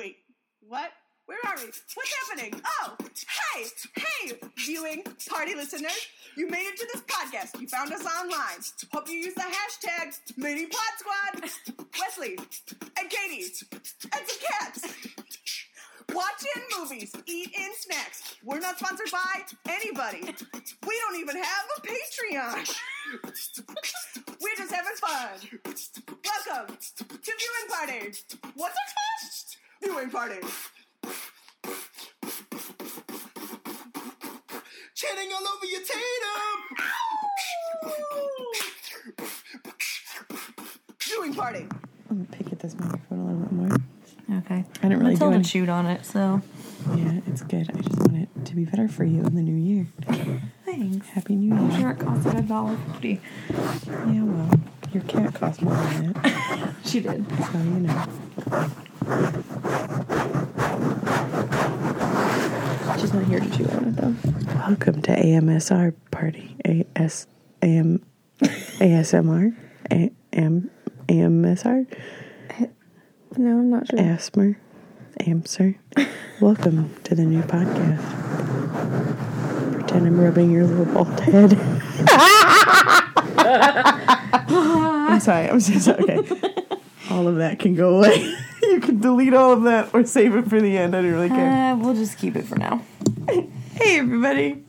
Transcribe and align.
Wait, 0.00 0.16
what? 0.66 0.92
Where 1.26 1.36
are 1.46 1.56
we? 1.58 1.66
What's 1.94 2.14
happening? 2.26 2.58
Oh, 2.80 2.96
hey, 3.52 3.66
hey, 3.96 4.32
viewing 4.56 5.02
party 5.28 5.54
listeners. 5.54 5.92
You 6.38 6.48
made 6.48 6.64
it 6.64 6.78
to 6.78 6.88
this 6.90 7.02
podcast. 7.02 7.60
You 7.60 7.68
found 7.68 7.92
us 7.92 8.06
online. 8.06 8.62
Hope 8.94 9.10
you 9.10 9.16
use 9.16 9.34
the 9.34 9.42
hashtag 9.42 10.18
MiniPodSquad. 10.38 11.50
Wesley 12.00 12.38
and 12.98 13.10
Katie 13.10 13.52
and 13.72 14.22
some 14.26 14.38
cats. 14.50 14.94
Watch 16.14 16.44
in 16.56 16.62
movies, 16.80 17.12
eat 17.26 17.50
in 17.54 17.70
snacks. 17.76 18.36
We're 18.42 18.60
not 18.60 18.78
sponsored 18.78 19.10
by 19.12 19.42
anybody. 19.68 20.34
We 20.86 21.00
don't 21.08 21.20
even 21.20 21.36
have 21.36 21.64
a 21.76 21.80
Patreon. 21.82 22.74
We're 24.40 24.56
just 24.56 24.72
having 24.72 24.96
fun. 24.96 25.60
Welcome 26.46 26.76
to 26.86 27.04
Viewing 27.04 27.68
Party. 27.68 28.12
What's 28.54 28.74
it 28.74 28.94
called? 28.94 29.29
Viewing 29.82 30.10
Party. 30.10 30.36
Chanting 34.94 35.30
all 35.32 35.48
over 35.48 35.66
your 35.66 35.80
tatum. 35.80 36.58
Viewing 41.06 41.34
Party. 41.34 41.66
I'm 42.10 42.16
gonna 42.24 42.28
pick 42.30 42.52
at 42.52 42.58
this 42.60 42.74
microphone 42.78 43.18
a 43.20 43.24
little 43.26 43.40
bit 43.40 43.52
more. 43.52 44.38
Okay. 44.38 44.64
I 44.64 44.82
didn't 44.82 44.98
really 44.98 45.14
do 45.14 45.20
Matilda 45.20 45.34
any- 45.36 45.44
chewed 45.44 45.68
on 45.68 45.86
it, 45.86 46.04
so 46.04 46.42
Yeah, 46.94 47.20
it's 47.26 47.42
good. 47.42 47.70
I 47.74 47.80
just 47.80 47.98
want 47.98 48.16
it 48.16 48.28
to 48.44 48.54
be 48.54 48.64
better 48.64 48.88
for 48.88 49.04
you 49.04 49.22
in 49.22 49.34
the 49.34 49.42
new 49.42 49.56
year. 49.56 49.86
thanks. 50.64 51.08
Happy 51.08 51.36
New 51.36 51.54
I'm 51.54 51.70
Year. 51.70 51.80
sure 51.80 51.90
it 51.90 51.98
costed 51.98 52.38
a 52.38 52.42
dollar 52.42 52.76
fifty. 52.92 53.20
Yeah, 53.50 54.22
well, 54.24 54.50
your 54.92 55.02
cat 55.04 55.34
cost 55.34 55.62
more 55.62 55.74
than 55.74 56.12
that, 56.12 56.74
She 56.84 57.00
did. 57.00 57.26
so 57.28 57.58
you 57.58 57.80
know. 57.80 58.04
She's 63.00 63.14
not 63.14 63.24
here 63.24 63.40
to 63.40 63.50
chew 63.56 63.64
on 63.70 63.84
it 63.86 63.96
though. 63.96 64.14
Welcome 64.68 65.00
to 65.02 65.12
AMSR 65.16 65.94
party. 66.10 66.54
AS 66.94 67.26
AM 67.62 68.04
ASMR 68.42 69.56
A- 69.90 70.12
AM 70.34 70.70
AMSR 71.08 71.86
No, 73.38 73.48
I'm 73.58 73.70
not 73.70 73.86
sure. 73.88 73.98
ASMR 73.98 74.56
AMSR. 75.20 75.76
Welcome 76.42 76.94
to 77.04 77.14
the 77.14 77.22
new 77.24 77.40
podcast. 77.42 78.02
Pretend 79.72 80.06
I'm 80.06 80.20
rubbing 80.20 80.50
your 80.50 80.64
little 80.66 80.84
bald 80.92 81.18
head. 81.20 81.54
I'm 83.38 85.20
sorry. 85.20 85.48
I'm 85.48 85.60
so 85.60 85.78
sorry. 85.78 86.02
Okay. 86.18 86.54
All 87.10 87.26
of 87.26 87.36
that 87.36 87.58
can 87.58 87.74
go 87.74 87.96
away. 87.96 88.34
You 88.70 88.80
can 88.80 89.00
delete 89.00 89.34
all 89.34 89.52
of 89.52 89.62
that 89.64 89.92
or 89.92 90.04
save 90.04 90.34
it 90.36 90.48
for 90.48 90.60
the 90.60 90.78
end. 90.78 90.94
I 90.96 91.02
don't 91.02 91.10
really 91.12 91.28
care. 91.28 91.72
Uh, 91.72 91.76
we'll 91.76 91.94
just 91.94 92.18
keep 92.18 92.36
it 92.36 92.44
for 92.46 92.56
now. 92.56 92.82
Hey, 93.74 93.98
everybody. 93.98 94.62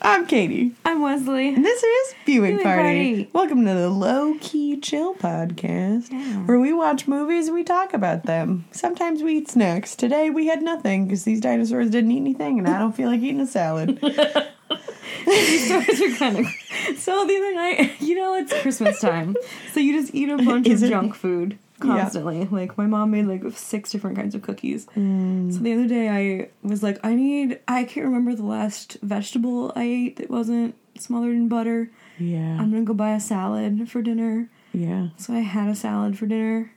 I'm 0.00 0.26
Katie. 0.26 0.72
I'm 0.82 1.02
Wesley. 1.02 1.48
And 1.52 1.62
this 1.62 1.82
is 1.82 2.14
Viewing, 2.24 2.52
Viewing 2.52 2.62
Party. 2.64 3.24
Party. 3.24 3.30
Welcome 3.34 3.66
to 3.66 3.74
the 3.74 3.90
Low 3.90 4.36
Key 4.40 4.80
Chill 4.80 5.14
podcast, 5.16 6.10
Yeah. 6.10 6.46
where 6.46 6.58
we 6.58 6.72
watch 6.72 7.06
movies 7.06 7.48
and 7.48 7.54
we 7.54 7.62
talk 7.62 7.92
about 7.92 8.22
them. 8.22 8.64
Sometimes 8.70 9.22
we 9.22 9.36
eat 9.38 9.50
snacks. 9.50 9.94
Today 9.94 10.30
we 10.30 10.46
had 10.46 10.62
nothing 10.62 11.04
because 11.04 11.24
these 11.24 11.42
dinosaurs 11.42 11.90
didn't 11.90 12.10
eat 12.12 12.20
anything, 12.20 12.58
and 12.58 12.66
I 12.66 12.78
don't 12.78 12.92
feel 12.92 13.10
like 13.10 13.20
eating 13.20 13.40
a 13.40 13.46
salad. 13.46 13.98
These 15.26 15.70
are 15.70 16.16
kind 16.16 16.38
of. 16.38 16.46
So 16.98 17.26
the 17.26 17.36
other 17.36 17.54
night, 17.54 17.96
you 18.00 18.14
know, 18.14 18.34
it's 18.34 18.52
Christmas 18.62 18.98
time, 19.00 19.36
so 19.74 19.80
you 19.80 20.00
just 20.00 20.14
eat 20.14 20.30
a 20.30 20.38
bunch 20.38 20.66
Is 20.68 20.82
of 20.82 20.88
it? 20.88 20.92
junk 20.92 21.14
food 21.14 21.58
constantly. 21.80 22.44
Like 22.50 22.76
my 22.78 22.86
mom 22.86 23.10
made 23.10 23.26
like 23.26 23.42
six 23.56 23.90
different 23.90 24.16
kinds 24.16 24.34
of 24.34 24.42
cookies. 24.42 24.86
Mm. 24.96 25.52
So 25.52 25.60
the 25.60 25.72
other 25.72 25.86
day, 25.88 26.08
I 26.08 26.48
was 26.66 26.82
like, 26.82 26.98
I 27.04 27.14
need. 27.14 27.60
I 27.68 27.84
can't 27.84 28.06
remember 28.06 28.34
the 28.34 28.44
last 28.44 28.98
vegetable 29.02 29.72
I 29.76 29.84
ate 29.84 30.16
that 30.16 30.30
wasn't 30.30 30.74
smothered 30.98 31.34
in 31.36 31.48
butter. 31.48 31.90
yeah, 32.18 32.56
I'm 32.60 32.70
gonna 32.70 32.82
go 32.84 32.94
buy 32.94 33.12
a 33.14 33.20
salad 33.20 33.88
for 33.90 34.02
dinner. 34.02 34.48
yeah. 34.72 35.08
So 35.16 35.32
I 35.34 35.40
had 35.40 35.68
a 35.68 35.74
salad 35.74 36.18
for 36.18 36.26
dinner. 36.26 36.72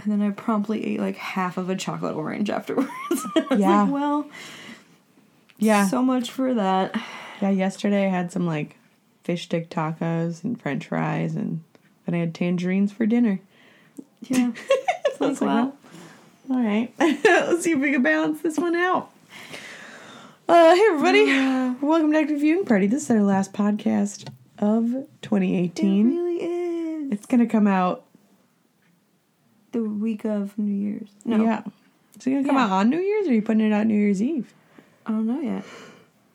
And 0.00 0.10
then 0.12 0.22
I 0.22 0.30
promptly 0.32 0.84
ate 0.84 1.00
like 1.00 1.16
half 1.16 1.56
of 1.56 1.70
a 1.70 1.76
chocolate 1.76 2.16
orange 2.16 2.50
afterwards. 2.50 2.90
Yeah. 3.56 3.82
like, 3.82 3.92
well, 3.92 4.28
Yeah. 5.58 5.86
so 5.86 6.02
much 6.02 6.30
for 6.30 6.52
that. 6.54 7.00
Yeah, 7.40 7.50
yesterday 7.50 8.06
I 8.06 8.08
had 8.08 8.32
some 8.32 8.46
like 8.46 8.76
fish 9.22 9.44
stick 9.44 9.70
tacos 9.70 10.42
and 10.44 10.60
french 10.60 10.86
fries, 10.88 11.34
and 11.36 11.62
then 12.04 12.14
I 12.14 12.18
had 12.18 12.34
tangerines 12.34 12.92
for 12.92 13.06
dinner. 13.06 13.40
Yeah. 14.28 14.52
It's 15.20 15.20
like, 15.20 15.40
well, 15.40 15.76
all 16.50 16.60
right. 16.62 16.92
Let's 16.98 17.62
see 17.62 17.70
if 17.72 17.78
we 17.78 17.92
can 17.92 18.02
balance 18.02 18.42
this 18.42 18.58
one 18.58 18.74
out. 18.74 19.10
Uh, 20.48 20.74
hey, 20.74 20.82
everybody. 20.90 21.24
Welcome 21.86 22.10
back 22.10 22.28
to 22.28 22.36
Viewing 22.38 22.64
Party. 22.66 22.86
This 22.88 23.04
is 23.04 23.10
our 23.12 23.22
last 23.22 23.52
podcast 23.52 24.28
of 24.58 24.84
2018. 25.22 25.64
it 25.64 25.74
2018. 25.76 26.16
really 26.16 26.36
is. 27.06 27.12
It's 27.12 27.26
going 27.26 27.40
to 27.40 27.46
come 27.46 27.66
out. 27.66 28.04
The 29.72 29.82
week 29.82 30.24
of 30.24 30.58
New 30.58 30.72
Year's. 30.74 31.08
No. 31.24 31.42
Yeah. 31.42 31.62
Is 32.18 32.26
it 32.26 32.30
going 32.30 32.42
to 32.44 32.48
come 32.50 32.56
Yeah. 32.56 32.64
out 32.64 32.72
on 32.72 32.90
New 32.90 33.00
Year's 33.00 33.26
or 33.26 33.30
are 33.30 33.34
you 33.34 33.42
putting 33.42 33.66
it 33.66 33.72
out 33.72 33.86
New 33.86 33.94
Year's 33.98 34.20
Eve? 34.20 34.52
I 35.06 35.12
don't 35.12 35.26
know 35.26 35.40
yet. 35.40 35.64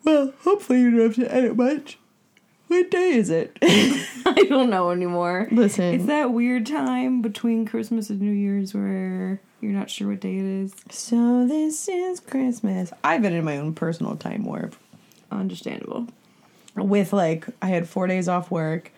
Well, 0.04 0.34
hopefully 0.44 0.80
you 0.82 0.92
don't 0.92 1.02
have 1.02 1.16
to 1.16 1.34
edit 1.36 1.56
much. 1.58 2.00
What 2.70 2.92
day 2.92 3.14
is 3.14 3.32
it? 3.32 3.58
I 3.64 4.46
don't 4.48 4.70
know 4.70 4.92
anymore. 4.92 5.48
Listen. 5.52 5.96
It's 5.96 6.06
that 6.06 6.32
weird 6.32 6.68
time 6.68 7.24
between 7.24 7.66
Christmas 7.66 8.12
and 8.12 8.22
New 8.22 8.32
Year's 8.32 8.76
where 8.76 9.42
you're 9.60 9.72
not 9.74 9.90
sure 9.90 10.10
what 10.10 10.20
day 10.20 10.38
it 10.38 10.46
is. 10.46 10.76
So 10.92 11.48
this 11.48 11.88
is 11.90 12.20
Christmas. 12.20 12.94
I've 13.04 13.24
been 13.24 13.34
in 13.34 13.44
my 13.44 13.58
own 13.58 13.74
personal 13.74 14.16
time 14.18 14.46
warp. 14.46 14.76
Understandable. 15.32 16.10
With 16.76 17.12
like, 17.12 17.48
I 17.60 17.70
had 17.70 17.90
four 17.90 18.06
days 18.06 18.30
off 18.30 18.52
work. 18.52 18.92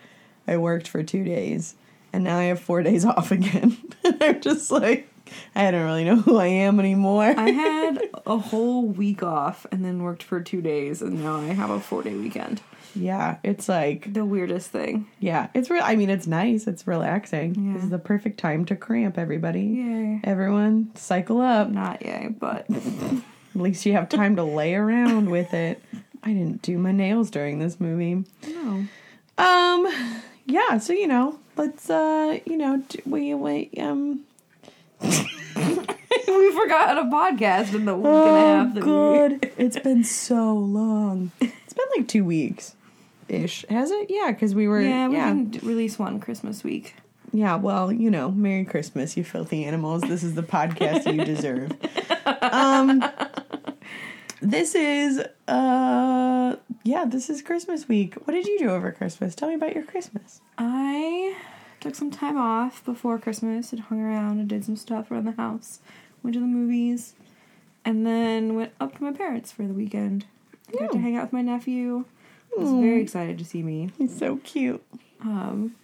I 0.46 0.58
worked 0.58 0.86
for 0.86 1.02
two 1.02 1.24
days, 1.24 1.74
and 2.12 2.24
now 2.24 2.38
I 2.38 2.44
have 2.44 2.60
four 2.60 2.82
days 2.82 3.06
off 3.06 3.32
again. 3.32 3.78
And 4.04 4.22
I'm 4.22 4.40
just 4.42 4.70
like, 4.70 5.08
I 5.54 5.70
don't 5.70 5.86
really 5.86 6.04
know 6.04 6.16
who 6.16 6.36
I 6.36 6.48
am 6.48 6.78
anymore. 6.78 7.34
I 7.38 7.50
had 7.50 8.02
a 8.26 8.36
whole 8.36 8.84
week 8.84 9.22
off 9.22 9.64
and 9.72 9.82
then 9.82 10.02
worked 10.02 10.22
for 10.22 10.42
two 10.42 10.60
days, 10.60 11.00
and 11.00 11.22
now 11.22 11.36
I 11.36 11.54
have 11.54 11.70
a 11.70 11.80
four 11.80 12.02
day 12.02 12.14
weekend. 12.14 12.60
Yeah, 12.94 13.38
it's 13.42 13.68
like, 13.68 14.12
The 14.12 14.24
weirdest 14.24 14.70
thing. 14.70 15.06
yeah, 15.20 15.48
it's 15.54 15.70
real. 15.70 15.82
I 15.84 15.96
mean, 15.96 16.10
it's 16.10 16.26
nice. 16.26 16.66
It's 16.66 16.86
relaxing. 16.86 17.54
Yeah. 17.54 17.74
This 17.74 17.84
is 17.84 17.90
the 17.90 17.98
perfect 17.98 18.38
time 18.38 18.64
to 18.66 18.76
cramp, 18.76 19.18
everybody. 19.18 19.62
Yay. 19.62 20.20
Everyone, 20.24 20.90
cycle 20.94 21.40
up. 21.40 21.68
Not 21.70 22.02
yay, 22.02 22.28
but 22.38 22.66
At 23.54 23.60
least 23.60 23.84
you 23.84 23.92
have 23.92 24.08
time 24.08 24.36
to 24.36 24.44
lay 24.44 24.74
around 24.74 25.28
with 25.30 25.52
it. 25.52 25.82
I 26.22 26.32
didn't 26.32 26.62
do 26.62 26.78
my 26.78 26.92
nails 26.92 27.30
during 27.30 27.58
this 27.58 27.78
movie. 27.80 28.24
no. 28.48 28.84
Um, 29.38 29.88
yeah, 30.46 30.78
so 30.78 30.92
you 30.92 31.06
know, 31.08 31.38
let's 31.56 31.88
uh, 31.90 32.38
you 32.46 32.56
know, 32.56 32.82
we 33.06 33.34
we 33.34 33.70
um. 33.78 34.20
we 35.02 36.52
forgot 36.52 36.88
how 36.88 36.94
to 36.94 37.02
podcast 37.10 37.74
in 37.74 37.84
the 37.84 37.94
week 37.94 38.06
and 38.06 38.14
a 38.14 38.18
Oh 38.18 38.64
half 38.64 38.74
that 38.74 38.84
we 39.52 39.64
it's 39.64 39.78
been 39.78 40.04
so 40.04 40.54
long. 40.54 41.30
It's 41.40 41.72
been 41.72 41.86
like 41.96 42.08
two 42.08 42.24
weeks, 42.24 42.74
ish. 43.32 43.64
Has 43.68 43.90
it? 43.90 44.06
Yeah, 44.10 44.30
because 44.32 44.54
we 44.54 44.68
were 44.68 44.80
Yeah, 44.80 45.08
we 45.08 45.16
yeah 45.16 45.28
didn't 45.32 45.62
release 45.62 45.98
one 45.98 46.20
Christmas 46.20 46.62
week. 46.62 46.94
yeah. 47.32 47.56
Well, 47.56 47.90
you 47.92 48.10
know, 48.10 48.30
Merry 48.30 48.64
Christmas, 48.64 49.16
you 49.16 49.24
filthy 49.24 49.64
animals. 49.64 50.02
This 50.02 50.22
is 50.22 50.34
the 50.34 50.42
podcast 50.42 51.12
you 51.12 51.24
deserve. 51.24 51.72
Um, 52.52 53.02
this 54.40 54.74
is 54.74 55.20
uh, 55.48 56.56
yeah, 56.84 57.04
this 57.04 57.30
is 57.30 57.42
Christmas 57.42 57.88
week. 57.88 58.14
What 58.24 58.34
did 58.34 58.46
you 58.46 58.58
do 58.58 58.70
over 58.70 58.90
Christmas? 58.92 59.34
Tell 59.34 59.48
me 59.48 59.54
about 59.54 59.74
your 59.74 59.84
Christmas. 59.84 60.40
I 60.58 61.36
took 61.80 61.94
some 61.94 62.10
time 62.10 62.36
off 62.36 62.84
before 62.84 63.18
Christmas 63.18 63.72
and 63.72 63.82
hung 63.82 64.00
around 64.00 64.38
and 64.40 64.48
did 64.48 64.64
some 64.64 64.76
stuff 64.76 65.10
around 65.10 65.24
the 65.24 65.32
house. 65.32 65.80
Went 66.22 66.34
to 66.34 66.40
the 66.40 66.46
movies, 66.46 67.14
and 67.84 68.06
then 68.06 68.54
went 68.54 68.72
up 68.80 68.96
to 68.96 69.02
my 69.02 69.12
parents 69.12 69.50
for 69.52 69.62
the 69.62 69.74
weekend. 69.74 70.26
I 70.68 70.78
got 70.78 70.92
to 70.92 70.98
hang 70.98 71.16
out 71.16 71.24
with 71.24 71.32
my 71.32 71.42
nephew. 71.42 72.04
He 72.56 72.62
was 72.62 72.70
very 72.72 73.00
excited 73.02 73.38
to 73.38 73.44
see 73.44 73.62
me. 73.62 73.90
He's 73.98 74.16
so 74.16 74.36
cute. 74.38 74.82
Um, 75.22 75.74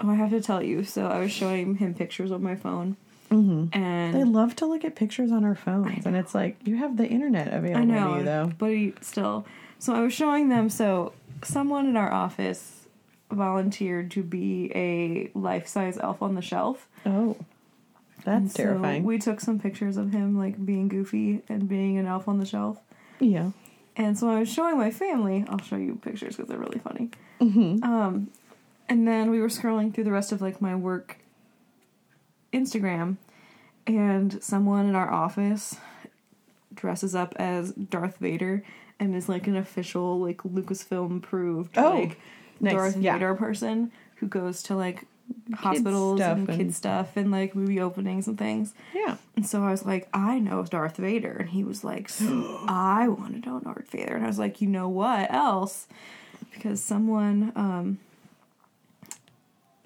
oh, 0.00 0.10
I 0.10 0.14
have 0.14 0.30
to 0.30 0.40
tell 0.40 0.62
you. 0.62 0.84
So 0.84 1.06
I 1.06 1.18
was 1.20 1.32
showing 1.32 1.76
him 1.76 1.94
pictures 1.94 2.30
on 2.32 2.42
my 2.42 2.54
phone, 2.56 2.96
Mm-hmm. 3.30 3.68
and 3.78 4.14
They 4.14 4.24
love 4.24 4.54
to 4.56 4.66
look 4.66 4.84
at 4.84 4.94
pictures 4.94 5.32
on 5.32 5.42
our 5.44 5.54
phones, 5.54 6.04
and 6.04 6.14
it's 6.16 6.34
like 6.34 6.56
you 6.64 6.76
have 6.76 6.98
the 6.98 7.06
internet 7.06 7.48
available 7.48 7.80
I 7.80 7.84
know, 7.84 8.12
to 8.14 8.18
you, 8.18 8.24
though. 8.24 8.52
but 8.58 8.70
he, 8.70 8.92
still. 9.00 9.46
So 9.78 9.94
I 9.94 10.00
was 10.00 10.12
showing 10.12 10.48
them. 10.50 10.68
So 10.68 11.14
someone 11.42 11.86
in 11.86 11.96
our 11.96 12.12
office 12.12 12.86
volunteered 13.30 14.10
to 14.10 14.22
be 14.22 14.70
a 14.74 15.30
life-size 15.34 15.96
elf 15.98 16.20
on 16.20 16.34
the 16.34 16.42
shelf. 16.42 16.88
Oh, 17.06 17.36
And 18.26 18.44
that's 18.44 18.54
so 18.54 18.64
terrifying. 18.64 19.04
we 19.04 19.18
took 19.18 19.40
some 19.40 19.58
pictures 19.58 19.96
of 19.96 20.12
him 20.12 20.36
like 20.36 20.64
being 20.64 20.88
goofy 20.88 21.40
and 21.48 21.66
being 21.68 21.96
an 21.96 22.06
elf 22.06 22.28
on 22.28 22.38
the 22.38 22.44
shelf. 22.46 22.78
yeah. 23.18 23.50
And 23.96 24.18
so 24.18 24.30
I 24.30 24.38
was 24.40 24.52
showing 24.52 24.78
my 24.78 24.90
family. 24.90 25.44
I'll 25.48 25.60
show 25.60 25.76
you 25.76 25.96
pictures 25.96 26.36
because 26.36 26.48
they're 26.48 26.58
really 26.58 26.78
funny. 26.78 27.10
Mm-hmm. 27.40 27.84
Um, 27.84 28.30
and 28.88 29.06
then 29.06 29.30
we 29.30 29.40
were 29.40 29.48
scrolling 29.48 29.92
through 29.94 30.04
the 30.04 30.12
rest 30.12 30.32
of 30.32 30.40
like 30.40 30.60
my 30.60 30.74
work 30.74 31.18
Instagram, 32.52 33.16
and 33.86 34.42
someone 34.42 34.86
in 34.88 34.94
our 34.94 35.10
office 35.10 35.76
dresses 36.74 37.14
up 37.14 37.34
as 37.36 37.72
Darth 37.72 38.18
Vader 38.18 38.62
and 38.98 39.14
is 39.14 39.28
like 39.28 39.46
an 39.46 39.56
official 39.56 40.20
like 40.20 40.38
Lucasfilm 40.38 41.18
approved 41.18 41.76
Oh, 41.76 41.90
like 42.00 42.18
nice, 42.60 42.72
Darth 42.74 42.96
yeah. 42.98 43.14
Vader 43.14 43.34
person 43.34 43.90
who 44.16 44.26
goes 44.26 44.62
to 44.64 44.76
like 44.76 45.06
hospitals 45.54 46.18
stuff 46.20 46.38
and, 46.38 46.48
and- 46.48 46.58
kid 46.58 46.74
stuff 46.74 47.16
and 47.16 47.30
like 47.30 47.54
movie 47.54 47.80
openings 47.80 48.26
and 48.28 48.38
things. 48.38 48.74
Yeah. 48.94 49.16
And 49.36 49.46
so 49.46 49.62
I 49.62 49.70
was 49.70 49.84
like, 49.84 50.08
I 50.12 50.38
know 50.38 50.62
Darth 50.64 50.96
Vader. 50.96 51.36
And 51.38 51.50
he 51.50 51.64
was 51.64 51.84
like, 51.84 52.10
I 52.20 53.08
want 53.08 53.42
to 53.42 53.48
know 53.48 53.60
Darth 53.60 53.90
Vader. 53.90 54.14
And 54.14 54.24
I 54.24 54.28
was 54.28 54.38
like, 54.38 54.60
you 54.60 54.68
know 54.68 54.88
what 54.88 55.32
else? 55.32 55.86
Because 56.52 56.82
someone, 56.82 57.52
um, 57.56 57.98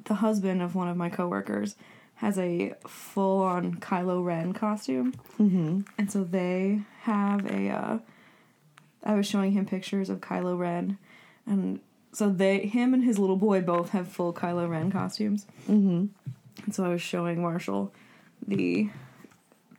the 0.04 0.14
husband 0.14 0.62
of 0.62 0.74
one 0.74 0.88
of 0.88 0.96
my 0.96 1.08
coworkers, 1.08 1.76
has 2.16 2.38
a 2.38 2.74
full 2.86 3.42
on 3.42 3.74
Kylo 3.74 4.24
Ren 4.24 4.52
costume. 4.54 5.12
Mm-hmm. 5.38 5.82
And 5.98 6.10
so 6.10 6.24
they 6.24 6.80
have 7.02 7.44
a, 7.46 7.68
uh, 7.68 7.98
I 9.04 9.14
was 9.14 9.26
showing 9.26 9.52
him 9.52 9.66
pictures 9.66 10.08
of 10.08 10.20
Kylo 10.20 10.58
Ren. 10.58 10.98
And 11.44 11.80
so 12.16 12.30
they, 12.30 12.60
him 12.60 12.94
and 12.94 13.04
his 13.04 13.18
little 13.18 13.36
boy 13.36 13.60
both 13.60 13.90
have 13.90 14.08
full 14.08 14.32
Kylo 14.32 14.70
Ren 14.70 14.90
costumes. 14.90 15.44
Mm-hmm. 15.68 16.06
And 16.64 16.74
so 16.74 16.82
I 16.82 16.88
was 16.88 17.02
showing 17.02 17.42
Marshall 17.42 17.92
the 18.48 18.88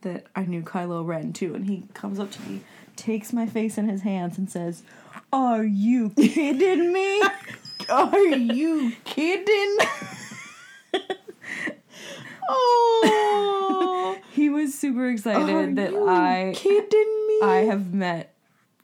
that 0.01 0.27
I 0.35 0.45
knew 0.45 0.61
Kylo 0.61 1.03
Ren 1.03 1.33
too, 1.33 1.55
and 1.55 1.65
he 1.65 1.85
comes 1.95 2.19
up 2.19 2.29
to 2.29 2.41
me, 2.43 2.61
takes 2.95 3.33
my 3.33 3.47
face 3.47 3.79
in 3.79 3.89
his 3.89 4.03
hands, 4.03 4.37
and 4.37 4.47
says, 4.51 4.83
"Are 5.33 5.63
you 5.63 6.11
kidding 6.11 6.93
me? 6.93 7.23
Are 7.89 8.19
you 8.19 8.93
kidding?" 9.03 9.77
Oh, 12.49 14.17
he 14.31 14.49
was 14.49 14.77
super 14.77 15.09
excited 15.09 15.49
are 15.49 15.73
that 15.73 15.93
I 15.93 16.53
kidding 16.55 17.27
me? 17.27 17.39
I 17.41 17.65
have 17.67 17.93
met 17.93 18.35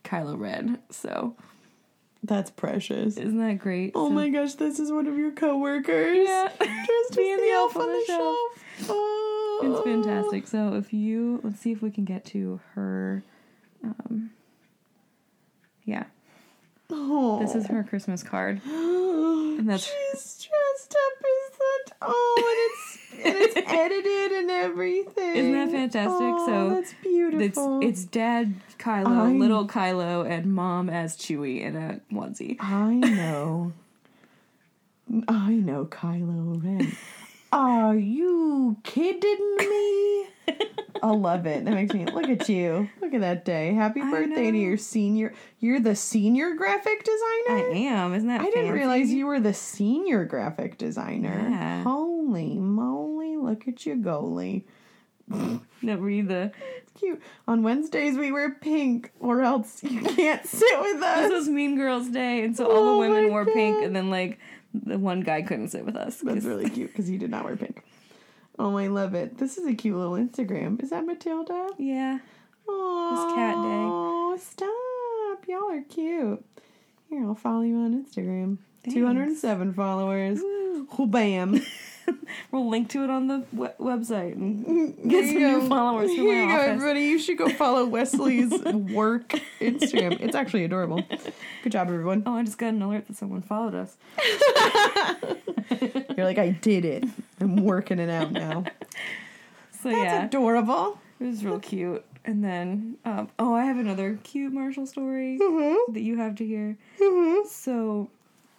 Kylo 0.04 0.38
Ren. 0.38 0.80
So 0.90 1.34
That's 2.26 2.50
precious. 2.50 3.18
isn't 3.18 3.38
that 3.38 3.58
great? 3.58 3.92
Oh 3.94 4.08
So- 4.08 4.14
my 4.14 4.30
gosh, 4.30 4.54
this 4.54 4.78
is 4.78 4.90
one 4.90 5.06
of 5.06 5.18
your 5.18 5.30
coworkers. 5.32 6.16
Yeah. 6.26 6.48
As 6.60 7.16
Me 7.16 7.32
and 7.32 7.42
the 7.42 7.50
elf 7.52 7.76
on 7.76 7.86
the 7.86 8.02
shelf. 8.06 8.36
shelf. 8.78 8.88
Oh. 8.90 9.60
It's 9.62 9.80
fantastic. 9.84 10.46
So 10.46 10.74
if 10.74 10.92
you 10.92 11.40
let's 11.44 11.60
see 11.60 11.70
if 11.72 11.82
we 11.82 11.90
can 11.90 12.04
get 12.04 12.24
to 12.26 12.60
her. 12.74 13.22
Um, 13.82 14.30
yeah, 15.84 16.04
Oh. 16.90 17.38
this 17.40 17.54
is 17.54 17.66
her 17.66 17.84
Christmas 17.84 18.22
card. 18.22 18.60
And 19.56 19.68
that's 19.70 19.84
She's 19.84 20.48
dressed 20.48 20.96
up 20.96 21.18
as 21.20 21.58
that. 21.58 21.96
Oh, 22.02 22.34
and 22.38 22.44
it's 22.72 22.98
and 23.24 23.36
it's 23.36 23.56
edited 23.56 24.32
and 24.38 24.50
everything. 24.50 25.36
Isn't 25.36 25.52
that 25.52 25.70
fantastic? 25.70 26.20
Oh, 26.20 26.46
So, 26.46 26.68
that's 26.70 26.92
it's 26.92 27.00
beautiful. 27.02 27.80
it's 27.82 28.04
Dad 28.04 28.54
Kylo, 28.78 29.06
I- 29.06 29.32
little 29.32 29.66
Kylo, 29.66 30.28
and 30.28 30.52
Mom 30.54 30.88
as 30.90 31.16
Chewie 31.16 31.60
in 31.62 31.76
a 31.76 32.00
onesie. 32.12 32.56
I 32.60 32.94
know. 32.94 33.72
I 35.28 35.52
know 35.52 35.84
Kylo 35.86 36.62
Ren. 36.62 36.96
Are 37.52 37.94
you 37.96 38.76
kidding 38.82 39.56
me? 39.58 40.26
I 41.02 41.10
love 41.10 41.46
it. 41.46 41.64
That 41.64 41.72
makes 41.74 41.94
me 41.94 42.04
look 42.06 42.28
at 42.28 42.48
you. 42.48 42.88
Look 43.00 43.14
at 43.14 43.20
that 43.20 43.44
day. 43.44 43.74
Happy 43.74 44.00
birthday 44.00 44.50
to 44.50 44.56
your 44.58 44.76
senior. 44.76 45.34
You're 45.60 45.78
the 45.78 45.94
senior 45.94 46.54
graphic 46.54 47.04
designer. 47.04 47.70
I 47.70 47.72
am. 47.92 48.14
Isn't 48.14 48.28
that? 48.28 48.40
I 48.40 48.50
didn't 48.50 48.72
realize 48.72 49.12
you 49.12 49.26
were 49.26 49.38
the 49.38 49.54
senior 49.54 50.24
graphic 50.24 50.78
designer. 50.78 51.46
Yeah. 51.48 51.82
Holy 51.84 52.56
Look 53.36 53.66
at 53.68 53.84
you, 53.86 53.96
goalie. 53.96 54.64
Read 55.82 56.28
the. 56.28 56.52
It's 56.82 56.92
cute. 57.00 57.20
On 57.48 57.62
Wednesdays 57.62 58.16
we 58.18 58.30
wear 58.32 58.50
pink, 58.54 59.10
or 59.20 59.40
else 59.42 59.82
you 59.82 60.00
can't 60.02 60.44
sit 60.46 60.80
with 60.80 61.02
us. 61.02 61.20
This 61.20 61.32
was 61.32 61.48
Mean 61.48 61.76
Girls 61.76 62.08
Day, 62.08 62.44
and 62.44 62.56
so 62.56 62.66
all 62.66 62.84
the 62.84 62.90
Oh 62.92 62.98
women 62.98 63.24
my 63.24 63.30
wore 63.30 63.44
pink, 63.46 63.76
God. 63.76 63.84
and 63.84 63.96
then 63.96 64.10
like 64.10 64.38
the 64.74 64.98
one 64.98 65.20
guy 65.20 65.42
couldn't 65.42 65.68
sit 65.68 65.84
with 65.84 65.96
us. 65.96 66.20
'cause- 66.22 66.34
That's 66.34 66.44
really 66.46 66.68
cute 66.68 66.90
because 66.90 67.06
he 67.06 67.16
did 67.16 67.30
not 67.30 67.44
wear 67.44 67.56
pink. 67.56 67.82
Oh, 68.58 68.76
I 68.76 68.86
love 68.88 69.14
it. 69.14 69.38
This 69.38 69.56
is 69.58 69.66
a 69.66 69.74
cute 69.74 69.96
little 69.96 70.12
Instagram. 70.14 70.80
Is 70.82 70.90
that 70.90 71.04
Matilda? 71.06 71.68
Yeah. 71.78 72.18
Oh, 72.68 73.32
cat 73.34 73.54
day. 73.56 73.60
Oh, 73.62 74.36
stop. 74.40 75.48
Y'all 75.48 75.70
are 75.70 75.82
cute. 75.82 76.44
Here, 77.10 77.24
I'll 77.24 77.34
follow 77.34 77.62
you 77.62 77.76
on 77.76 78.04
Instagram. 78.04 78.58
207 78.90 79.74
followers. 79.74 80.38
Oh, 80.42 81.06
bam. 81.08 81.60
We'll 82.50 82.68
link 82.68 82.88
to 82.90 83.04
it 83.04 83.10
on 83.10 83.26
the 83.28 83.44
we- 83.52 83.68
website 83.80 84.34
and 84.34 84.96
get 85.08 85.26
some 85.26 85.36
new 85.38 85.68
followers 85.68 86.10
for 86.10 86.16
Here 86.22 86.40
you 86.42 86.46
my 86.46 86.56
go, 86.56 86.60
everybody. 86.62 87.00
You 87.02 87.18
should 87.18 87.38
go 87.38 87.48
follow 87.48 87.84
Wesley's 87.96 88.50
work 88.62 89.28
Instagram. 89.60 90.20
It's 90.20 90.34
actually 90.34 90.64
adorable. 90.64 91.02
Good 91.62 91.72
job, 91.72 91.88
everyone. 91.88 92.22
Oh, 92.26 92.34
I 92.34 92.42
just 92.44 92.58
got 92.58 92.68
an 92.74 92.82
alert 92.82 93.06
that 93.08 93.16
someone 93.16 93.42
followed 93.42 93.74
us. 93.74 93.96
You're 96.16 96.24
like, 96.26 96.38
I 96.38 96.50
did 96.50 96.84
it. 96.84 97.04
I'm 97.40 97.56
working 97.64 97.98
it 97.98 98.10
out 98.10 98.32
now. 98.32 98.64
So 99.82 99.90
That's 99.90 99.96
yeah, 100.04 100.24
adorable. 100.24 100.98
it 101.20 101.24
was 101.26 101.44
real 101.44 101.58
cute. 101.60 102.04
And 102.24 102.42
then, 102.42 102.96
um, 103.04 103.28
oh, 103.38 103.52
I 103.54 103.64
have 103.66 103.78
another 103.78 104.18
cute 104.24 104.52
Marshall 104.52 104.86
story 104.86 105.38
Mm-hmm. 105.40 105.92
that 105.92 106.00
you 106.00 106.16
have 106.16 106.36
to 106.36 106.46
hear. 106.46 106.76
So 107.48 108.08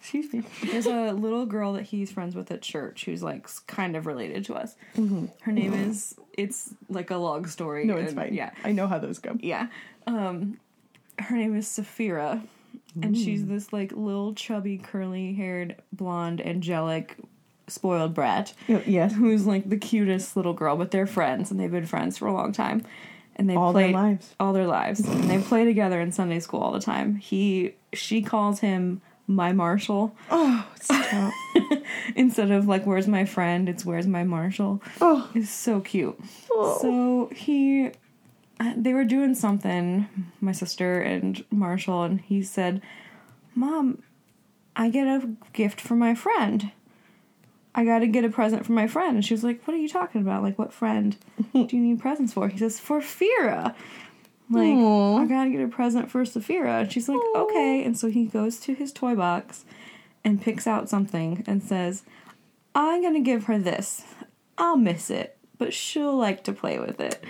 Excuse 0.00 0.32
me. 0.32 0.42
there's 0.70 0.86
a 0.86 1.12
little 1.12 1.46
girl 1.46 1.72
that 1.72 1.82
he's 1.84 2.12
friends 2.12 2.36
with 2.36 2.50
at 2.52 2.62
church 2.62 3.04
who's 3.06 3.22
like 3.22 3.48
kind 3.66 3.96
of 3.96 4.06
related 4.06 4.44
to 4.46 4.54
us. 4.54 4.76
Her 5.42 5.52
name 5.52 5.74
is. 5.74 6.14
It's 6.34 6.74
like 6.88 7.10
a 7.10 7.16
long 7.16 7.46
story. 7.46 7.82
Mm-hmm. 7.86 7.90
No, 7.90 7.96
it's 7.96 8.12
and- 8.12 8.20
fine. 8.20 8.34
Yeah, 8.34 8.50
I 8.62 8.72
know 8.72 8.86
how 8.86 8.98
those 8.98 9.18
go. 9.18 9.36
yeah. 9.40 9.68
Um, 10.06 10.60
her 11.18 11.34
name 11.36 11.56
is 11.56 11.66
Saphira, 11.66 12.46
and 13.02 13.16
she's 13.16 13.46
this 13.46 13.72
like 13.72 13.90
little 13.92 14.34
chubby, 14.34 14.78
curly-haired, 14.78 15.76
blonde, 15.92 16.40
angelic, 16.46 17.16
spoiled 17.66 18.14
brat. 18.14 18.52
Yes. 18.68 19.14
who's 19.14 19.46
like 19.46 19.68
the 19.68 19.78
cutest 19.78 20.36
little 20.36 20.52
girl, 20.52 20.76
but 20.76 20.90
they're 20.92 21.06
friends 21.06 21.50
and 21.50 21.58
they've 21.58 21.70
been 21.72 21.86
friends 21.86 22.16
for 22.18 22.26
a 22.28 22.32
long 22.32 22.52
time. 22.52 22.84
And 23.38 23.50
they 23.50 23.54
All 23.56 23.72
played 23.72 23.94
their 23.94 24.02
lives. 24.02 24.34
all 24.40 24.52
their 24.52 24.66
lives. 24.66 25.00
and 25.00 25.24
they 25.28 25.38
play 25.38 25.64
together 25.64 26.00
in 26.00 26.10
Sunday 26.12 26.38
school 26.40 26.60
all 26.60 26.72
the 26.72 26.80
time. 26.80 27.16
He 27.16 27.74
she 27.92 28.22
calls 28.22 28.60
him 28.60 29.00
my 29.26 29.52
Marshall 29.52 30.14
Oh, 30.30 30.66
stop. 30.80 31.32
instead 32.16 32.50
of 32.50 32.66
like 32.68 32.86
where's 32.86 33.08
my 33.08 33.24
friend, 33.24 33.68
it's 33.68 33.84
where's 33.84 34.06
my 34.06 34.22
Marshall. 34.24 34.82
oh. 35.00 35.28
It's 35.34 35.50
so 35.50 35.80
cute. 35.80 36.18
Oh. 36.52 36.78
So 36.80 37.34
he 37.34 37.90
uh, 38.58 38.72
they 38.76 38.94
were 38.94 39.04
doing 39.04 39.34
something, 39.34 40.08
my 40.40 40.52
sister 40.52 41.00
and 41.00 41.44
Marshall, 41.50 42.04
and 42.04 42.20
he 42.22 42.42
said, 42.42 42.80
"Mom, 43.54 44.02
I 44.74 44.88
get 44.88 45.06
a 45.06 45.28
gift 45.52 45.80
for 45.80 45.94
my 45.94 46.14
friend. 46.14 46.70
I 47.74 47.84
got 47.84 47.98
to 47.98 48.06
get 48.06 48.24
a 48.24 48.30
present 48.30 48.64
for 48.64 48.72
my 48.72 48.86
friend." 48.86 49.16
And 49.16 49.24
she 49.24 49.34
was 49.34 49.44
like, 49.44 49.62
"What 49.66 49.74
are 49.74 49.80
you 49.80 49.88
talking 49.90 50.22
about? 50.22 50.42
Like, 50.42 50.58
what 50.58 50.72
friend 50.72 51.16
do 51.52 51.66
you 51.70 51.80
need 51.80 51.98
presents 52.00 52.32
for?" 52.32 52.48
He 52.48 52.56
says, 52.58 52.80
"For 52.80 53.00
Fira." 53.00 53.74
Like, 54.48 54.74
Aw. 54.74 55.18
I 55.18 55.26
gotta 55.26 55.50
get 55.50 55.60
a 55.60 55.68
present 55.68 56.10
for 56.10 56.22
Saphira. 56.24 56.82
And 56.82 56.92
she's 56.92 57.08
like, 57.08 57.18
okay. 57.34 57.82
And 57.84 57.98
so 57.98 58.08
he 58.08 58.26
goes 58.26 58.58
to 58.60 58.74
his 58.74 58.92
toy 58.92 59.14
box 59.14 59.64
and 60.24 60.40
picks 60.40 60.66
out 60.66 60.88
something 60.88 61.42
and 61.46 61.62
says, 61.62 62.04
I'm 62.74 63.02
gonna 63.02 63.20
give 63.20 63.44
her 63.44 63.58
this. 63.58 64.04
I'll 64.58 64.76
miss 64.76 65.10
it, 65.10 65.36
but 65.58 65.74
she'll 65.74 66.16
like 66.16 66.44
to 66.44 66.52
play 66.52 66.78
with 66.78 67.00
it. 67.00 67.22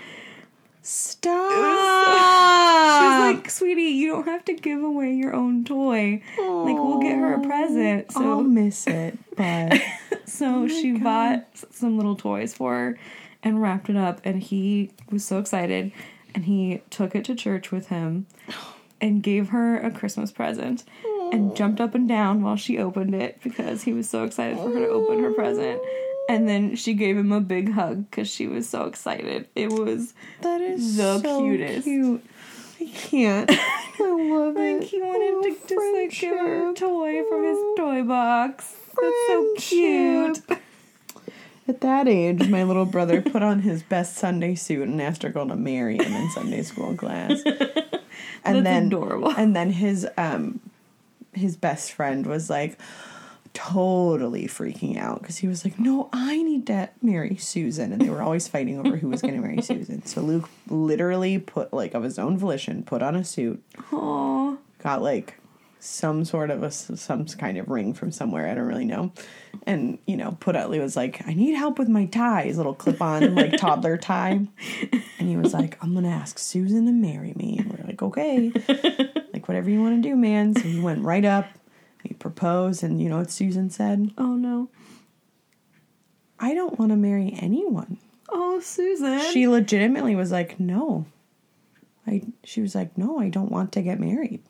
Stop. 0.81 1.51
She's 2.97 3.19
like, 3.35 3.49
sweetie, 3.49 3.81
you 3.81 4.07
don't 4.07 4.25
have 4.25 4.45
to 4.45 4.53
give 4.53 4.81
away 4.81 5.11
your 5.13 5.35
own 5.35 5.65
toy. 5.65 6.21
Like, 6.37 6.75
we'll 6.75 6.99
get 6.99 7.17
her 7.17 7.33
a 7.33 7.41
present. 7.41 8.11
So 8.11 8.21
I'll 8.23 8.43
miss 8.43 8.87
it, 8.87 9.17
but 9.35 9.81
so 10.25 10.63
oh 10.63 10.67
she 10.67 10.93
bought 10.93 11.45
some 11.71 11.97
little 11.97 12.15
toys 12.15 12.53
for 12.53 12.73
her 12.73 12.99
and 13.43 13.61
wrapped 13.61 13.89
it 13.89 13.97
up. 13.97 14.21
And 14.23 14.41
he 14.41 14.91
was 15.09 15.25
so 15.25 15.39
excited. 15.39 15.91
And 16.37 16.45
he 16.45 16.83
took 16.91 17.15
it 17.15 17.25
to 17.25 17.33
church 17.33 17.71
with 17.71 17.87
him 17.87 18.27
and 19.01 19.23
gave 19.23 19.49
her 19.49 19.79
a 19.79 19.89
Christmas 19.89 20.31
present 20.31 20.83
and 21.31 21.55
jumped 21.55 21.81
up 21.81 21.95
and 21.95 22.07
down 22.07 22.43
while 22.43 22.55
she 22.55 22.77
opened 22.77 23.15
it 23.15 23.39
because 23.41 23.81
he 23.81 23.91
was 23.91 24.07
so 24.07 24.23
excited 24.23 24.55
for 24.55 24.69
her 24.71 24.79
to 24.81 24.87
open 24.87 25.23
her 25.23 25.31
present. 25.33 25.81
And 26.29 26.47
then 26.47 26.75
she 26.75 26.93
gave 26.93 27.17
him 27.17 27.31
a 27.31 27.41
big 27.41 27.71
hug 27.71 28.07
because 28.11 28.29
she 28.29 28.45
was 28.45 28.69
so 28.69 28.83
excited. 28.85 29.47
It 29.55 29.71
was 29.71 30.13
that 30.41 30.61
is 30.61 30.95
The 30.97 31.19
so 31.21 31.39
cutest. 31.41 31.85
Cute. 31.85 32.23
I 32.79 32.85
can't. 32.85 33.49
I 33.99 34.29
love 34.29 34.53
like 34.53 34.75
it. 34.75 34.83
he 34.83 35.01
wanted 35.01 35.33
Oh, 35.33 35.41
to 35.41 35.67
just 35.67 35.95
like 35.95 36.11
give 36.11 36.37
her 36.37 36.69
a 36.69 36.73
toy 36.75 37.23
from 37.27 37.43
his 37.45 37.57
toy 37.77 38.03
box. 38.03 38.75
That's 39.01 39.27
so 39.27 39.53
cute. 39.57 40.41
At 41.67 41.81
that 41.81 42.07
age, 42.07 42.47
my 42.47 42.63
little 42.63 42.85
brother 42.85 43.21
put 43.21 43.43
on 43.43 43.59
his 43.59 43.83
best 43.83 44.15
Sunday 44.15 44.55
suit 44.55 44.87
and 44.87 45.01
asked 45.01 45.23
a 45.23 45.29
girl 45.29 45.47
to 45.47 45.55
marry 45.55 45.97
him 45.97 46.13
in 46.13 46.29
Sunday 46.31 46.63
school 46.63 46.95
class. 46.95 47.41
And 48.43 48.57
That's 48.57 48.63
then 48.63 48.87
adorable. 48.87 49.31
And 49.31 49.55
then 49.55 49.71
his 49.71 50.07
um 50.17 50.61
his 51.33 51.57
best 51.57 51.91
friend 51.91 52.25
was 52.25 52.49
like, 52.49 52.79
totally 53.53 54.47
freaking 54.47 54.97
out 54.97 55.21
because 55.21 55.37
he 55.37 55.47
was 55.47 55.65
like, 55.65 55.79
"No, 55.79 56.09
I 56.13 56.41
need 56.43 56.67
to 56.67 56.89
marry 57.01 57.35
Susan," 57.37 57.91
and 57.91 57.99
they 58.01 58.09
were 58.09 58.21
always 58.21 58.47
fighting 58.47 58.79
over 58.79 58.97
who 58.97 59.09
was 59.09 59.21
going 59.21 59.33
to 59.35 59.41
marry 59.41 59.61
Susan. 59.61 60.05
So 60.05 60.21
Luke 60.21 60.47
literally 60.69 61.39
put 61.39 61.73
like 61.73 61.93
of 61.93 62.03
his 62.03 62.19
own 62.19 62.37
volition, 62.37 62.83
put 62.83 63.01
on 63.01 63.15
a 63.15 63.23
suit, 63.23 63.63
Aw. 63.91 64.57
got 64.83 65.01
like 65.01 65.36
some 65.79 66.25
sort 66.25 66.49
of 66.49 66.63
a 66.63 66.71
some 66.71 67.25
kind 67.25 67.57
of 67.57 67.69
ring 67.69 67.93
from 67.93 68.11
somewhere 68.11 68.49
I 68.49 68.53
don't 68.55 68.67
really 68.67 68.85
know, 68.85 69.11
and 69.65 69.99
you 70.05 70.17
know 70.17 70.37
put 70.39 70.55
out. 70.55 70.71
He 70.73 70.79
was 70.79 70.95
like, 70.95 71.25
"I 71.27 71.33
need 71.33 71.53
help 71.53 71.79
with 71.79 71.87
my 71.89 72.05
tie," 72.05 72.43
his 72.43 72.57
little 72.57 72.73
clip 72.73 73.01
on 73.01 73.35
like 73.35 73.57
toddler 73.57 73.97
tie, 73.97 74.47
and 75.19 75.29
he 75.29 75.37
was 75.37 75.53
like, 75.53 75.77
"I'm 75.83 75.93
gonna 75.93 76.09
ask 76.09 76.39
Susan 76.39 76.85
to 76.85 76.91
marry 76.91 77.33
me," 77.35 77.57
and 77.59 77.71
we're 77.71 77.85
like, 77.85 78.01
"Okay." 78.01 78.51
like 79.33 79.47
whatever 79.47 79.69
you 79.69 79.81
want 79.81 80.01
to 80.01 80.09
do, 80.09 80.15
man. 80.15 80.55
So 80.55 80.61
he 80.61 80.79
went 80.79 81.03
right 81.03 81.25
up, 81.25 81.47
he 82.03 82.13
proposed, 82.13 82.83
and 82.83 83.01
you 83.01 83.09
know 83.09 83.17
what 83.17 83.31
Susan 83.31 83.69
said? 83.69 84.11
Oh 84.17 84.35
no. 84.35 84.69
I 86.39 86.53
don't 86.53 86.77
want 86.77 86.91
to 86.91 86.95
marry 86.95 87.33
anyone. 87.39 87.97
Oh, 88.29 88.59
Susan. 88.59 89.19
She 89.31 89.47
legitimately 89.47 90.15
was 90.15 90.31
like, 90.31 90.59
no. 90.59 91.05
I 92.05 92.21
she 92.43 92.61
was 92.61 92.75
like, 92.75 92.97
no, 92.97 93.19
I 93.19 93.29
don't 93.29 93.51
want 93.51 93.71
to 93.73 93.81
get 93.81 93.99
married. 93.99 94.41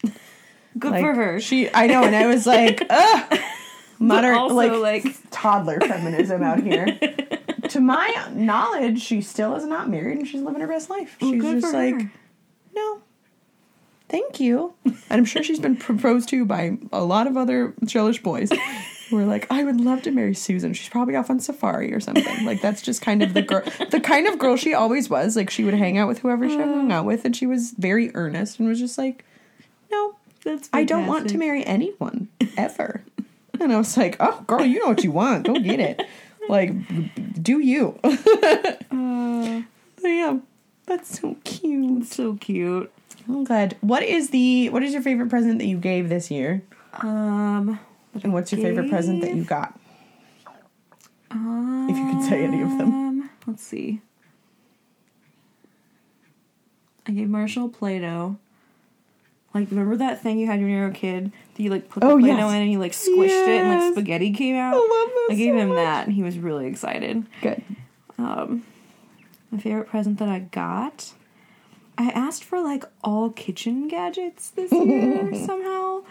Good 0.78 0.92
Like, 0.92 1.02
for 1.02 1.14
her. 1.14 1.40
She 1.40 1.74
I 1.74 1.88
know, 1.88 2.04
and 2.04 2.16
I 2.16 2.28
was 2.28 2.46
like, 2.46 2.86
ugh. 2.90 3.40
Modern 4.00 4.36
also, 4.36 4.56
like, 4.56 5.04
like- 5.04 5.16
toddler 5.32 5.80
feminism 5.80 6.44
out 6.44 6.62
here. 6.62 6.86
to 7.70 7.80
my 7.80 8.28
knowledge, 8.34 9.02
she 9.02 9.22
still 9.22 9.56
is 9.56 9.66
not 9.66 9.90
married 9.90 10.18
and 10.18 10.28
she's 10.28 10.42
living 10.42 10.62
her 10.62 10.68
best 10.68 10.90
life. 10.90 11.18
She's 11.20 11.42
just 11.42 11.74
like, 11.74 12.02
her. 12.02 12.12
no. 12.76 13.02
Thank 14.10 14.40
you. 14.40 14.74
And 14.86 14.96
I'm 15.10 15.26
sure 15.26 15.44
she's 15.44 15.60
been 15.60 15.76
proposed 15.76 16.30
to 16.30 16.46
by 16.46 16.78
a 16.94 17.04
lot 17.04 17.28
of 17.28 17.36
other 17.36 17.74
jealous 17.84 18.18
boys 18.18 18.50
who 19.10 19.18
are 19.18 19.26
like, 19.26 19.48
I 19.50 19.64
would 19.64 19.82
love 19.82 20.02
to 20.04 20.12
marry 20.12 20.34
Susan. 20.34 20.74
She's 20.74 20.90
probably 20.90 21.16
off 21.16 21.30
on 21.30 21.40
safari 21.40 21.94
or 21.94 22.00
something. 22.00 22.46
Like 22.46 22.62
that's 22.62 22.82
just 22.82 23.02
kind 23.02 23.22
of 23.22 23.34
the 23.34 23.42
girl 23.42 23.64
the 23.92 24.00
kind 24.00 24.28
of 24.28 24.40
girl 24.40 24.56
she 24.56 24.74
always 24.74 25.10
was. 25.10 25.36
Like 25.36 25.50
she 25.50 25.64
would 25.64 25.74
hang 25.74 25.98
out 25.98 26.08
with 26.08 26.20
whoever 26.20 26.48
she 26.48 26.56
hung 26.56 26.90
mm. 26.90 26.94
out 26.94 27.06
with 27.06 27.26
and 27.26 27.36
she 27.36 27.46
was 27.46 27.72
very 27.72 28.16
earnest 28.16 28.60
and 28.60 28.70
was 28.70 28.80
just 28.80 28.98
like, 28.98 29.26
No, 29.92 30.17
That's 30.48 30.70
I 30.72 30.84
don't 30.86 31.08
want 31.08 31.28
to 31.30 31.38
marry 31.38 31.66
anyone 31.66 32.30
ever. 32.56 33.02
and 33.60 33.74
I 33.74 33.78
was 33.78 33.98
like, 33.98 34.16
Oh 34.22 34.44
girl, 34.48 34.66
you 34.66 34.80
know 34.80 34.88
what 34.88 35.04
you 35.04 35.12
want. 35.12 35.46
Go 35.46 35.60
get 35.60 35.80
it. 35.80 36.02
Like 36.50 36.72
do 37.44 37.60
you. 37.60 38.00
Uh, 38.90 39.62
yeah. 40.02 40.38
That's 40.86 41.20
so 41.20 41.36
cute. 41.44 42.06
so 42.08 42.36
cute. 42.36 42.90
I'm 43.28 43.44
glad. 43.44 43.76
What 43.82 44.04
is 44.04 44.30
the 44.30 44.70
what 44.70 44.82
is 44.84 44.94
your 44.94 45.02
favorite 45.02 45.30
present 45.30 45.60
that 45.60 45.66
you 45.66 45.78
gave 45.78 46.08
this 46.08 46.32
year? 46.32 46.64
Um, 47.02 47.78
And 48.24 48.32
what's 48.32 48.54
your 48.54 48.62
favorite 48.62 48.90
present 48.90 49.20
that 49.22 49.36
you 49.36 49.44
got? 49.44 49.78
um, 51.32 51.88
If 51.90 51.98
you 51.98 52.06
could 52.14 52.24
say 52.30 52.44
any 52.46 52.62
of 52.62 52.78
them. 52.78 53.30
Let's 53.46 53.64
see. 53.64 54.00
I 57.06 57.12
gave 57.12 57.28
Marshall 57.30 57.68
Play-Doh. 57.70 58.38
Like, 59.62 59.72
remember 59.72 59.96
that 59.98 60.22
thing 60.22 60.40
you 60.40 60.48
had 60.48 60.60
when 60.60 60.70
you 60.70 60.78
were 60.80 60.88
a 60.88 60.92
kid? 60.94 61.32
That 61.56 61.64
you 61.64 61.70
like 61.70 61.90
put 61.90 62.02
the 62.02 62.08
Oh, 62.08 62.20
Play-Doh 62.20 62.36
yes. 62.38 62.54
in 62.54 62.62
and 62.62 62.72
you 62.72 62.80
like 62.80 62.92
squished 62.94 63.48
it 63.48 63.62
and 63.62 63.70
like 63.70 63.94
spaghetti 63.94 64.32
came 64.34 64.56
out. 64.56 64.74
I 64.74 64.78
love 64.78 64.88
that 64.90 65.28
I 65.32 65.36
gave 65.36 65.54
so 65.54 65.58
him 65.60 65.68
much. 65.70 65.76
that 65.78 66.06
and 66.08 66.16
he 66.16 66.24
was 66.24 66.38
really 66.38 66.68
excited. 66.68 67.26
Good. 67.42 67.64
Um, 68.18 68.64
my 69.52 69.60
favorite 69.60 69.88
present 69.88 70.20
that 70.20 70.30
I 70.30 70.40
got. 70.40 71.14
I 71.98 72.10
asked 72.10 72.44
for 72.44 72.62
like 72.62 72.84
all 73.04 73.30
kitchen 73.32 73.88
gadgets 73.88 74.52
this 74.52 74.72
year 74.74 75.34
somehow. 75.34 76.04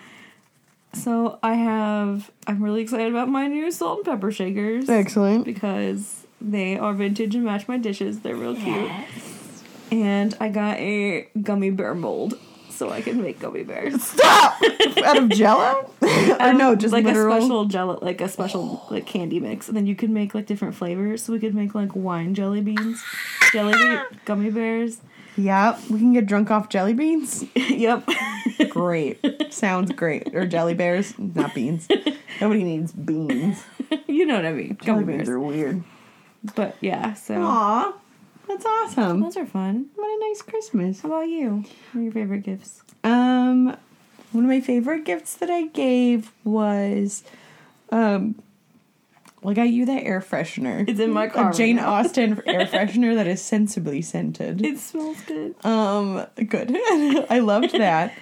So 0.92 1.38
I 1.42 1.54
have. 1.54 2.30
I'm 2.46 2.62
really 2.62 2.80
excited 2.82 3.08
about 3.08 3.28
my 3.28 3.46
new 3.46 3.70
salt 3.70 3.98
and 3.98 4.06
pepper 4.06 4.32
shakers 4.32 4.88
Excellent. 4.88 5.44
because 5.44 6.26
they 6.40 6.78
are 6.78 6.92
vintage 6.94 7.34
and 7.34 7.44
match 7.44 7.68
my 7.68 7.76
dishes. 7.78 8.20
They're 8.20 8.34
real 8.36 8.54
cute. 8.56 8.90
And 9.92 10.34
I 10.40 10.48
got 10.48 10.78
a 10.78 11.28
gummy 11.42 11.70
bear 11.70 11.94
mold 11.94 12.38
so 12.76 12.90
I 12.90 13.00
can 13.00 13.22
make 13.22 13.40
gummy 13.40 13.62
bears. 13.62 14.02
Stop! 14.02 14.60
Out 15.04 15.18
of 15.18 15.28
jello? 15.30 15.90
or 16.40 16.52
no, 16.52 16.74
just 16.76 16.92
like 16.92 17.04
literal. 17.04 17.36
a 17.36 17.40
special 17.40 17.64
jello, 17.64 17.98
like 18.02 18.20
a 18.20 18.28
special 18.28 18.86
like 18.90 19.06
candy 19.06 19.40
mix, 19.40 19.68
and 19.68 19.76
then 19.76 19.86
you 19.86 19.96
could 19.96 20.10
make 20.10 20.34
like 20.34 20.46
different 20.46 20.74
flavors. 20.74 21.22
So 21.22 21.32
we 21.32 21.38
could 21.38 21.54
make 21.54 21.74
like 21.74 21.94
wine 21.94 22.34
jelly 22.34 22.60
beans, 22.60 23.02
jelly 23.52 23.72
bean, 23.72 24.00
gummy 24.24 24.50
bears. 24.50 25.00
Yeah, 25.36 25.78
we 25.90 25.98
can 25.98 26.12
get 26.12 26.26
drunk 26.26 26.50
off 26.50 26.68
jelly 26.68 26.94
beans. 26.94 27.44
yep. 27.54 28.08
Great. 28.70 29.20
Sounds 29.52 29.92
great. 29.92 30.34
Or 30.34 30.46
jelly 30.46 30.74
bears, 30.74 31.18
not 31.18 31.54
beans. 31.54 31.86
Nobody 32.40 32.64
needs 32.64 32.92
beans. 32.92 33.62
you 34.06 34.24
know 34.24 34.36
what 34.36 34.46
I 34.46 34.52
mean. 34.52 34.78
Jelly 34.80 35.00
Gummy 35.00 35.04
beans 35.04 35.28
bears. 35.28 35.28
are 35.28 35.40
weird. 35.40 35.84
But 36.54 36.76
yeah, 36.80 37.14
so 37.14 37.42
Aw, 37.42 37.92
that's 38.48 38.64
awesome. 38.66 39.20
those 39.20 39.36
are 39.36 39.46
fun. 39.46 39.86
What 39.94 40.06
a 40.06 40.28
nice 40.28 40.42
Christmas. 40.42 41.00
How 41.00 41.08
about 41.08 41.28
you? 41.28 41.64
What 41.92 42.00
are 42.00 42.02
your 42.02 42.12
favorite 42.12 42.42
gifts? 42.42 42.82
Um, 43.04 43.76
one 44.32 44.44
of 44.44 44.48
my 44.48 44.60
favorite 44.60 45.04
gifts 45.04 45.34
that 45.36 45.50
I 45.50 45.66
gave 45.66 46.32
was, 46.44 47.22
um, 47.90 48.34
well, 49.42 49.52
I 49.52 49.54
got 49.54 49.68
you 49.68 49.86
that 49.86 50.02
air 50.02 50.20
freshener. 50.20 50.88
It's 50.88 50.98
in 51.00 51.10
my 51.12 51.28
car 51.28 51.50
A 51.50 51.54
Jane 51.54 51.76
now. 51.76 51.94
Austen 51.94 52.40
air 52.46 52.66
freshener 52.66 53.14
that 53.14 53.26
is 53.26 53.40
sensibly 53.42 54.02
scented. 54.02 54.64
It 54.64 54.78
smells 54.78 55.20
good. 55.22 55.54
Um, 55.64 56.26
good. 56.48 56.70
I 57.30 57.38
loved 57.40 57.72
that. 57.72 58.12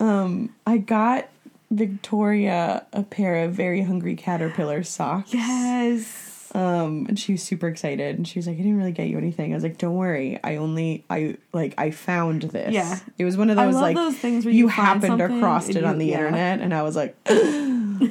Um, 0.00 0.54
I 0.66 0.78
got 0.78 1.28
Victoria 1.70 2.86
a 2.92 3.02
pair 3.02 3.44
of 3.44 3.52
very 3.54 3.82
hungry 3.82 4.14
caterpillar 4.16 4.82
socks. 4.82 5.32
Yes. 5.32 6.25
Um, 6.56 7.04
and 7.06 7.18
she 7.18 7.32
was 7.32 7.42
super 7.42 7.68
excited, 7.68 8.16
and 8.16 8.26
she 8.26 8.38
was 8.38 8.46
like, 8.46 8.54
"I 8.54 8.62
didn't 8.62 8.78
really 8.78 8.92
get 8.92 9.08
you 9.08 9.18
anything." 9.18 9.52
I 9.52 9.54
was 9.56 9.62
like, 9.62 9.76
"Don't 9.76 9.94
worry, 9.94 10.40
I 10.42 10.56
only 10.56 11.04
I 11.10 11.36
like 11.52 11.74
I 11.76 11.90
found 11.90 12.44
this. 12.44 12.72
Yeah. 12.72 12.98
it 13.18 13.26
was 13.26 13.36
one 13.36 13.50
of 13.50 13.56
those 13.56 13.74
like 13.74 13.94
those 13.94 14.16
things 14.16 14.46
where 14.46 14.54
you, 14.54 14.60
you 14.60 14.68
happened 14.68 15.20
across 15.20 15.68
and 15.68 15.76
it 15.76 15.84
on 15.84 15.98
the 15.98 16.06
yeah. 16.06 16.14
internet, 16.14 16.60
and 16.60 16.72
I 16.72 16.80
was 16.80 16.96
like, 16.96 17.14
um, 17.28 18.10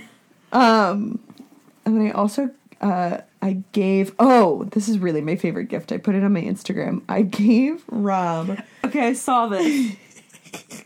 and 0.52 1.20
then 1.86 2.06
I 2.06 2.12
also 2.12 2.52
uh 2.82 3.22
I 3.42 3.64
gave 3.72 4.14
oh 4.20 4.66
this 4.66 4.90
is 4.90 5.00
really 5.00 5.22
my 5.22 5.38
favorite 5.38 5.66
gift. 5.66 5.92
I 5.92 5.98
put 5.98 6.14
it 6.14 6.24
on 6.24 6.32
my 6.32 6.44
Instagram. 6.44 7.02
I 7.10 7.24
gave 7.24 7.84
Rob. 7.88 8.60
Okay, 8.84 9.08
I 9.08 9.14
saw 9.14 9.48
this. 9.48 9.96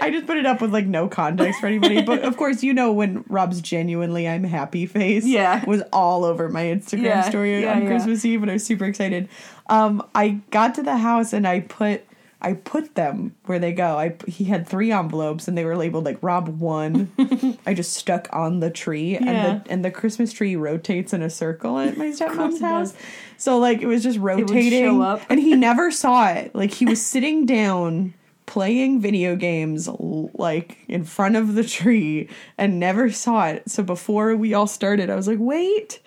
I 0.00 0.10
just 0.12 0.26
put 0.26 0.36
it 0.36 0.46
up 0.46 0.60
with 0.60 0.72
like 0.72 0.86
no 0.86 1.08
context 1.08 1.60
for 1.60 1.66
anybody, 1.66 2.02
but 2.02 2.22
of 2.22 2.36
course 2.36 2.62
you 2.62 2.72
know 2.74 2.92
when 2.92 3.24
Rob's 3.28 3.60
genuinely 3.60 4.28
I'm 4.28 4.44
happy 4.44 4.86
face 4.86 5.24
Yeah. 5.24 5.64
was 5.64 5.82
all 5.92 6.24
over 6.24 6.48
my 6.48 6.62
Instagram 6.64 7.02
Yeah, 7.04 7.28
story 7.28 7.62
yeah, 7.62 7.74
on 7.74 7.82
yeah. 7.82 7.88
Christmas 7.88 8.24
Eve 8.24 8.42
and 8.42 8.50
I 8.50 8.54
was 8.54 8.64
super 8.64 8.84
excited. 8.84 9.28
Um 9.68 10.06
I 10.14 10.40
got 10.50 10.74
to 10.76 10.82
the 10.82 10.96
house 10.96 11.32
and 11.32 11.46
I 11.46 11.60
put 11.60 12.04
I 12.42 12.54
put 12.54 12.94
them 12.94 13.34
where 13.44 13.58
they 13.58 13.72
go. 13.72 13.98
I 13.98 14.14
he 14.26 14.44
had 14.44 14.66
three 14.66 14.90
envelopes 14.92 15.46
and 15.46 15.58
they 15.58 15.64
were 15.66 15.76
labeled 15.76 16.06
like 16.06 16.16
Rob 16.22 16.48
one. 16.58 17.12
I 17.66 17.74
just 17.74 17.92
stuck 17.92 18.28
on 18.32 18.60
the 18.60 18.70
tree 18.70 19.14
and 19.14 19.26
the 19.28 19.62
and 19.70 19.84
the 19.84 19.90
Christmas 19.90 20.32
tree 20.32 20.56
rotates 20.56 21.12
in 21.12 21.20
a 21.20 21.28
circle 21.28 21.78
at 21.78 21.98
my 21.98 22.06
stepmom's 22.12 22.60
house. 22.60 22.92
does. 22.92 22.94
So 23.36 23.58
like 23.58 23.82
it 23.82 23.86
was 23.86 24.02
just 24.02 24.18
rotating 24.18 25.02
up. 25.02 25.20
and 25.28 25.38
he 25.38 25.54
never 25.68 25.90
saw 25.90 26.30
it. 26.30 26.54
Like 26.54 26.72
he 26.72 26.86
was 26.86 27.04
sitting 27.04 27.44
down 27.44 28.14
playing 28.50 29.00
video 29.00 29.36
games 29.36 29.88
like 30.34 30.76
in 30.88 31.04
front 31.04 31.36
of 31.36 31.54
the 31.54 31.62
tree 31.62 32.28
and 32.58 32.80
never 32.80 33.08
saw 33.08 33.46
it. 33.46 33.70
So 33.70 33.84
before 33.84 34.34
we 34.34 34.54
all 34.54 34.66
started, 34.66 35.08
I 35.08 35.14
was 35.14 35.28
like, 35.28 35.38
"Wait, 35.38 36.00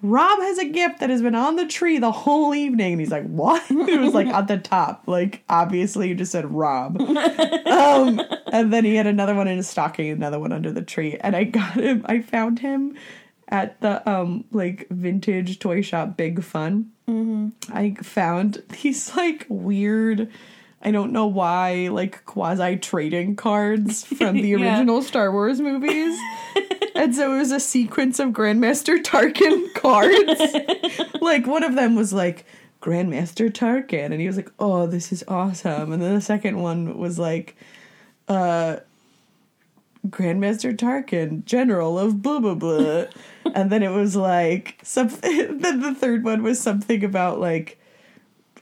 Rob 0.00 0.38
has 0.40 0.56
a 0.56 0.64
gift 0.64 1.00
that 1.00 1.10
has 1.10 1.20
been 1.20 1.34
on 1.34 1.56
the 1.56 1.66
tree 1.66 1.98
the 1.98 2.10
whole 2.10 2.54
evening." 2.54 2.92
And 2.92 3.00
he's 3.00 3.10
like, 3.10 3.26
"What?" 3.26 3.62
It 3.70 4.00
was 4.00 4.14
like 4.14 4.28
at 4.28 4.48
the 4.48 4.56
top. 4.56 5.02
Like 5.06 5.44
obviously 5.50 6.08
you 6.08 6.14
just 6.14 6.32
said 6.32 6.50
Rob. 6.50 6.98
um 7.66 8.18
and 8.50 8.72
then 8.72 8.86
he 8.86 8.94
had 8.96 9.06
another 9.06 9.34
one 9.34 9.46
in 9.46 9.58
his 9.58 9.68
stocking, 9.68 10.08
another 10.08 10.40
one 10.40 10.52
under 10.52 10.72
the 10.72 10.80
tree. 10.82 11.18
And 11.20 11.36
I 11.36 11.44
got 11.44 11.74
him 11.74 12.02
I 12.06 12.22
found 12.22 12.60
him 12.60 12.96
at 13.48 13.78
the 13.82 14.08
um 14.10 14.46
like 14.52 14.86
vintage 14.88 15.58
toy 15.58 15.82
shop 15.82 16.16
Big 16.16 16.42
Fun. 16.42 16.92
I 17.70 17.94
found 18.02 18.62
these 18.82 19.14
like 19.14 19.44
weird, 19.50 20.30
I 20.84 20.90
don't 20.90 21.12
know 21.12 21.26
why, 21.26 21.88
like 21.90 22.24
quasi 22.26 22.76
trading 22.76 23.36
cards 23.36 24.04
from 24.04 24.36
the 24.36 24.48
Yeah. 24.48 24.56
original 24.76 25.00
Star 25.02 25.32
Wars 25.32 25.60
movies. 25.60 26.18
and 26.94 27.14
so 27.14 27.34
it 27.34 27.38
was 27.38 27.52
a 27.52 27.60
sequence 27.60 28.18
of 28.18 28.30
Grandmaster 28.30 29.02
Tarkin 29.02 29.72
cards. 29.74 31.20
like 31.22 31.46
one 31.46 31.62
of 31.64 31.74
them 31.74 31.94
was 31.94 32.12
like 32.12 32.44
Grandmaster 32.82 33.50
Tarkin, 33.50 34.12
and 34.12 34.20
he 34.20 34.26
was 34.26 34.36
like, 34.36 34.50
"Oh, 34.58 34.86
this 34.86 35.10
is 35.10 35.24
awesome." 35.26 35.90
And 35.92 36.02
then 36.02 36.14
the 36.14 36.20
second 36.20 36.60
one 36.60 36.98
was 36.98 37.18
like, 37.18 37.56
uh. 38.28 38.76
Grandmaster 40.06 40.76
Tarkin, 40.76 41.46
General 41.46 41.98
of 41.98 42.20
blah 42.20 42.38
blah 42.38 42.54
blah. 42.54 43.04
and 43.54 43.72
then 43.72 43.82
it 43.82 43.88
was 43.88 44.14
like 44.14 44.78
something 44.82 45.58
then 45.60 45.80
the 45.80 45.94
third 45.94 46.24
one 46.24 46.42
was 46.42 46.60
something 46.60 47.02
about 47.02 47.40
like 47.40 47.80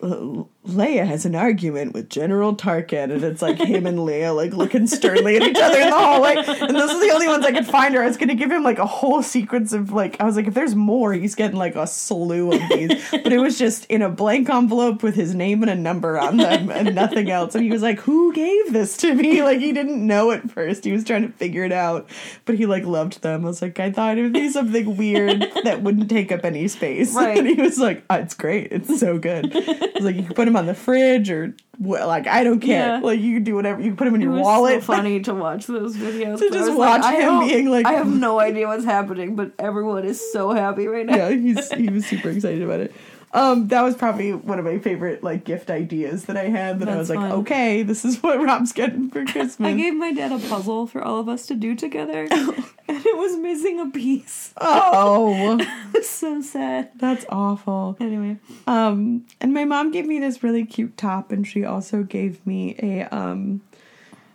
uh, 0.01 0.45
Leia 0.67 1.05
has 1.05 1.27
an 1.27 1.35
argument 1.35 1.93
with 1.93 2.09
General 2.09 2.55
Tarkin, 2.55 3.11
and 3.11 3.25
it's 3.25 3.43
like 3.43 3.59
him 3.59 3.85
and 3.85 3.99
Leia 3.99 4.35
like 4.35 4.53
looking 4.53 4.87
sternly 4.87 5.37
at 5.37 5.43
each 5.43 5.59
other 5.59 5.81
in 5.81 5.91
the 5.91 5.97
hallway. 5.99 6.37
And 6.37 6.77
those 6.77 6.91
are 6.91 7.01
the 7.01 7.11
only 7.13 7.27
ones 7.27 7.45
I 7.45 7.51
could 7.51 7.67
find. 7.67 7.97
Or 7.97 8.03
I 8.03 8.07
was 8.07 8.17
gonna 8.17 8.37
give 8.37 8.53
him 8.53 8.63
like 8.63 8.79
a 8.79 8.87
whole 8.87 9.25
sequence 9.25 9.73
of 9.73 9.91
like 9.93 10.21
I 10.21 10.25
was 10.25 10.37
like, 10.37 10.47
if 10.47 10.55
there's 10.55 10.77
more, 10.77 11.13
he's 11.15 11.35
getting 11.35 11.57
like 11.57 11.75
a 11.75 11.85
slew 11.87 12.53
of 12.53 12.61
these. 12.71 12.91
but 13.11 13.33
it 13.33 13.39
was 13.39 13.59
just 13.59 13.87
in 13.87 14.03
a 14.03 14.09
blank 14.09 14.49
envelope 14.51 15.03
with 15.03 15.17
his 15.17 15.35
name 15.35 15.63
and 15.65 15.71
a 15.71 15.75
number 15.75 16.17
on 16.17 16.37
them 16.37 16.71
and 16.71 16.95
nothing 16.95 17.29
else. 17.29 17.57
And 17.57 17.65
he 17.65 17.71
was 17.71 17.83
like, 17.83 17.99
"Who 18.01 18.33
gave 18.33 18.73
this 18.73 18.97
to 18.99 19.15
me?" 19.15 19.43
Like 19.43 19.59
he 19.59 19.73
didn't 19.73 20.07
know 20.07 20.31
at 20.31 20.49
first. 20.49 20.85
He 20.85 20.93
was 20.93 21.03
trying 21.03 21.23
to 21.23 21.33
figure 21.33 21.65
it 21.65 21.73
out, 21.73 22.09
but 22.45 22.55
he 22.55 22.67
like 22.67 22.85
loved 22.85 23.23
them. 23.23 23.45
I 23.45 23.49
was 23.49 23.61
like, 23.61 23.81
I 23.81 23.91
thought 23.91 24.17
it 24.17 24.23
would 24.23 24.33
be 24.33 24.49
something 24.49 24.97
weird 24.97 25.45
that 25.65 25.83
wouldn't 25.83 26.09
take 26.09 26.31
up 26.31 26.45
any 26.45 26.69
space. 26.69 27.13
Right. 27.15 27.37
and 27.39 27.49
he 27.49 27.55
was 27.55 27.79
like, 27.81 28.05
oh, 28.09 28.15
"It's 28.15 28.35
great. 28.35 28.71
It's 28.71 29.01
so 29.01 29.19
good." 29.19 29.51
I 29.57 29.91
was 29.97 30.05
like, 30.05 30.15
"You 30.15 30.23
can 30.23 30.35
put 30.35 30.47
him 30.47 30.52
on 30.57 30.67
the 30.67 30.75
fridge 30.75 31.31
or 31.31 31.55
like 31.81 32.27
I 32.27 32.45
don't 32.45 32.61
care. 32.61 32.97
Yeah. 32.97 33.01
Like 33.01 33.21
you 33.21 33.35
can 33.35 33.45
do 33.45 33.55
whatever. 33.55 33.81
You 33.81 33.89
can 33.91 33.97
put 33.97 34.07
him 34.07 34.15
in 34.15 34.23
It 34.23 34.25
your 34.27 34.35
wallet." 34.35 34.83
so 34.83 34.93
funny 34.95 35.21
to 35.21 35.35
watch 35.35 35.67
those 35.67 35.97
videos. 35.97 36.39
To 36.39 36.51
just 36.51 36.73
watch 36.77 37.03
I 37.03 37.15
him 37.21 37.49
being 37.49 37.71
like- 37.71 37.87
I 37.87 37.93
have 37.95 38.07
no 38.07 38.39
idea 38.41 38.67
what's 38.69 38.85
happening, 38.85 39.35
but 39.37 39.53
everyone 39.59 40.05
is 40.05 40.21
so 40.33 40.53
happy 40.53 40.87
right 40.87 41.07
now. 41.07 41.17
yeah, 41.17 41.31
he's 41.31 41.71
he 41.73 41.89
was 41.89 42.07
super 42.07 42.31
excited 42.31 42.63
about 42.63 42.81
it. 42.81 42.95
Um, 43.35 43.69
that 43.69 43.81
was 43.81 43.95
probably 43.95 44.35
one 44.35 44.59
of 44.59 44.65
my 44.67 44.79
favorite 44.79 45.23
like 45.25 45.45
gift 45.45 45.71
ideas 45.71 46.27
that 46.27 46.37
I 46.37 46.51
had. 46.51 46.81
That 46.81 46.91
I 46.91 46.97
was 46.99 47.09
like, 47.09 47.19
fun. 47.19 47.33
okay, 47.33 47.83
this 47.83 48.05
is 48.05 48.23
what 48.23 48.39
Rob's 48.45 48.73
getting 48.73 49.09
for 49.11 49.25
Christmas. 49.33 49.67
I 49.67 49.73
gave 49.73 49.95
my 49.95 50.13
dad 50.13 50.33
a 50.33 50.39
puzzle 50.39 50.87
for 50.87 51.03
all 51.03 51.19
of 51.19 51.31
us 51.31 51.47
to 51.47 51.55
do 51.55 51.75
together, 51.75 52.29
and 53.05 53.07
it 53.15 53.17
was 53.17 53.37
missing 53.37 53.81
a 53.81 53.87
piece. 53.91 54.53
oh, 54.61 55.59
so 56.03 56.41
sad. 56.43 56.91
that's 56.97 57.25
awful. 57.29 57.97
Anyway, 58.01 58.37
Um, 58.67 59.27
and 59.41 59.53
my 59.53 59.65
mom 59.65 59.91
gave 59.91 60.07
me 60.07 60.19
this 60.21 60.43
really 60.43 60.65
cute 60.65 60.97
top, 60.97 61.33
and 61.33 61.47
she 61.47 61.65
also 61.65 62.03
gave 62.03 62.45
me 62.47 62.77
a 62.83 63.03
um, 63.15 63.61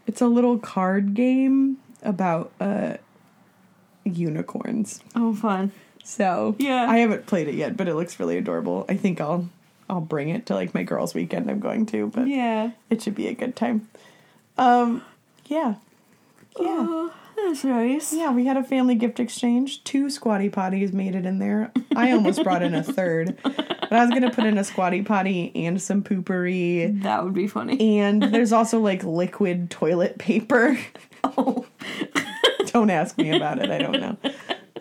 it's 0.06 0.22
a 0.22 0.28
little 0.28 0.58
card 0.58 1.14
game 1.14 1.78
about 2.04 2.52
uh 2.60 2.98
unicorns. 4.04 5.02
oh 5.16 5.34
fun. 5.36 5.72
So 6.04 6.56
Yeah. 6.60 6.86
I 6.90 7.00
haven't 7.00 7.26
played 7.26 7.48
it 7.48 7.56
yet, 7.56 7.76
but 7.76 7.88
it 7.88 7.96
looks 7.96 8.20
really 8.20 8.38
adorable. 8.38 8.86
I 8.88 8.96
think 8.96 9.20
I'll 9.20 9.50
I'll 9.90 10.02
bring 10.02 10.30
it 10.30 10.46
to 10.48 10.54
like 10.56 10.74
my 10.74 10.84
girls' 10.84 11.14
weekend. 11.14 11.50
I'm 11.50 11.60
going 11.60 11.86
to, 11.88 12.08
but 12.08 12.28
Yeah. 12.28 12.72
it 12.90 13.02
should 13.02 13.16
be 13.16 13.28
a 13.28 13.34
good 13.34 13.56
time. 13.56 13.88
Um, 14.58 15.02
yeah, 15.48 15.76
yeah, 16.60 17.10
that's 17.38 17.64
nice. 17.64 18.14
yeah. 18.14 18.32
We 18.32 18.46
had 18.46 18.58
a 18.58 18.64
family 18.64 18.96
gift 18.96 19.20
exchange. 19.20 19.84
Two 19.84 20.10
squatty 20.10 20.50
potties 20.50 20.94
made 20.94 21.16
it 21.16 21.26
in 21.26 21.40
there. 21.40 21.72
I 21.96 22.12
almost 22.12 22.44
brought 22.44 22.64
in 22.64 22.76
a 22.76 22.84
third, 22.84 23.38
but 23.44 23.92
I 23.92 24.04
was 24.04 24.10
gonna 24.10 24.32
put 24.32 24.46
in 24.46 24.58
a 24.58 24.64
squatty 24.64 25.02
potty 25.04 25.52
and 25.56 25.82
some 25.82 26.04
poopery. 26.04 27.02
That 27.04 27.24
would 27.24 27.34
be 27.34 27.48
funny. 27.48 28.00
And 28.00 28.22
there's 28.22 28.52
also 28.52 28.80
like 28.80 29.04
liquid 29.04 29.70
toilet 29.70 30.18
paper. 30.18 30.78
Oh. 31.24 31.66
don't 32.68 32.90
ask 32.90 33.18
me 33.18 33.36
about 33.36 33.60
it. 33.60 33.72
I 33.72 33.80
don't 33.80 34.00
know. 34.00 34.18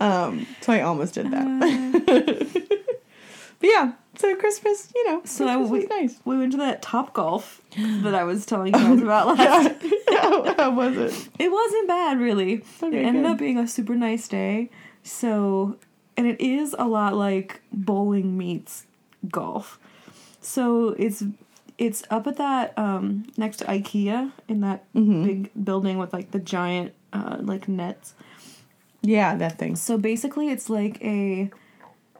Um, 0.00 0.46
so 0.60 0.72
I 0.72 0.82
almost 0.82 1.14
did 1.14 1.30
that. 1.30 2.02
but 3.60 3.68
yeah, 3.68 3.92
so 4.16 4.34
Christmas, 4.36 4.90
you 4.94 5.06
know, 5.08 5.22
So 5.24 5.44
Christmas 5.46 5.70
we, 5.70 5.78
was 5.80 5.88
nice. 5.88 6.20
we 6.24 6.38
went 6.38 6.52
to 6.52 6.58
that 6.58 6.82
Top 6.82 7.12
Golf 7.12 7.60
that 7.78 8.14
I 8.14 8.24
was 8.24 8.46
telling 8.46 8.68
you 8.68 8.72
guys 8.72 9.00
about 9.02 9.38
last. 9.38 9.74
how, 10.10 10.54
how 10.54 10.70
was 10.70 10.96
it? 10.96 11.28
It 11.38 11.50
wasn't 11.52 11.88
bad, 11.88 12.18
really. 12.18 12.62
Okay, 12.82 12.98
it 13.00 13.04
ended 13.06 13.24
good. 13.24 13.30
up 13.32 13.38
being 13.38 13.58
a 13.58 13.66
super 13.68 13.94
nice 13.94 14.26
day. 14.28 14.70
So, 15.02 15.76
and 16.16 16.26
it 16.26 16.40
is 16.40 16.74
a 16.78 16.86
lot 16.86 17.14
like 17.14 17.60
bowling 17.72 18.36
meets 18.38 18.86
golf. 19.28 19.78
So 20.40 20.90
it's 20.98 21.22
it's 21.78 22.02
up 22.10 22.26
at 22.26 22.36
that 22.38 22.72
um 22.78 23.26
next 23.36 23.58
to 23.58 23.64
IKEA 23.66 24.32
in 24.48 24.60
that 24.62 24.84
Mm-hmm. 24.94 25.24
big 25.24 25.50
building 25.64 25.98
with 25.98 26.12
like 26.12 26.30
the 26.30 26.38
giant 26.38 26.92
uh 27.12 27.36
like 27.40 27.68
nets. 27.68 28.14
Yeah, 29.02 29.36
that 29.36 29.58
thing. 29.58 29.76
So 29.76 29.98
basically, 29.98 30.48
it's 30.48 30.68
like 30.70 31.02
a 31.04 31.50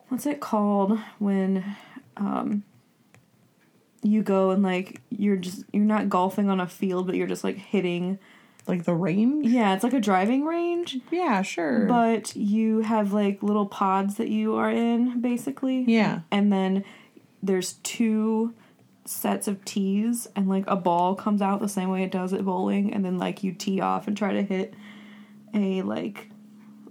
what's 0.08 0.26
it 0.26 0.40
called 0.40 0.98
when 1.18 1.64
um 2.16 2.62
you 4.02 4.22
go 4.22 4.50
and 4.50 4.62
like 4.62 5.00
you're 5.10 5.36
just 5.36 5.64
you're 5.72 5.84
not 5.84 6.08
golfing 6.08 6.48
on 6.48 6.60
a 6.60 6.66
field, 6.66 7.06
but 7.06 7.16
you're 7.16 7.26
just 7.26 7.44
like 7.44 7.56
hitting. 7.56 8.18
Like 8.68 8.82
the 8.84 8.94
range? 8.94 9.46
Yeah, 9.46 9.74
it's 9.74 9.84
like 9.84 9.92
a 9.92 10.00
driving 10.00 10.44
range, 10.44 10.98
Yeah, 11.12 11.42
sure. 11.42 11.86
but 11.86 12.34
you 12.34 12.80
have 12.80 13.12
like 13.12 13.40
little 13.40 13.66
pods 13.66 14.16
that 14.16 14.26
you 14.28 14.56
are 14.56 14.68
in 14.70 15.20
basically. 15.20 15.84
Yeah. 15.86 16.22
and 16.32 16.52
then 16.52 16.82
there's 17.44 17.74
two 17.84 18.54
sets 19.04 19.46
of 19.46 19.64
tees 19.64 20.26
and 20.34 20.48
like 20.48 20.64
a 20.66 20.74
ball 20.74 21.14
comes 21.14 21.40
out 21.40 21.60
the 21.60 21.68
same 21.68 21.90
way 21.90 22.02
it 22.02 22.10
does 22.10 22.32
at 22.32 22.44
bowling 22.44 22.92
and 22.92 23.04
then 23.04 23.18
like 23.18 23.44
you 23.44 23.52
tee 23.52 23.80
off 23.80 24.08
and 24.08 24.16
try 24.16 24.32
to 24.32 24.42
hit 24.42 24.74
a 25.54 25.82
like 25.82 26.28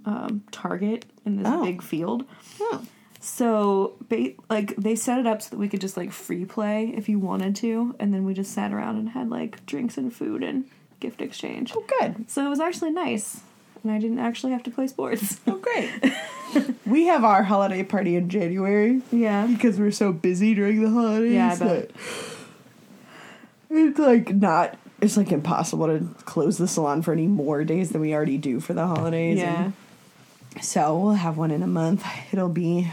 um, 0.05 0.43
target 0.51 1.03
in 1.25 1.35
this 1.43 1.47
Oh. 1.53 1.65
big 1.65 1.81
field 1.81 2.23
Oh. 2.61 2.85
So 3.25 3.93
ba- 4.07 4.33
like 4.49 4.75
they 4.75 4.95
set 4.95 5.19
it 5.19 5.25
up 5.25 5.41
so 5.41 5.49
that 5.49 5.57
we 5.57 5.67
could 5.67 5.81
just 5.81 5.97
like 5.97 6.11
free 6.11 6.45
play 6.45 6.93
if 6.95 7.09
you 7.09 7.17
wanted 7.17 7.55
to 7.55 7.95
and 7.99 8.13
then 8.13 8.23
we 8.23 8.33
just 8.33 8.51
sat 8.53 8.71
around 8.71 8.97
and 8.97 9.09
had 9.09 9.29
like 9.29 9.65
drinks 9.65 9.97
and 9.97 10.13
food 10.13 10.43
and 10.43 10.65
gift 10.99 11.21
exchange 11.21 11.73
Oh, 11.75 11.83
good. 11.99 12.29
so 12.29 12.45
it 12.45 12.49
was 12.49 12.59
actually 12.59 12.91
nice 12.91 13.41
and 13.83 13.91
i 13.91 13.97
didn't 13.99 14.19
actually 14.19 14.51
have 14.53 14.61
to 14.63 14.71
play 14.71 14.85
sports 14.87 15.39
Oh, 15.47 15.57
great. 15.57 15.91
we 16.85 17.07
have 17.07 17.23
our 17.23 17.41
holiday 17.43 17.81
party 17.83 18.15
in 18.15 18.29
January 18.29 19.01
yeah 19.11 19.47
because 19.47 19.79
we're 19.79 19.91
so 19.91 20.13
busy 20.13 20.53
during 20.53 20.83
the 20.83 20.89
holidays. 20.91 21.33
Yeah, 21.33 21.51
I 21.53 21.57
bet. 21.57 21.91
It's 23.69 23.99
like 23.99 24.33
not. 24.33 24.77
It's 25.01 25.17
like 25.17 25.31
impossible 25.31 25.87
to 25.87 26.07
close 26.25 26.57
the 26.57 26.67
salon 26.67 27.01
for 27.01 27.11
any 27.11 27.27
more 27.27 27.63
days 27.63 27.89
than 27.89 27.99
we 28.01 28.13
already 28.13 28.37
do 28.37 28.59
for 28.59 28.73
the 28.73 28.87
holidays. 28.87 29.37
yeah 29.39 29.71
and 30.53 30.63
so 30.63 30.97
we'll 30.97 31.13
have 31.13 31.37
one 31.37 31.51
in 31.51 31.61
a 31.63 31.67
month. 31.67 32.05
It'll 32.31 32.47
be 32.47 32.89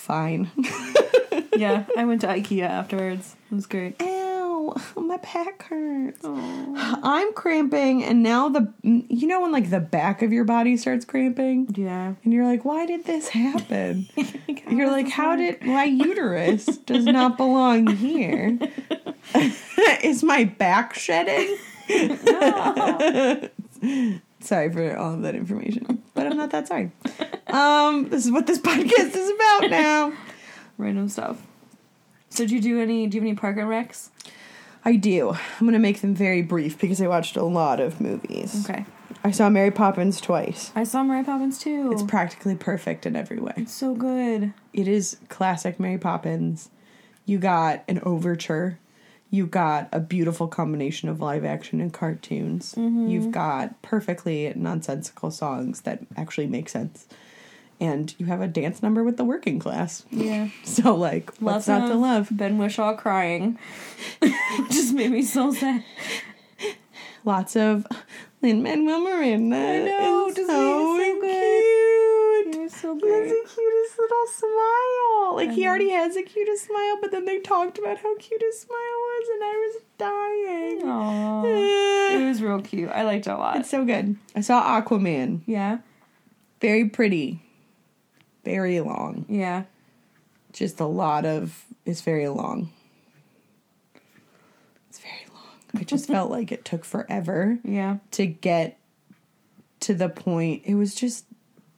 fine. 0.00 0.50
yeah 1.56 1.84
i 1.96 2.04
went 2.04 2.20
to 2.22 2.26
ikea 2.26 2.62
afterwards 2.62 3.36
it 3.50 3.54
was 3.54 3.66
great 3.66 4.00
Ow, 4.00 4.74
my 4.96 5.16
back 5.18 5.62
hurts. 5.64 6.20
oh 6.24 6.98
I'm 7.02 7.32
cramping, 7.34 8.04
and 8.04 8.22
now 8.22 8.48
the 8.48 8.72
you 8.82 9.26
know 9.26 9.40
when 9.42 9.52
like 9.52 9.70
the 9.70 9.80
back 9.80 10.22
of 10.22 10.32
your 10.32 10.44
body 10.44 10.76
starts 10.76 11.04
cramping, 11.04 11.68
yeah 11.76 12.14
and 12.24 12.32
you're 12.32 12.46
like, 12.46 12.64
why 12.64 12.86
did 12.86 13.04
this 13.04 13.28
happen? 13.28 14.06
how 14.16 14.70
you're 14.70 14.90
like, 14.90 15.08
how 15.08 15.30
work? 15.30 15.60
did 15.60 15.62
my 15.64 15.84
uterus 15.84 16.66
does 16.78 17.04
not 17.04 17.36
belong 17.36 17.86
here? 17.88 18.58
Is 20.02 20.22
my 20.22 20.44
back 20.44 20.94
shedding? 20.94 21.56
Sorry 24.40 24.72
for 24.72 24.96
all 24.96 25.14
of 25.14 25.22
that 25.22 25.34
information, 25.34 26.02
but 26.14 26.26
I'm 26.26 26.36
not 26.36 26.50
that 26.50 26.68
sorry. 26.68 26.90
Um, 27.46 28.08
this 28.08 28.24
is 28.24 28.32
what 28.32 28.46
this 28.46 28.58
podcast 28.70 29.14
is 29.14 29.30
about 29.30 29.70
now. 29.70 30.12
random 30.78 31.08
stuff. 31.08 31.44
So 32.30 32.46
do 32.46 32.54
you 32.54 32.60
do 32.60 32.80
any? 32.80 33.06
Do 33.06 33.16
you 33.16 33.20
have 33.22 33.26
any 33.28 33.36
park 33.36 33.56
and 33.56 33.66
recs? 33.68 34.08
I 34.84 34.96
do. 34.96 35.30
I'm 35.30 35.66
gonna 35.66 35.78
make 35.78 36.00
them 36.00 36.14
very 36.14 36.42
brief 36.42 36.78
because 36.80 37.00
I 37.02 37.06
watched 37.08 37.36
a 37.36 37.42
lot 37.44 37.80
of 37.80 38.00
movies. 38.00 38.64
Okay, 38.68 38.84
I 39.24 39.30
saw 39.30 39.50
Mary 39.50 39.70
Poppins 39.70 40.20
twice. 40.20 40.70
I 40.74 40.84
saw 40.84 41.02
Mary 41.02 41.24
Poppins 41.24 41.58
too. 41.58 41.90
It's 41.92 42.02
practically 42.02 42.54
perfect 42.54 43.04
in 43.04 43.16
every 43.16 43.38
way. 43.38 43.52
It's 43.56 43.74
so 43.74 43.94
good. 43.94 44.54
It 44.72 44.88
is 44.88 45.16
classic 45.28 45.78
Mary 45.80 45.98
Poppins. 45.98 46.70
You 47.26 47.38
got 47.38 47.82
an 47.88 48.00
overture. 48.04 48.78
You 49.30 49.46
got 49.46 49.88
a 49.92 50.00
beautiful 50.00 50.48
combination 50.48 51.08
of 51.08 51.20
live 51.20 51.44
action 51.44 51.80
and 51.80 51.92
cartoons. 51.92 52.74
Mm-hmm. 52.74 53.08
You've 53.08 53.30
got 53.30 53.80
perfectly 53.82 54.52
nonsensical 54.56 55.30
songs 55.30 55.82
that 55.82 56.00
actually 56.16 56.48
make 56.48 56.68
sense. 56.68 57.06
And 57.80 58.14
you 58.18 58.26
have 58.26 58.42
a 58.42 58.48
dance 58.48 58.82
number 58.82 59.02
with 59.04 59.16
the 59.16 59.24
working 59.24 59.58
class. 59.58 60.04
Yeah, 60.10 60.48
So, 60.64 60.94
like, 60.94 61.32
what's 61.38 61.68
not 61.68 61.86
to 61.88 61.94
love? 61.94 62.28
Ben 62.30 62.58
Whishaw 62.58 62.98
crying 62.98 63.58
just 64.70 64.92
made 64.92 65.12
me 65.12 65.22
so 65.22 65.52
sad. 65.52 65.84
Lots 67.24 67.56
of 67.56 67.86
Lin 68.42 68.62
Manuel 68.62 69.00
Miranda. 69.00 69.56
I 69.56 69.78
know, 69.78 70.32
just 70.34 70.48
so, 70.48 70.96
so 70.96 71.20
cute. 71.20 71.22
He 72.96 73.08
has 73.08 73.28
the 73.28 73.48
cutest 73.54 73.98
little 73.98 74.26
smile. 74.26 75.36
Like 75.36 75.50
he 75.52 75.66
already 75.66 75.90
has 75.90 76.14
the 76.14 76.22
cutest 76.22 76.66
smile, 76.66 76.98
but 77.00 77.10
then 77.10 77.24
they 77.24 77.38
talked 77.40 77.78
about 77.78 77.98
how 77.98 78.16
cute 78.16 78.40
his 78.42 78.60
smile 78.60 78.76
was, 78.78 79.28
and 79.32 79.44
I 79.44 79.56
was 79.56 79.82
dying. 79.98 80.82
Aww. 80.82 82.20
It 82.20 82.26
was 82.26 82.42
real 82.42 82.60
cute. 82.60 82.90
I 82.90 83.02
liked 83.04 83.26
it 83.26 83.30
a 83.30 83.36
lot. 83.36 83.56
It's 83.58 83.70
so 83.70 83.84
good. 83.84 84.16
I 84.34 84.40
saw 84.40 84.80
Aquaman. 84.80 85.40
Yeah, 85.46 85.78
Very 86.60 86.88
pretty. 86.88 87.42
Very 88.44 88.80
long. 88.80 89.26
yeah. 89.28 89.64
Just 90.52 90.80
a 90.80 90.86
lot 90.86 91.24
of. 91.24 91.64
It's 91.86 92.00
very 92.00 92.28
long. 92.28 92.70
It's 94.88 94.98
very 94.98 95.26
long. 95.32 95.44
I 95.80 95.84
just 95.84 96.06
felt 96.08 96.30
like 96.30 96.50
it 96.52 96.64
took 96.64 96.84
forever 96.84 97.58
Yeah. 97.64 97.98
to 98.12 98.26
get 98.26 98.78
to 99.80 99.94
the 99.94 100.08
point. 100.08 100.62
It 100.64 100.74
was 100.74 100.94
just 100.94 101.24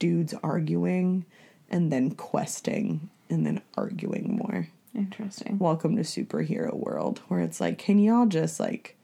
dudes 0.03 0.33
arguing 0.43 1.23
and 1.69 1.89
then 1.89 2.11
questing 2.11 3.09
and 3.29 3.45
then 3.45 3.61
arguing 3.77 4.35
more. 4.35 4.67
Interesting. 4.93 5.57
welcome 5.59 5.95
to 5.95 6.01
superhero 6.01 6.73
world 6.73 7.21
where 7.29 7.39
it's 7.39 7.61
like 7.61 7.77
can 7.77 7.97
y'all 7.99 8.25
just 8.25 8.59
like 8.59 8.97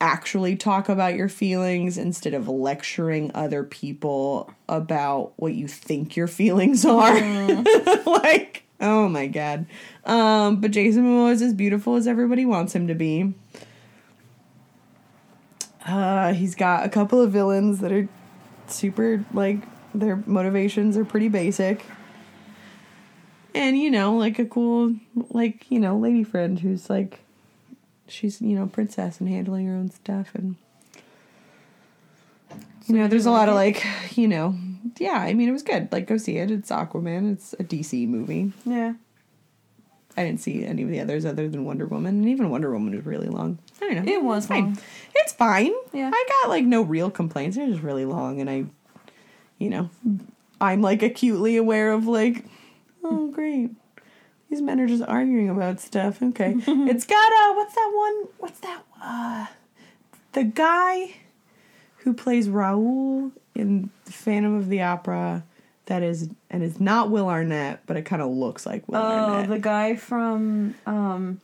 actually 0.00 0.56
talk 0.56 0.88
about 0.88 1.14
your 1.14 1.28
feelings 1.28 1.98
instead 1.98 2.32
of 2.32 2.48
lecturing 2.48 3.30
other 3.34 3.62
people 3.62 4.50
about 4.70 5.34
what 5.36 5.52
you 5.52 5.68
think 5.68 6.16
your 6.16 6.26
feelings 6.26 6.84
are 6.86 7.14
like 8.06 8.64
oh 8.80 9.06
my 9.06 9.26
god 9.26 9.66
um 10.06 10.62
but 10.62 10.70
jason 10.70 11.04
momoa 11.04 11.30
is 11.30 11.42
as 11.42 11.52
beautiful 11.52 11.94
as 11.94 12.08
everybody 12.08 12.46
wants 12.46 12.74
him 12.74 12.88
to 12.88 12.94
be 12.94 13.32
uh 15.86 16.32
he's 16.32 16.54
got 16.54 16.84
a 16.84 16.88
couple 16.88 17.20
of 17.20 17.30
villains 17.30 17.80
that 17.80 17.92
are 17.92 18.08
super 18.66 19.24
like 19.32 19.58
their 19.94 20.16
motivations 20.26 20.96
are 20.96 21.04
pretty 21.04 21.28
basic. 21.28 21.84
And 23.54 23.78
you 23.78 23.90
know 23.90 24.16
like 24.16 24.38
a 24.40 24.44
cool 24.44 24.94
like 25.30 25.70
you 25.70 25.78
know 25.78 25.96
lady 25.96 26.24
friend 26.24 26.58
who's 26.58 26.90
like 26.90 27.20
she's 28.08 28.42
you 28.42 28.56
know 28.56 28.66
princess 28.66 29.20
and 29.20 29.28
handling 29.28 29.66
her 29.68 29.74
own 29.76 29.90
stuff 29.90 30.34
and 30.34 30.56
you 32.86 32.96
know 32.96 33.06
there's 33.08 33.26
a 33.26 33.30
lot 33.30 33.48
of 33.48 33.54
like 33.54 33.86
you 34.16 34.28
know 34.28 34.54
yeah 34.98 35.18
i 35.18 35.32
mean 35.32 35.48
it 35.48 35.52
was 35.52 35.62
good. 35.62 35.88
Like 35.92 36.06
go 36.06 36.16
see 36.16 36.36
it. 36.38 36.50
It's 36.50 36.70
aquaman. 36.70 37.32
It's 37.32 37.52
a 37.54 37.64
dc 37.64 38.08
movie. 38.08 38.52
Yeah. 38.66 38.94
i 40.16 40.24
didn't 40.24 40.40
see 40.40 40.64
any 40.64 40.82
of 40.82 40.88
the 40.88 41.00
others 41.00 41.24
other 41.24 41.48
than 41.48 41.64
wonder 41.64 41.86
woman. 41.86 42.16
And 42.16 42.28
even 42.28 42.50
wonder 42.50 42.72
woman 42.72 42.94
was 42.96 43.06
really 43.06 43.28
long. 43.28 43.58
I 43.80 43.86
don't 43.94 44.04
know. 44.04 44.12
It 44.12 44.22
was 44.22 44.44
It's 44.44 44.48
fine. 44.48 44.64
long. 44.64 44.78
it's 45.14 45.32
fine. 45.32 45.72
Yeah. 45.92 46.10
i 46.12 46.24
got 46.42 46.50
like 46.50 46.64
no 46.64 46.82
real 46.82 47.10
complaints. 47.10 47.56
It 47.56 47.68
was 47.68 47.80
really 47.80 48.04
long 48.04 48.40
and 48.40 48.50
i 48.50 48.64
you 49.58 49.70
know 49.70 49.90
i'm 50.60 50.80
like 50.82 51.02
acutely 51.02 51.56
aware 51.56 51.92
of 51.92 52.06
like 52.06 52.44
oh 53.02 53.28
great 53.30 53.70
these 54.50 54.60
men 54.62 54.80
are 54.80 54.86
just 54.86 55.02
arguing 55.04 55.48
about 55.48 55.80
stuff 55.80 56.22
okay 56.22 56.54
it's 56.66 57.04
got 57.06 57.32
uh 57.32 57.54
what's 57.54 57.74
that 57.74 57.90
one 57.94 58.28
what's 58.38 58.60
that 58.60 58.82
uh 59.02 59.46
the 60.32 60.44
guy 60.44 61.14
who 61.98 62.12
plays 62.12 62.48
raoul 62.48 63.30
in 63.54 63.90
phantom 64.04 64.54
of 64.56 64.68
the 64.68 64.82
opera 64.82 65.44
that 65.86 66.02
is 66.02 66.28
and 66.50 66.62
it's 66.62 66.80
not 66.80 67.10
will 67.10 67.28
arnett 67.28 67.80
but 67.86 67.96
it 67.96 68.02
kind 68.02 68.22
of 68.22 68.30
looks 68.30 68.64
like 68.66 68.86
will 68.88 68.96
Oh, 68.96 69.00
arnett 69.02 69.48
the 69.48 69.58
guy 69.58 69.96
from 69.96 70.74
um 70.86 71.40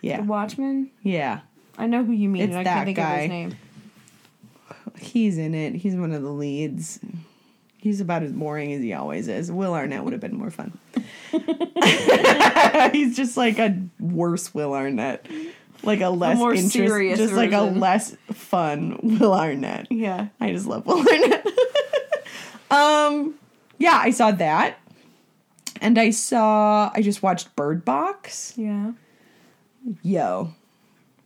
yeah 0.00 0.18
The 0.18 0.24
Watchmen. 0.24 0.90
yeah 1.02 1.40
I 1.76 1.86
know 1.86 2.04
who 2.04 2.12
you 2.12 2.28
mean. 2.28 2.42
It's 2.42 2.50
and 2.50 2.58
I 2.60 2.62
that 2.64 2.74
can't 2.74 2.86
think 2.86 2.98
of 2.98 3.04
guy. 3.04 3.20
his 3.22 3.28
name. 3.30 3.54
He's 4.98 5.38
in 5.38 5.54
it. 5.54 5.74
He's 5.74 5.96
one 5.96 6.12
of 6.12 6.22
the 6.22 6.30
leads. 6.30 7.00
He's 7.78 8.00
about 8.00 8.22
as 8.22 8.32
boring 8.32 8.72
as 8.72 8.82
he 8.82 8.94
always 8.94 9.28
is. 9.28 9.52
Will 9.52 9.74
Arnett 9.74 10.04
would 10.04 10.12
have 10.14 10.20
been 10.20 10.36
more 10.36 10.50
fun. 10.50 10.78
He's 12.92 13.14
just 13.14 13.36
like 13.36 13.58
a 13.58 13.78
worse 14.00 14.54
Will 14.54 14.72
Arnett. 14.72 15.26
Like 15.82 16.00
a 16.00 16.08
less 16.08 16.38
more 16.38 16.54
interest, 16.54 16.72
serious 16.72 17.18
just 17.18 17.34
like 17.34 17.52
a 17.52 17.60
less 17.60 18.16
fun 18.32 18.98
Will 19.02 19.34
Arnett. 19.34 19.88
Yeah. 19.90 20.28
I 20.40 20.50
just 20.52 20.66
love 20.66 20.86
Will 20.86 21.06
Arnett. 21.06 21.46
um, 22.70 23.34
yeah, 23.78 23.98
I 24.02 24.10
saw 24.10 24.30
that, 24.30 24.78
and 25.82 25.98
I 25.98 26.08
saw. 26.10 26.90
I 26.94 27.02
just 27.02 27.22
watched 27.22 27.54
Bird 27.54 27.84
Box. 27.84 28.54
Yeah. 28.56 28.92
Yo, 30.02 30.54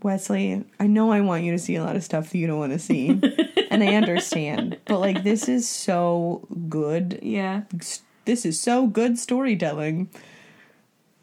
Wesley, 0.03 0.65
I 0.79 0.87
know 0.87 1.11
I 1.11 1.21
want 1.21 1.45
you 1.45 1.53
to 1.53 1.59
see 1.59 1.77
a 1.77 1.83
lot 1.85 1.97
of 1.97 2.05
stuff 2.05 2.31
that 2.31 2.39
you 2.39 2.47
don't 2.47 2.59
want 2.59 2.73
to 2.73 2.79
see, 2.79 3.09
and 3.71 3.83
I 3.83 3.95
understand, 3.95 4.79
but 4.85 5.01
like 5.01 5.25
this 5.25 5.49
is 5.49 5.69
so 5.69 6.47
good. 6.69 7.19
Yeah. 7.23 7.63
This 8.25 8.45
is 8.45 8.61
so 8.61 8.87
good 8.87 9.19
storytelling. 9.19 10.11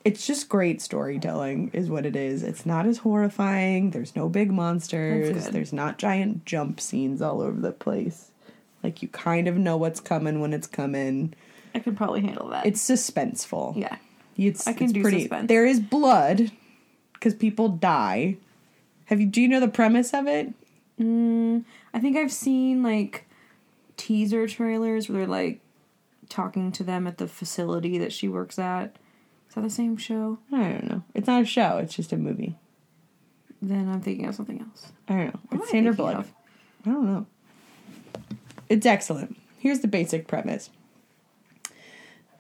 It's 0.03 0.27
just 0.27 0.49
great 0.49 0.81
storytelling, 0.81 1.71
is 1.73 1.89
what 1.89 2.05
it 2.05 2.15
is. 2.15 2.43
It's 2.43 2.65
not 2.65 2.85
as 2.85 2.99
horrifying. 2.99 3.91
There's 3.91 4.15
no 4.15 4.29
big 4.29 4.51
monsters. 4.51 5.47
There's 5.47 5.73
not 5.73 5.97
giant 5.97 6.45
jump 6.45 6.79
scenes 6.79 7.21
all 7.21 7.41
over 7.41 7.59
the 7.59 7.71
place. 7.71 8.31
Like 8.83 9.01
you 9.01 9.07
kind 9.07 9.47
of 9.47 9.57
know 9.57 9.77
what's 9.77 9.99
coming 9.99 10.41
when 10.41 10.53
it's 10.53 10.67
coming. 10.67 11.33
I 11.73 11.79
could 11.79 11.97
probably 11.97 12.21
handle 12.21 12.49
that. 12.49 12.65
It's 12.65 12.87
suspenseful. 12.87 13.75
yeah. 13.77 13.97
It's, 14.37 14.67
I 14.67 14.73
can 14.73 14.85
it's 14.85 14.93
do 14.93 15.01
pretty. 15.01 15.21
suspense. 15.21 15.47
There 15.47 15.65
is 15.65 15.79
blood 15.79 16.51
because 17.13 17.33
people 17.33 17.69
die. 17.69 18.37
Have 19.05 19.19
you? 19.21 19.27
Do 19.27 19.41
you 19.41 19.47
know 19.47 19.59
the 19.59 19.67
premise 19.67 20.13
of 20.13 20.27
it? 20.27 20.53
Mm, 20.99 21.65
I 21.93 21.99
think 21.99 22.17
I've 22.17 22.31
seen 22.31 22.83
like 22.83 23.25
teaser 23.97 24.47
trailers 24.47 25.09
where 25.09 25.19
they're 25.19 25.27
like 25.27 25.61
talking 26.29 26.71
to 26.73 26.83
them 26.83 27.07
at 27.07 27.17
the 27.17 27.27
facility 27.27 27.97
that 27.97 28.13
she 28.13 28.27
works 28.27 28.57
at. 28.57 28.95
Is 29.49 29.55
that 29.55 29.61
the 29.61 29.69
same 29.69 29.97
show? 29.97 30.39
I 30.51 30.63
don't 30.63 30.89
know. 30.89 31.03
It's 31.13 31.27
not 31.27 31.41
a 31.41 31.45
show. 31.45 31.77
It's 31.77 31.95
just 31.95 32.13
a 32.13 32.17
movie. 32.17 32.57
Then 33.61 33.89
I'm 33.89 34.01
thinking 34.01 34.25
of 34.25 34.35
something 34.35 34.59
else. 34.61 34.91
I 35.07 35.13
don't 35.13 35.25
know. 35.27 35.39
What 35.49 35.61
It's 35.61 35.71
Sandra 35.71 35.93
Bullock. 35.93 36.27
I 36.85 36.89
don't 36.89 37.05
know. 37.05 37.25
It's 38.69 38.85
excellent. 38.85 39.37
Here's 39.59 39.79
the 39.79 39.87
basic 39.87 40.27
premise. 40.27 40.69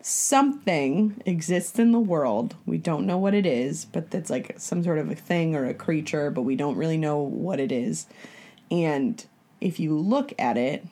Something 0.07 1.19
exists 1.25 1.79
in 1.79 1.91
the 1.91 1.99
world. 1.99 2.53
We 2.67 2.77
don't 2.77 3.07
know 3.07 3.17
what 3.17 3.33
it 3.33 3.47
is, 3.47 3.85
but 3.85 4.11
that's 4.11 4.29
like 4.29 4.53
some 4.59 4.83
sort 4.83 4.99
of 4.99 5.09
a 5.09 5.15
thing 5.15 5.55
or 5.55 5.65
a 5.65 5.73
creature, 5.73 6.29
but 6.29 6.43
we 6.43 6.55
don't 6.55 6.75
really 6.77 6.95
know 6.97 7.17
what 7.17 7.59
it 7.59 7.71
is. 7.71 8.05
And 8.69 9.25
if 9.59 9.79
you 9.79 9.97
look 9.97 10.31
at 10.37 10.57
it, 10.57 10.85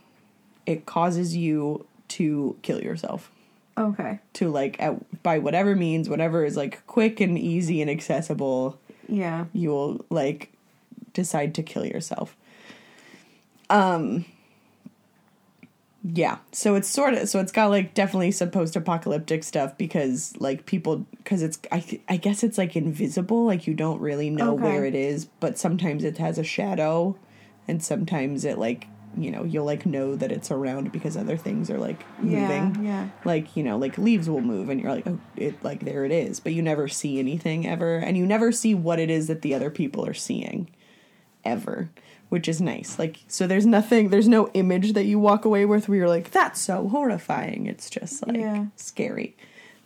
it 0.65 0.87
causes 0.87 1.35
you 1.35 1.85
to 2.07 2.57
kill 2.63 2.81
yourself. 2.81 3.29
Okay. 3.77 4.17
To 4.33 4.49
like 4.49 4.81
at, 4.81 5.21
by 5.21 5.37
whatever 5.37 5.75
means, 5.75 6.09
whatever 6.09 6.43
is 6.43 6.57
like 6.57 6.83
quick 6.87 7.19
and 7.19 7.37
easy 7.37 7.83
and 7.83 7.91
accessible, 7.91 8.79
Yeah. 9.07 9.45
you'll 9.53 10.03
like 10.09 10.51
decide 11.13 11.53
to 11.53 11.61
kill 11.61 11.85
yourself. 11.85 12.35
Um 13.69 14.25
yeah, 16.05 16.39
so 16.51 16.75
it's 16.75 16.89
sort 16.89 17.13
of 17.13 17.29
so 17.29 17.39
it's 17.39 17.51
got 17.53 17.67
like 17.69 17.93
definitely 17.93 18.31
some 18.31 18.51
post-apocalyptic 18.51 19.43
stuff 19.43 19.77
because 19.77 20.33
like 20.37 20.65
people 20.65 21.05
because 21.17 21.41
it's 21.41 21.57
I 21.71 22.01
I 22.09 22.17
guess 22.17 22.43
it's 22.43 22.57
like 22.57 22.75
invisible 22.75 23.45
like 23.45 23.67
you 23.67 23.73
don't 23.73 24.01
really 24.01 24.29
know 24.29 24.53
Okay. 24.55 24.63
where 24.63 24.85
it 24.85 24.95
is, 24.95 25.25
but 25.25 25.57
sometimes 25.57 26.03
it 26.03 26.17
has 26.17 26.37
a 26.37 26.43
shadow 26.43 27.15
and 27.67 27.81
sometimes 27.81 28.43
it 28.43 28.57
like 28.57 28.87
you 29.15 29.29
know 29.31 29.43
you'll 29.43 29.63
like 29.63 29.85
know 29.85 30.15
that 30.15 30.31
it's 30.31 30.49
around 30.51 30.91
because 30.91 31.15
other 31.15 31.37
things 31.37 31.69
are 31.69 31.77
like 31.77 32.03
moving 32.19 32.35
Yeah. 32.39 32.73
Yeah. 32.81 33.07
like 33.23 33.55
you 33.55 33.63
know 33.63 33.77
like 33.77 33.97
leaves 33.99 34.27
will 34.27 34.41
move 34.41 34.69
and 34.69 34.81
you're 34.81 34.91
like 34.91 35.05
oh 35.07 35.19
it 35.37 35.63
like 35.63 35.81
there 35.85 36.03
it 36.03 36.11
is 36.11 36.39
but 36.39 36.51
you 36.53 36.63
never 36.63 36.87
see 36.87 37.19
anything 37.19 37.67
ever 37.67 37.97
and 37.97 38.17
you 38.17 38.25
never 38.25 38.51
see 38.51 38.73
what 38.73 38.99
it 38.99 39.11
is 39.11 39.27
that 39.27 39.43
the 39.43 39.53
other 39.53 39.69
people 39.69 40.03
are 40.03 40.15
seeing 40.15 40.67
ever 41.45 41.91
which 42.33 42.47
is 42.47 42.59
nice. 42.59 42.97
Like 42.97 43.19
so 43.27 43.45
there's 43.45 43.67
nothing 43.67 44.09
there's 44.09 44.27
no 44.27 44.47
image 44.55 44.93
that 44.93 45.05
you 45.05 45.19
walk 45.19 45.45
away 45.45 45.65
with 45.65 45.87
where 45.87 45.99
you're 45.99 46.07
like 46.09 46.31
that's 46.31 46.59
so 46.59 46.87
horrifying. 46.89 47.67
It's 47.67 47.91
just 47.91 48.25
like 48.27 48.37
Yeah. 48.37 48.65
scary 48.75 49.35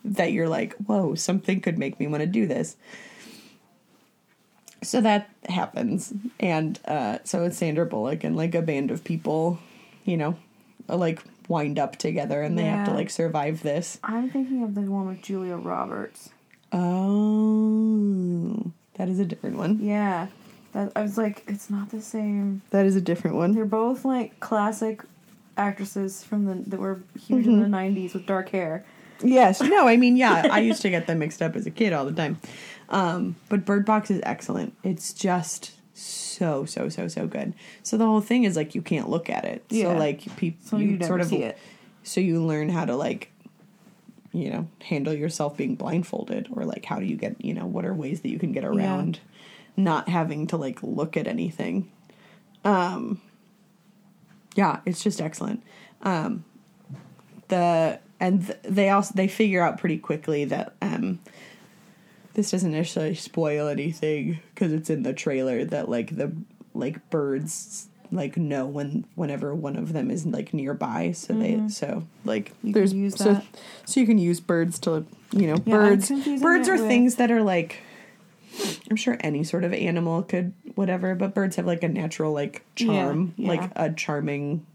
that 0.05 0.31
you're 0.31 0.47
like 0.47 0.73
whoa 0.75 1.13
something 1.15 1.60
could 1.60 1.77
make 1.77 1.99
me 1.99 2.07
want 2.07 2.21
to 2.21 2.25
do 2.27 2.47
this. 2.47 2.77
So 4.81 5.01
that 5.01 5.29
happens. 5.49 6.13
And 6.39 6.79
uh 6.86 7.17
so 7.25 7.43
it's 7.43 7.57
sandra 7.57 7.86
bullock 7.86 8.23
and 8.23 8.38
like 8.38 8.55
a 8.55 8.62
band 8.62 8.91
of 8.91 9.03
people 9.03 9.60
you 10.05 10.15
know 10.15 10.38
like 10.88 11.21
wind 11.49 11.77
up 11.79 11.97
together 11.97 12.41
and 12.41 12.57
they 12.57 12.63
have 12.63 12.88
to 12.88 12.93
like 12.93 13.10
survive 13.10 13.62
this. 13.62 13.99
I'm 14.05 14.29
thinking 14.29 14.63
of 14.63 14.73
the 14.73 14.83
one 14.83 15.07
with 15.07 15.21
Julia 15.21 15.57
Roberts. 15.57 16.29
oh 16.71 18.71
that 18.95 19.10
is 19.10 19.19
a 19.19 19.25
different 19.25 19.57
one. 19.57 19.79
Yeah. 19.81 20.27
That, 20.77 20.91
I 20.95 21.01
was 21.01 21.17
like, 21.17 21.43
it's 21.47 21.71
not 21.71 21.89
the 21.89 22.01
same. 22.01 22.61
that 22.69 22.85
is 22.85 22.95
a 22.95 23.01
different 23.01 23.35
one 23.35 23.53
They're 23.53 23.65
both 23.65 24.05
like 24.05 24.39
classic 24.39 25.01
actresses 25.57 26.23
from 26.23 26.45
the 26.45 26.69
that 26.69 26.79
were 26.79 27.01
huge 27.19 27.47
in 27.47 27.59
the 27.59 27.65
'90s 27.65 28.13
with 28.13 28.27
dark 28.27 28.49
hair. 28.49 28.85
Yes. 29.23 29.59
No, 29.59 29.87
I 29.87 29.97
mean, 29.97 30.17
yeah, 30.17 30.47
I 30.51 30.59
used 30.59 30.83
to 30.83 30.89
get 30.91 31.07
them 31.07 31.17
mixed 31.17 31.41
up 31.41 31.55
as 31.55 31.65
a 31.65 31.71
kid 31.71 31.93
all 31.93 32.05
the 32.05 32.11
time. 32.11 32.37
Um, 32.89 33.37
but 33.49 33.65
Bird 33.65 33.87
Box 33.87 34.11
is 34.11 34.21
excellent. 34.21 34.75
It's 34.83 35.13
just 35.13 35.71
so, 35.95 36.65
so, 36.65 36.89
so, 36.89 37.07
so 37.07 37.25
good. 37.25 37.55
So 37.81 37.97
the 37.97 38.05
whole 38.05 38.21
thing 38.21 38.43
is 38.43 38.55
like 38.55 38.75
you 38.75 38.83
can't 38.83 39.09
look 39.09 39.31
at 39.31 39.45
it. 39.45 39.65
Yeah. 39.69 39.93
So 39.93 39.97
like 39.97 40.35
people 40.37 40.59
So 40.63 40.77
you, 40.77 40.91
never 40.91 41.07
sort 41.07 41.21
of 41.21 41.27
see 41.27 41.41
it. 41.41 41.57
so 42.03 42.21
you 42.21 42.43
learn 42.45 42.69
how 42.69 42.85
to 42.85 42.95
like 42.95 43.31
you 44.31 44.51
know, 44.51 44.67
handle 44.83 45.13
yourself 45.13 45.57
being 45.57 45.73
blindfolded 45.73 46.49
or 46.51 46.65
like 46.65 46.85
how 46.85 46.99
do 46.99 47.05
you 47.07 47.15
get, 47.15 47.43
you 47.43 47.55
know, 47.55 47.65
what 47.65 47.83
are 47.83 47.95
ways 47.95 48.21
that 48.21 48.29
you 48.29 48.37
can 48.37 48.51
get 48.51 48.63
around 48.63 49.19
not 49.77 50.09
having 50.09 50.47
to 50.47 50.57
like 50.57 50.81
look 50.83 51.15
at 51.15 51.27
anything. 51.27 51.89
Um 52.65 53.21
yeah, 54.55 54.79
it's 54.85 55.03
just 55.03 55.21
excellent. 55.21 55.63
Um 56.01 56.43
the 57.47 57.99
and 58.19 58.45
th- 58.47 58.59
they 58.63 58.89
also 58.89 59.13
they 59.15 59.27
figure 59.27 59.61
out 59.61 59.77
pretty 59.77 59.97
quickly 59.97 60.45
that 60.45 60.73
um 60.81 61.19
this 62.33 62.51
doesn't 62.51 62.71
necessarily 62.71 63.15
spoil 63.15 63.67
anything 63.67 64.39
because 64.53 64.71
it's 64.73 64.89
in 64.89 65.03
the 65.03 65.13
trailer 65.13 65.63
that 65.65 65.89
like 65.89 66.15
the 66.15 66.31
like 66.73 67.09
birds 67.09 67.87
like 68.11 68.37
know 68.37 68.65
when 68.65 69.05
whenever 69.15 69.53
one 69.53 69.75
of 69.75 69.91
them 69.93 70.09
is 70.11 70.25
like 70.25 70.53
nearby. 70.53 71.11
So 71.11 71.33
they 71.33 71.67
so 71.69 72.03
like 72.25 72.49
You 72.63 72.71
can 72.71 72.71
there's 72.73 72.93
use 72.93 73.15
so 73.15 73.33
that. 73.33 73.45
so 73.85 73.99
you 73.99 74.05
can 74.05 74.17
use 74.17 74.39
birds 74.39 74.79
to 74.79 75.05
you 75.31 75.47
know 75.47 75.57
Yeah, 75.65 75.77
birds. 75.77 76.09
Birds 76.41 76.69
are 76.69 76.73
with- 76.77 76.87
things 76.87 77.15
that 77.15 77.31
are 77.31 77.43
like. 77.43 77.81
I'm 78.89 78.95
sure 78.95 79.17
any 79.21 79.43
sort 79.43 79.63
of 79.63 79.73
animal 79.73 80.23
could 80.23 80.53
whatever, 80.75 81.15
but 81.15 81.33
birds 81.33 81.55
have 81.55 81.65
like 81.65 81.83
a 81.83 81.89
natural 81.89 82.33
like 82.33 82.65
charm, 82.75 83.33
yeah. 83.37 83.47
like 83.47 83.71
a 83.75 83.91
charming 83.91 84.65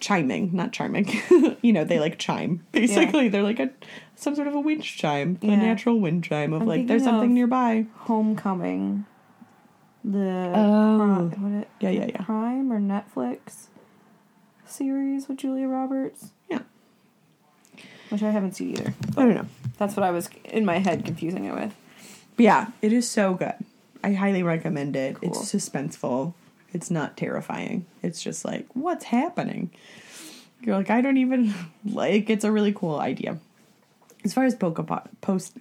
chiming, 0.00 0.50
not 0.54 0.72
charming. 0.72 1.08
you 1.62 1.72
know, 1.72 1.84
they 1.84 1.98
like 1.98 2.18
chime. 2.18 2.64
Basically, 2.72 3.28
they're 3.28 3.42
like 3.42 3.60
a 3.60 3.70
some 4.14 4.34
sort 4.34 4.48
of 4.48 4.54
a 4.54 4.60
wind 4.60 4.82
chime, 4.82 5.38
a 5.42 5.46
natural 5.46 6.00
wind 6.00 6.24
chime 6.24 6.52
of 6.52 6.62
I'm 6.62 6.68
like 6.68 6.86
there's 6.86 7.04
something 7.04 7.34
nearby. 7.34 7.86
Homecoming. 7.96 9.06
The 10.04 10.52
Oh. 10.54 11.32
It, 11.32 11.68
Yeah, 11.80 11.90
yeah, 11.90 12.06
yeah. 12.06 12.22
Prime 12.22 12.72
or 12.72 12.78
Netflix 12.78 13.66
series 14.64 15.28
with 15.28 15.38
Julia 15.38 15.66
Roberts, 15.66 16.32
Yeah, 16.48 16.60
which 18.10 18.22
I 18.22 18.30
haven't 18.30 18.52
seen 18.52 18.70
either. 18.70 18.94
I 19.16 19.24
don't 19.24 19.34
know. 19.34 19.46
That's 19.78 19.96
what 19.96 20.04
I 20.04 20.10
was 20.10 20.30
in 20.44 20.64
my 20.64 20.78
head 20.78 21.04
confusing 21.04 21.44
it 21.44 21.54
with. 21.54 21.74
Yeah, 22.38 22.68
it 22.82 22.92
is 22.92 23.08
so 23.08 23.34
good. 23.34 23.54
I 24.04 24.12
highly 24.12 24.42
recommend 24.42 24.94
it. 24.96 25.16
It's 25.22 25.38
suspenseful. 25.38 26.34
It's 26.72 26.90
not 26.90 27.16
terrifying. 27.16 27.86
It's 28.02 28.22
just 28.22 28.44
like, 28.44 28.66
what's 28.74 29.04
happening? 29.06 29.70
You're 30.62 30.76
like, 30.76 30.90
I 30.90 31.00
don't 31.00 31.16
even 31.16 31.54
like. 31.84 32.28
It's 32.30 32.44
a 32.44 32.52
really 32.52 32.72
cool 32.72 32.98
idea. 32.98 33.38
As 34.24 34.34
far 34.34 34.44
as 34.44 34.54
post, 34.54 35.56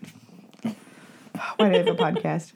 why 0.62 0.74
do 1.60 1.66
I 1.66 1.78
have 1.78 1.88
a 1.88 1.94
podcast? 1.96 2.54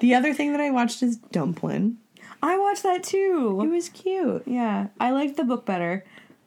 The 0.00 0.14
other 0.14 0.32
thing 0.34 0.52
that 0.52 0.60
I 0.60 0.70
watched 0.70 1.02
is 1.02 1.16
Dumplin. 1.16 1.98
I 2.42 2.58
watched 2.58 2.82
that 2.84 3.02
too. 3.02 3.60
It 3.64 3.68
was 3.68 3.88
cute. 3.88 4.42
Yeah, 4.46 4.88
I 5.00 5.10
liked 5.10 5.36
the 5.36 5.44
book 5.44 5.64
better, 5.66 6.04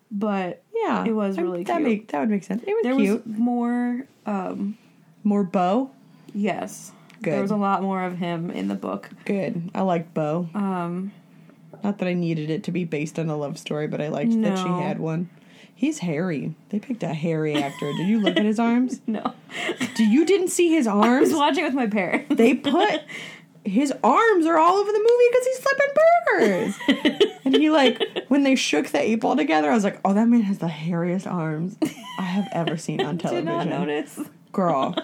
but 0.09 0.63
Yeah, 0.73 1.03
It 1.05 1.11
was 1.13 1.37
really 1.37 1.63
that 1.63 1.77
cute. 1.77 1.87
Make, 1.87 2.07
that 2.11 2.19
would 2.21 2.29
make 2.29 2.43
sense. 2.43 2.63
It 2.65 2.73
was 2.73 2.83
there 2.83 2.95
cute. 2.95 3.27
was 3.27 3.37
more. 3.37 4.07
Um, 4.25 4.77
More 5.23 5.43
Bo. 5.43 5.91
yes, 6.33 6.91
Good. 7.21 7.33
there 7.33 7.41
was 7.41 7.51
a 7.51 7.55
lot 7.55 7.81
more 7.83 8.03
of 8.03 8.17
him 8.17 8.49
in 8.51 8.67
the 8.67 8.75
book. 8.75 9.09
Good. 9.25 9.69
I 9.75 9.81
like 9.81 10.13
Bo. 10.13 10.49
Um, 10.53 11.11
Not 11.83 11.99
that 11.99 12.07
I 12.07 12.13
needed 12.13 12.49
it 12.49 12.63
to 12.65 12.71
be 12.71 12.83
based 12.85 13.17
on 13.19 13.29
a 13.29 13.37
love 13.37 13.57
story, 13.57 13.87
but 13.87 14.01
I 14.01 14.07
liked 14.09 14.39
that 14.41 14.57
she 14.57 14.67
had 14.67 14.99
one. 14.99 15.29
He's 15.73 15.99
hairy. 15.99 16.53
They 16.69 16.79
picked 16.79 17.01
a 17.03 17.13
hairy 17.13 17.55
actor. 17.55 17.91
Did 17.93 18.07
you 18.07 18.19
look 18.19 18.37
at 18.37 18.45
his 18.45 18.59
arms? 18.59 19.01
no, 19.07 19.33
Do 19.95 20.03
you 20.03 20.25
didn't 20.25 20.49
see 20.49 20.69
his 20.69 20.85
I 20.87 20.91
arms? 20.93 21.29
was 21.29 21.37
watching 21.37 21.63
with 21.63 21.73
my 21.73 21.87
parents. 21.87 22.35
They 22.35 22.53
put 22.55 23.01
his 23.63 23.93
arms 24.03 24.45
are 24.47 24.57
all 24.57 24.75
over 24.77 24.91
the 24.91 24.97
movie 24.99 25.29
because 25.31 25.45
he's 25.47 25.59
flipping 25.59 27.15
burgers. 27.15 27.31
and 27.45 27.55
he 27.55 27.69
like 27.69 28.25
when 28.27 28.41
they 28.43 28.55
shook 28.55 28.87
the 28.87 28.99
eight 29.01 29.15
ball 29.21 29.35
together, 29.35 29.69
I 29.69 29.75
was 29.75 29.83
like, 29.83 29.99
oh, 30.03 30.13
that 30.15 30.27
man 30.27 30.41
has 30.41 30.57
the 30.57 30.67
hairiest 30.67 31.25
arms 31.31 31.77
I 32.17 32.23
have 32.23 32.47
ever 32.51 32.75
seen 32.77 33.01
on 33.01 33.17
television." 33.19 33.45
Did 33.45 33.51
not 33.51 33.67
notice. 33.67 34.19
Girl, 34.51 34.95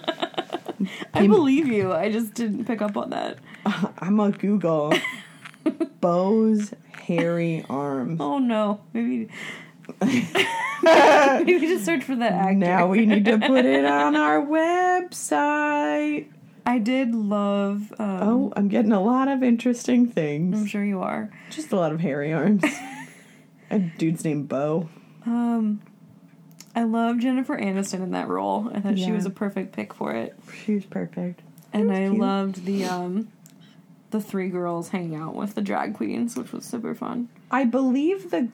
I 1.14 1.26
believe 1.26 1.68
you. 1.68 1.92
I 1.92 2.10
just 2.10 2.34
didn't 2.34 2.64
pick 2.66 2.80
up 2.82 2.96
on 2.96 3.10
that. 3.10 3.38
I'm 3.98 4.20
a 4.20 4.30
Google. 4.30 4.92
Bo's 6.00 6.72
hairy 6.92 7.64
arms. 7.68 8.18
Oh 8.20 8.38
no, 8.38 8.80
maybe. 8.92 9.28
maybe 10.00 11.60
just 11.60 11.84
search 11.84 12.04
for 12.04 12.16
that 12.16 12.32
actor. 12.32 12.54
Now 12.54 12.86
we 12.88 13.06
need 13.06 13.24
to 13.26 13.38
put 13.38 13.64
it 13.64 13.84
on 13.84 14.16
our 14.16 14.40
website. 14.40 16.28
I 16.66 16.78
did 16.78 17.14
love. 17.14 17.92
Um, 17.98 18.18
Oh, 18.22 18.52
I'm 18.56 18.68
getting 18.68 18.92
a 18.92 19.00
lot 19.00 19.28
of 19.28 19.42
interesting 19.42 20.06
things. 20.06 20.58
I'm 20.58 20.66
sure 20.66 20.84
you 20.84 21.00
are. 21.00 21.30
Just 21.50 21.72
a 21.72 21.76
lot 21.76 21.92
of 21.92 22.00
hairy 22.00 22.32
arms. 22.32 22.62
a 23.70 23.78
dude's 23.78 24.24
named 24.24 24.48
Bo. 24.48 24.88
Um, 25.24 25.80
I 26.78 26.84
love 26.84 27.18
Jennifer 27.18 27.58
Aniston 27.58 28.02
in 28.02 28.12
that 28.12 28.28
role. 28.28 28.70
I 28.72 28.80
thought 28.80 28.98
she 28.98 29.10
was 29.10 29.26
a 29.26 29.30
perfect 29.30 29.72
pick 29.72 29.92
for 29.92 30.12
it, 30.14 30.38
She 30.64 30.74
was 30.76 30.84
perfect. 30.84 31.40
and 31.72 31.88
was 31.88 31.98
I 31.98 32.06
cute. 32.08 32.18
loved 32.18 32.64
the 32.64 32.84
um, 32.84 33.28
the 34.10 34.20
three 34.20 34.48
girls 34.48 34.90
hanging 34.90 35.16
out 35.16 35.34
with 35.34 35.54
the 35.54 35.60
drag 35.62 35.94
queens, 35.94 36.36
which 36.36 36.52
was 36.52 36.64
super 36.64 36.94
fun. 36.94 37.28
I 37.50 37.64
believe 37.64 38.30
the 38.30 38.48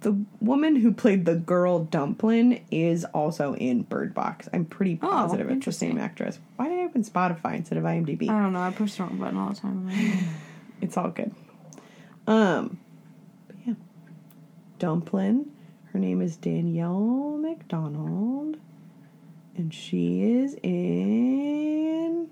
the 0.00 0.16
woman 0.40 0.76
who 0.76 0.92
played 0.92 1.24
the 1.24 1.34
girl 1.34 1.84
Dumplin 1.84 2.60
is 2.70 3.04
also 3.06 3.54
in 3.54 3.82
Bird 3.82 4.12
Box. 4.14 4.48
I'm 4.52 4.66
pretty 4.66 4.98
Oh, 5.02 5.08
positive 5.08 5.50
it's 5.50 5.64
the 5.64 5.72
same 5.72 5.98
actress. 5.98 6.38
Why 6.56 6.68
did 6.68 6.78
I 6.78 6.84
open 6.84 7.02
Spotify 7.04 7.56
instead 7.56 7.78
of 7.78 7.84
IMDb? 7.84 8.28
I 8.28 8.40
don't 8.42 8.52
know. 8.52 8.60
I 8.60 8.70
push 8.70 8.94
the 8.94 9.02
wrong 9.04 9.16
button 9.18 9.38
all 9.38 9.48
the 9.50 9.60
time. 9.60 9.90
It's 10.82 10.96
all 10.98 11.08
good. 11.08 11.34
Um, 12.26 12.78
yeah, 13.64 13.74
Dumplin. 14.78 15.50
Her 15.94 16.00
name 16.00 16.20
is 16.20 16.36
Danielle 16.36 17.38
Macdonald, 17.40 18.56
and 19.56 19.72
she 19.72 20.22
is 20.24 20.56
in 20.60 22.28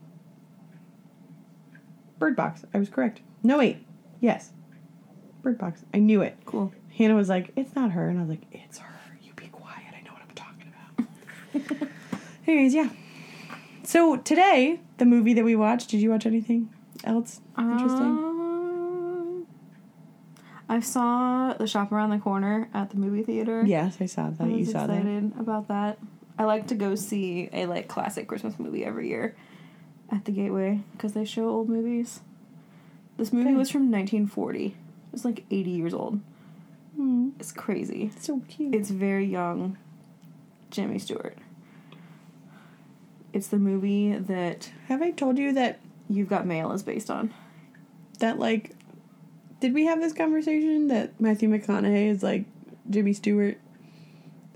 Bird 2.19 2.35
Box. 2.35 2.65
I 2.75 2.79
was 2.81 2.89
correct. 2.89 3.21
No, 3.45 3.59
wait. 3.59 3.87
Yes, 4.21 4.51
Bird 5.43 5.59
Box. 5.59 5.85
I 5.95 6.01
knew 6.01 6.23
it. 6.23 6.37
cool. 6.45 6.73
Hannah 6.99 7.15
was 7.15 7.29
like, 7.29 7.53
"It's 7.55 7.77
not 7.77 7.93
her," 7.93 8.09
and 8.09 8.19
I 8.19 8.23
was 8.23 8.31
like, 8.31 8.47
"It's 8.51 8.79
her. 8.79 9.17
You 9.23 9.33
be 9.35 9.47
quiet. 9.47 9.95
I 9.97 10.03
know 10.05 10.13
what 10.13 10.23
I'm 10.23 10.35
talking 10.35 10.73
about." 11.79 11.89
Anyways, 12.49 12.75
yeah. 12.75 12.91
So 13.85 14.17
today, 14.17 14.81
the 14.99 15.05
movie 15.05 15.35
that 15.35 15.45
we 15.45 15.55
watched. 15.55 15.89
Did 15.89 16.01
you 16.01 16.11
watch 16.11 16.27
anything 16.27 16.69
else 17.05 17.41
interesting? 17.57 18.03
Um, 18.03 18.42
I 20.69 20.81
saw 20.81 21.53
the 21.55 21.67
shop 21.67 21.93
around 21.93 22.11
the 22.11 22.19
corner 22.19 22.69
at 22.73 22.91
the 22.91 22.97
movie 22.97 23.23
theater. 23.23 23.63
Yes, 23.65 23.99
I 24.01 24.07
saw 24.07 24.31
that. 24.31 24.45
I 24.45 24.47
You 24.49 24.59
was 24.59 24.73
saw 24.73 24.87
that. 24.87 24.97
excited 24.99 25.33
about 25.39 25.69
that. 25.69 25.99
I 26.39 26.45
like 26.45 26.69
to 26.69 26.75
go 26.75 26.95
see 26.95 27.49
a 27.53 27.67
like 27.67 27.89
classic 27.89 28.27
Christmas 28.27 28.59
movie 28.59 28.85
every 28.85 29.09
year 29.09 29.37
at 30.11 30.25
the 30.25 30.33
Gateway 30.33 30.81
because 30.93 31.13
they 31.13 31.25
show 31.25 31.49
old 31.49 31.69
movies. 31.69 32.21
This 33.19 33.33
movie 33.33 33.51
Good. 33.51 33.59
was 33.59 33.71
from 33.71 33.91
1940. 33.91 34.75
It's 35.13 35.25
like 35.25 35.45
80 35.51 35.71
years 35.71 35.93
old. 35.95 36.21
Hmm. 36.97 37.31
It's 37.39 37.53
crazy. 37.53 38.11
So 38.19 38.41
cute. 38.49 38.75
It's 38.75 38.91
very 38.91 39.27
young 39.27 39.77
Jimmy 40.71 40.99
Stewart. 40.99 41.37
It's 43.33 43.49
the 43.49 43.59
movie 43.59 44.17
that 44.17 44.71
Have 44.89 45.03
I 45.03 45.11
told 45.11 45.39
you 45.39 45.53
that 45.53 45.81
You've 46.09 46.29
Got 46.29 46.47
Mail 46.47 46.73
is 46.73 46.83
based 46.83 47.11
on. 47.11 47.33
that 48.19 48.39
like? 48.39 48.73
Did 49.63 49.75
we 49.75 49.87
have 49.87 50.01
this 50.01 50.13
conversation 50.13 50.89
that 50.89 51.21
Matthew 51.21 51.49
McConaughey 51.49 52.11
is 52.11 52.21
like 52.21 52.47
Jimmy 52.91 53.13
Stewart? 53.13 53.59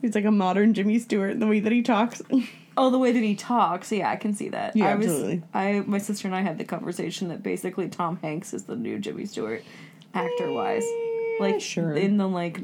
He's 0.02 0.16
like 0.16 0.24
a 0.24 0.32
modern 0.32 0.74
Jimmy 0.74 0.98
Stewart 0.98 1.30
in 1.30 1.38
the 1.38 1.46
way 1.46 1.60
that 1.60 1.72
he 1.72 1.82
talks. 1.82 2.20
Oh, 2.78 2.90
the 2.90 2.98
way 2.98 3.10
that 3.10 3.22
he 3.22 3.34
talks, 3.34 3.90
yeah, 3.90 4.10
I 4.10 4.16
can 4.16 4.34
see 4.34 4.50
that. 4.50 4.76
Yeah, 4.76 4.88
I 4.88 4.96
was, 4.96 5.06
absolutely. 5.06 5.42
I 5.54 5.82
my 5.86 5.96
sister 5.96 6.28
and 6.28 6.34
I 6.36 6.42
had 6.42 6.58
the 6.58 6.64
conversation 6.64 7.28
that 7.28 7.42
basically 7.42 7.88
Tom 7.88 8.18
Hanks 8.20 8.52
is 8.52 8.64
the 8.64 8.76
new 8.76 8.98
Jimmy 8.98 9.24
Stewart, 9.24 9.64
actor 10.12 10.52
wise, 10.52 10.84
eh, 10.84 11.36
like 11.40 11.62
sure. 11.62 11.94
in 11.94 12.18
the 12.18 12.28
like 12.28 12.60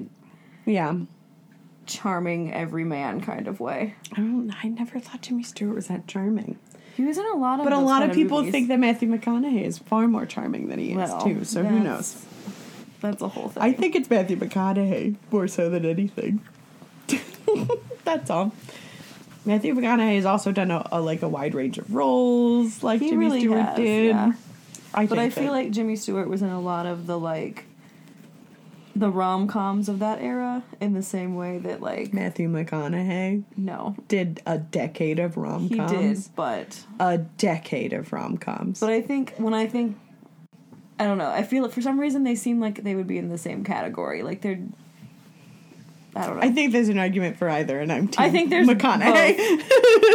yeah. 0.67 0.95
charming 1.87 2.53
everyman 2.53 3.23
kind 3.23 3.49
of 3.49 3.59
way. 3.59 3.95
I 4.13 4.17
don't. 4.17 4.53
I 4.63 4.69
never 4.69 5.01
thought 5.01 5.23
Jimmy 5.23 5.45
Stewart 5.45 5.75
was 5.75 5.87
that 5.87 6.07
charming. 6.07 6.59
He 6.95 7.05
was 7.05 7.17
in 7.17 7.25
a 7.25 7.37
lot 7.37 7.61
of, 7.61 7.65
But 7.65 7.73
a 7.73 7.79
lot 7.79 8.03
of 8.03 8.13
people 8.13 8.41
movies. 8.41 8.53
think 8.53 8.69
that 8.69 8.79
Matthew 8.79 9.09
McConaughey 9.09 9.65
is 9.65 9.79
far 9.79 10.09
more 10.09 10.27
charming 10.27 10.69
than 10.69 10.79
he 10.79 10.91
is 10.91 10.97
Well, 10.97 11.23
too. 11.23 11.45
So 11.45 11.65
who 11.65 11.81
knows? 11.81 12.23
That's 13.03 13.21
a 13.23 13.29
whole 13.29 13.49
thing. 13.51 13.63
I 13.63 13.73
think 13.73 13.95
it's 13.95 14.09
Matthew 14.09 14.37
McConaughey 14.37 15.17
more 15.31 15.47
so 15.49 15.69
than 15.69 15.85
anything. 15.85 16.41
That's 18.05 18.31
all. 18.31 18.53
Matthew 19.45 19.75
McConaughey 19.75 20.17
has 20.17 20.25
also 20.27 20.53
done 20.53 20.71
a, 20.71 20.87
a 20.93 21.01
like 21.01 21.23
a 21.23 21.29
wide 21.29 21.55
range 21.55 21.79
of 21.79 21.95
roles, 21.95 22.83
like 22.83 23.01
He 23.01 23.11
Jimmy 23.11 23.27
really 23.27 23.41
Stewart 23.41 23.61
has, 23.61 23.77
did. 23.77 24.07
yeah. 24.11 24.33
I 24.95 25.07
but 25.07 25.19
I 25.19 25.31
feel 25.31 25.45
that- 25.45 25.53
like 25.53 25.71
Jimmy 25.73 25.97
Stewart 25.97 26.29
was 26.29 26.43
in 26.43 26.49
a 26.51 26.61
lot 26.61 26.87
of 26.87 27.07
the 27.07 27.19
like 27.19 27.65
the 28.95 29.09
rom 29.11 29.49
coms 29.49 29.89
of 29.89 30.01
that 30.01 30.21
era 30.21 30.63
in 30.81 30.93
the 30.93 31.03
same 31.03 31.35
way 31.35 31.57
that 31.59 31.81
like 31.81 32.13
Matthew 32.13 32.47
McConaughey 32.49 33.43
no 33.57 33.97
did 34.07 34.43
a 34.47 34.59
decade 34.59 35.19
of 35.19 35.37
rom 35.39 35.69
coms. 35.71 35.91
he 35.91 35.97
did, 35.97 36.19
but 36.37 36.85
A 37.01 37.19
decade 37.19 37.93
of 37.95 38.13
rom 38.13 38.37
coms. 38.37 38.81
But 38.81 38.91
I 38.91 39.01
think 39.01 39.35
when 39.39 39.55
I 39.55 39.67
think, 39.67 39.97
I 41.03 41.07
don't 41.07 41.19
know. 41.19 41.31
I 41.31 41.43
feel 41.43 41.65
it 41.65 41.73
for 41.73 41.83
some 41.83 41.99
reason 41.99 42.23
they 42.23 42.37
seem 42.37 42.61
like 42.61 42.85
they 42.85 42.95
would 42.95 43.09
be 43.09 43.19
in 43.19 43.29
the 43.29 43.39
same 43.39 43.65
category. 43.65 44.23
Like 44.23 44.41
they're, 44.41 44.61
I 46.15 46.27
don't 46.27 46.37
know. 46.37 46.43
I 46.43 46.53
think 46.53 46.73
there's 46.73 46.89
an 46.89 46.99
argument 46.99 47.39
for 47.39 47.49
either, 47.49 47.81
and 47.81 47.91
I'm 47.91 48.07
team 48.07 48.25
I 48.25 48.31
think 48.31 48.51
there's 48.51 48.69
McConaughey. 48.69 49.63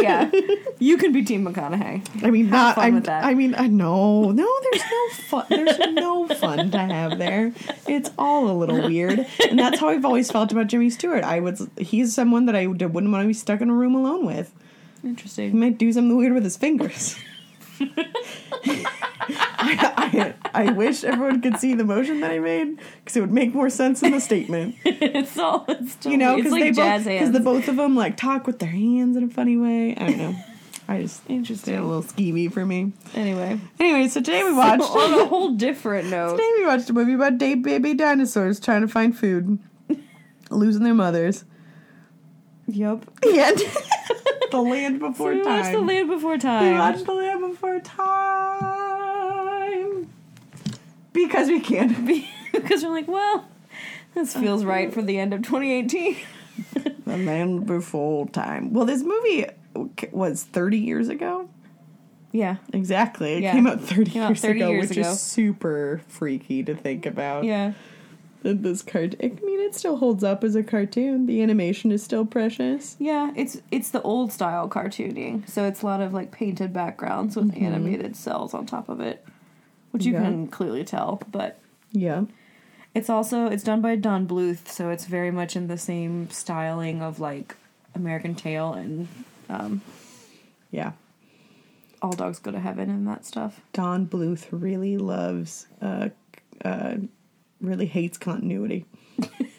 yeah, 0.00 0.30
you 0.78 0.96
can 0.96 1.12
be 1.12 1.24
Team 1.24 1.44
McConaughey. 1.44 2.24
I 2.24 2.30
mean, 2.30 2.48
not. 2.48 2.76
fun 2.76 2.84
I'm, 2.84 2.94
with 2.94 3.04
that. 3.04 3.24
I 3.24 3.34
mean, 3.34 3.54
I 3.54 3.66
no, 3.66 4.30
no. 4.30 4.60
There's 4.70 4.82
no 4.90 5.08
fun. 5.10 5.46
There's 5.50 5.78
no 5.78 6.26
fun 6.28 6.70
to 6.70 6.78
have 6.78 7.18
there. 7.18 7.52
It's 7.86 8.10
all 8.16 8.50
a 8.50 8.56
little 8.56 8.80
weird, 8.80 9.26
and 9.50 9.58
that's 9.58 9.80
how 9.80 9.88
I've 9.88 10.04
always 10.06 10.30
felt 10.30 10.52
about 10.52 10.68
Jimmy 10.68 10.88
Stewart. 10.88 11.22
I 11.24 11.40
was. 11.40 11.68
He's 11.76 12.14
someone 12.14 12.46
that 12.46 12.56
I 12.56 12.66
would- 12.66 12.80
wouldn't 12.80 13.12
want 13.12 13.24
to 13.24 13.28
be 13.28 13.34
stuck 13.34 13.60
in 13.60 13.68
a 13.68 13.74
room 13.74 13.94
alone 13.94 14.24
with. 14.24 14.54
Interesting. 15.04 15.50
He 15.50 15.56
might 15.56 15.76
do 15.78 15.92
something 15.92 16.16
weird 16.16 16.32
with 16.32 16.44
his 16.44 16.56
fingers. 16.56 17.16
I, 19.60 19.97
I, 20.54 20.72
wish 20.72 21.04
everyone 21.04 21.40
could 21.40 21.56
see 21.58 21.74
the 21.74 21.84
motion 21.84 22.20
that 22.20 22.30
I 22.30 22.38
made 22.38 22.78
because 23.04 23.16
it 23.16 23.20
would 23.20 23.32
make 23.32 23.54
more 23.54 23.70
sense 23.70 24.02
in 24.02 24.12
the 24.12 24.20
statement. 24.20 24.76
it's 24.84 25.38
all 25.38 25.64
it's 25.68 25.92
still, 25.92 26.12
You 26.12 26.18
know, 26.18 26.36
because 26.36 26.52
like 26.52 26.62
they 26.62 26.72
jazz 26.72 27.04
both 27.04 27.12
because 27.12 27.32
the 27.32 27.40
both 27.40 27.68
of 27.68 27.76
them 27.76 27.96
like 27.96 28.16
talk 28.16 28.46
with 28.46 28.58
their 28.58 28.68
hands 28.70 29.16
in 29.16 29.24
a 29.24 29.28
funny 29.28 29.56
way. 29.56 29.96
I 29.96 30.06
don't 30.08 30.18
know. 30.18 30.36
I 30.90 31.02
just 31.02 31.20
Interesting. 31.28 31.76
a 31.76 31.84
little 31.86 32.02
skeevy 32.02 32.50
for 32.50 32.64
me. 32.64 32.92
anyway, 33.14 33.60
Anyway, 33.78 34.08
so 34.08 34.20
today 34.20 34.42
we 34.42 34.54
watched. 34.54 34.82
on 34.90 35.20
a 35.20 35.26
whole 35.26 35.54
different 35.54 36.08
note. 36.10 36.32
Today 36.32 36.50
we 36.58 36.64
watched 36.66 36.88
a 36.88 36.92
movie 36.94 37.12
about 37.12 37.36
day 37.38 37.54
baby 37.54 37.92
dinosaurs 37.94 38.58
trying 38.58 38.80
to 38.82 38.88
find 38.88 39.16
food, 39.16 39.58
losing 40.50 40.84
their 40.84 40.94
mothers. 40.94 41.44
Yup. 42.66 43.04
Yeah, 43.24 43.52
the 44.50 44.60
land 44.62 44.98
before 45.00 45.32
So 45.32 45.38
we 45.38 45.42
watched 45.42 45.64
time. 45.64 45.72
The 45.74 45.80
Land 45.80 46.08
Before 46.08 46.32
we 46.32 46.38
Time. 46.38 46.78
watched 46.78 47.04
the 47.06 47.12
land 47.14 47.40
before 47.40 47.80
time 47.80 48.87
because 51.26 51.48
we 51.48 51.60
can. 51.60 52.06
because 52.52 52.84
we're 52.84 52.90
like, 52.90 53.08
well, 53.08 53.48
this 54.14 54.34
feels 54.34 54.64
right 54.64 54.92
for 54.92 55.02
the 55.02 55.18
end 55.18 55.34
of 55.34 55.42
2018. 55.42 56.16
The 57.06 57.16
land 57.16 57.66
before 57.66 58.28
time. 58.28 58.72
Well, 58.72 58.84
this 58.84 59.02
movie 59.02 59.46
was 60.10 60.42
thirty 60.42 60.78
years 60.78 61.08
ago. 61.08 61.48
Yeah. 62.32 62.56
Exactly. 62.72 63.34
It 63.34 63.42
Yeah. 63.42 63.52
came 63.52 63.66
out 63.66 63.80
30 63.80 64.10
Came 64.10 64.22
out 64.22 64.28
years 64.30 64.40
30 64.40 64.60
ago, 64.60 64.70
years 64.70 64.88
which 64.90 64.98
ago. 64.98 65.10
is 65.10 65.20
super 65.20 66.02
freaky 66.08 66.62
to 66.62 66.74
think 66.74 67.06
about. 67.06 67.44
Yeah. 67.44 67.72
That 68.42 68.62
this 68.62 68.82
cart 68.82 69.14
I 69.22 69.28
mean, 69.28 69.60
it 69.60 69.74
still 69.74 69.96
holds 69.96 70.22
up 70.22 70.44
as 70.44 70.54
a 70.54 70.62
cartoon. 70.62 71.26
The 71.26 71.42
animation 71.42 71.90
is 71.90 72.02
still 72.02 72.24
precious. 72.24 72.96
Yeah, 72.98 73.32
it's 73.34 73.60
it's 73.70 73.90
the 73.90 74.02
old 74.02 74.32
style 74.32 74.68
cartooning. 74.68 75.48
So 75.48 75.64
it's 75.64 75.82
a 75.82 75.86
lot 75.86 76.00
of 76.00 76.12
like 76.12 76.30
painted 76.30 76.72
backgrounds 76.72 77.34
with 77.34 77.52
mm-hmm. 77.52 77.64
animated 77.64 78.14
cells 78.14 78.54
on 78.54 78.66
top 78.66 78.88
of 78.88 79.00
it. 79.00 79.24
Which 79.98 80.06
you. 80.06 80.12
Yeah. 80.14 80.22
can 80.22 80.48
clearly 80.48 80.84
tell, 80.84 81.20
but 81.30 81.58
Yeah. 81.92 82.24
it's 82.94 83.10
also 83.10 83.46
it's 83.46 83.62
done 83.64 83.80
by 83.80 83.96
Don 83.96 84.26
Bluth, 84.26 84.68
so 84.68 84.90
it's 84.90 85.04
very 85.04 85.30
much 85.30 85.56
in 85.56 85.66
the 85.68 85.78
same 85.78 86.30
styling 86.30 87.02
of 87.02 87.20
like 87.20 87.54
American 87.94 88.34
Tail 88.34 88.72
and 88.74 89.08
um, 89.48 89.80
Yeah. 90.70 90.92
All 92.00 92.12
Dogs 92.12 92.38
Go 92.38 92.52
to 92.52 92.60
Heaven 92.60 92.90
and 92.90 93.08
that 93.08 93.24
stuff. 93.26 93.60
Don 93.72 94.06
Bluth 94.06 94.46
really 94.52 94.96
loves, 94.98 95.66
uh, 95.82 96.10
uh, 96.64 96.94
really 97.60 97.86
hates 97.86 98.16
continuity. 98.18 98.84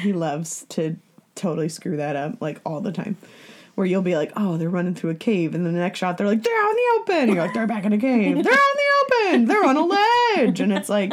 he 0.00 0.12
loves 0.12 0.64
to 0.70 0.96
totally 1.34 1.68
screw 1.68 1.96
that 1.96 2.14
up, 2.16 2.40
like 2.40 2.60
all 2.64 2.80
the 2.80 2.92
time. 2.92 3.16
Where 3.76 3.86
you'll 3.86 4.02
be 4.02 4.16
like, 4.16 4.32
oh, 4.36 4.56
they're 4.56 4.70
running 4.70 4.94
through 4.94 5.10
a 5.10 5.14
cave, 5.14 5.54
and 5.54 5.64
then 5.64 5.74
the 5.74 5.80
next 5.80 5.98
shot 5.98 6.16
they're 6.18 6.26
like, 6.26 6.42
they're 6.42 6.64
out 6.64 6.70
in 6.70 6.76
the 6.76 7.00
open. 7.00 7.28
You're 7.28 7.44
like, 7.44 7.54
they're 7.54 7.66
back 7.66 7.84
in 7.84 7.92
a 7.92 7.98
cave. 7.98 8.42
They're 8.42 8.52
out 8.52 8.58
in 8.58 8.76
the 8.76 9.36
open. 9.36 9.44
They're 9.44 9.64
on 9.64 9.76
a 9.76 9.84
ledge, 9.84 10.60
and 10.60 10.72
it's 10.72 10.88
like, 10.88 11.12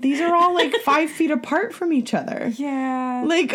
these 0.00 0.18
are 0.20 0.34
all 0.34 0.54
like 0.54 0.74
five 0.76 1.10
feet 1.10 1.30
apart 1.30 1.74
from 1.74 1.92
each 1.92 2.14
other. 2.14 2.52
Yeah. 2.56 3.22
Like, 3.26 3.50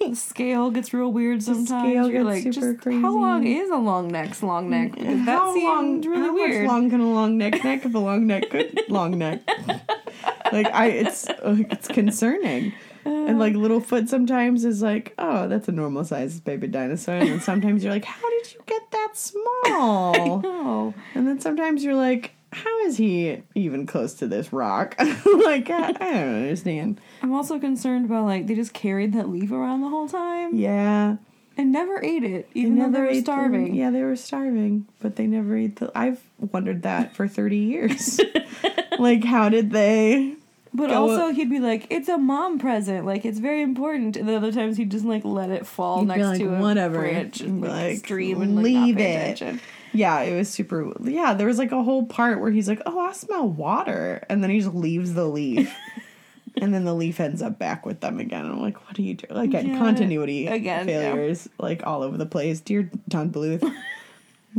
the 0.00 0.14
scale 0.14 0.70
gets 0.70 0.92
real 0.92 1.12
weird 1.12 1.42
sometimes. 1.42 1.68
scale 1.68 2.08
You're 2.10 2.24
gets 2.24 2.44
like, 2.44 2.54
super 2.54 2.72
just 2.72 2.82
crazy. 2.82 3.00
how 3.00 3.16
long 3.16 3.46
is 3.46 3.70
a 3.70 3.76
long 3.76 4.08
neck's 4.08 4.42
long 4.42 4.70
neck? 4.70 4.92
Because 4.92 5.24
that 5.26 5.38
how 5.38 5.56
long? 5.56 6.00
really 6.02 6.20
how 6.20 6.34
weird. 6.34 6.64
Much 6.64 6.72
long 6.72 6.90
can 6.90 7.00
a 7.00 7.12
long 7.12 7.38
neck 7.38 7.64
neck 7.64 7.84
if 7.84 7.94
a 7.94 7.98
long 7.98 8.26
neck 8.26 8.50
could 8.50 8.76
long 8.88 9.18
neck? 9.18 9.40
like 10.52 10.66
I, 10.66 10.86
it's 10.88 11.26
it's 11.44 11.88
concerning. 11.88 12.72
And 13.08 13.38
like 13.38 13.54
Littlefoot 13.54 14.08
sometimes 14.08 14.64
is 14.64 14.82
like, 14.82 15.14
oh, 15.18 15.48
that's 15.48 15.68
a 15.68 15.72
normal 15.72 16.04
sized 16.04 16.44
baby 16.44 16.66
dinosaur, 16.68 17.16
and 17.16 17.28
then 17.28 17.40
sometimes 17.40 17.82
you're 17.82 17.92
like, 17.92 18.04
how 18.04 18.28
did 18.30 18.52
you 18.54 18.60
get 18.66 18.90
that 18.92 19.10
small? 19.16 20.40
No. 20.58 20.94
and 21.14 21.26
then 21.26 21.40
sometimes 21.40 21.82
you're 21.84 21.94
like, 21.94 22.32
how 22.52 22.78
is 22.86 22.96
he 22.96 23.42
even 23.54 23.86
close 23.86 24.14
to 24.14 24.26
this 24.26 24.52
rock? 24.52 24.94
like 25.00 25.68
I, 25.70 25.88
I 25.88 25.92
don't 25.92 26.34
understand. 26.34 27.00
I'm 27.22 27.32
also 27.34 27.58
concerned 27.58 28.06
about 28.06 28.24
like 28.24 28.46
they 28.46 28.54
just 28.54 28.72
carried 28.72 29.12
that 29.14 29.28
leaf 29.28 29.50
around 29.52 29.80
the 29.82 29.88
whole 29.88 30.08
time 30.08 30.54
Yeah. 30.56 31.16
and 31.56 31.72
never 31.72 32.02
ate 32.02 32.24
it, 32.24 32.48
They 32.54 32.60
even 32.60 32.78
though 32.78 32.90
they 32.90 33.00
were 33.00 33.12
the- 33.14 33.20
starving. 33.20 33.74
yeah, 33.74 33.90
they 33.90 34.02
were 34.02 34.16
starving, 34.16 34.86
but 35.00 35.16
they 35.16 35.26
never 35.26 35.56
ate 35.56 35.76
the. 35.76 35.90
I've 35.94 36.22
wondered 36.38 36.82
that 36.82 37.14
for 37.14 37.28
thirty 37.28 37.58
years. 37.58 38.20
like, 38.98 39.24
how 39.24 39.48
did 39.48 39.70
they? 39.70 40.34
But 40.74 40.88
Go- 40.90 41.08
also 41.10 41.32
he'd 41.32 41.50
be 41.50 41.60
like, 41.60 41.86
"It's 41.90 42.08
a 42.08 42.18
mom 42.18 42.58
present, 42.58 43.06
like 43.06 43.24
it's 43.24 43.38
very 43.38 43.62
important." 43.62 44.16
And 44.16 44.28
the 44.28 44.36
other 44.36 44.52
times 44.52 44.76
he'd 44.76 44.90
just 44.90 45.04
like 45.04 45.24
let 45.24 45.50
it 45.50 45.66
fall 45.66 46.00
He'd 46.00 46.08
next 46.08 46.22
like, 46.22 46.38
to 46.40 46.54
a 46.54 46.60
"Whatever." 46.60 46.98
branch 46.98 47.40
and 47.40 47.60
like, 47.60 47.70
Like, 47.70 47.96
stream 47.98 48.42
and 48.42 48.56
like, 48.56 48.64
leave 48.64 48.98
it. 48.98 49.02
attention. 49.02 49.60
Yeah, 49.94 50.20
it 50.20 50.36
was 50.36 50.50
super. 50.50 50.92
Yeah, 51.02 51.32
there 51.34 51.46
was 51.46 51.56
like 51.58 51.72
a 51.72 51.82
whole 51.82 52.04
part 52.04 52.40
where 52.40 52.50
he's 52.50 52.68
like, 52.68 52.82
"Oh, 52.84 53.00
I 53.00 53.12
smell 53.12 53.48
water," 53.48 54.24
and 54.28 54.42
then 54.42 54.50
he 54.50 54.60
just 54.60 54.74
leaves 54.74 55.14
the 55.14 55.24
leaf, 55.26 55.74
and 56.60 56.74
then 56.74 56.84
the 56.84 56.94
leaf 56.94 57.18
ends 57.20 57.40
up 57.40 57.58
back 57.58 57.86
with 57.86 58.00
them 58.00 58.20
again. 58.20 58.44
I'm 58.44 58.60
like, 58.60 58.84
"What 58.86 58.94
do 58.94 59.02
you 59.02 59.14
do?" 59.14 59.26
Like, 59.30 59.48
again, 59.48 59.68
Yeah. 59.68 59.78
continuity 59.78 60.46
Again, 60.46 60.86
yeah. 60.88 61.00
failures, 61.12 61.48
like 61.58 61.86
all 61.86 62.02
over 62.02 62.18
the 62.18 62.26
place. 62.26 62.60
Dear 62.60 62.90
Don 63.08 63.30
Bluth, 63.30 63.62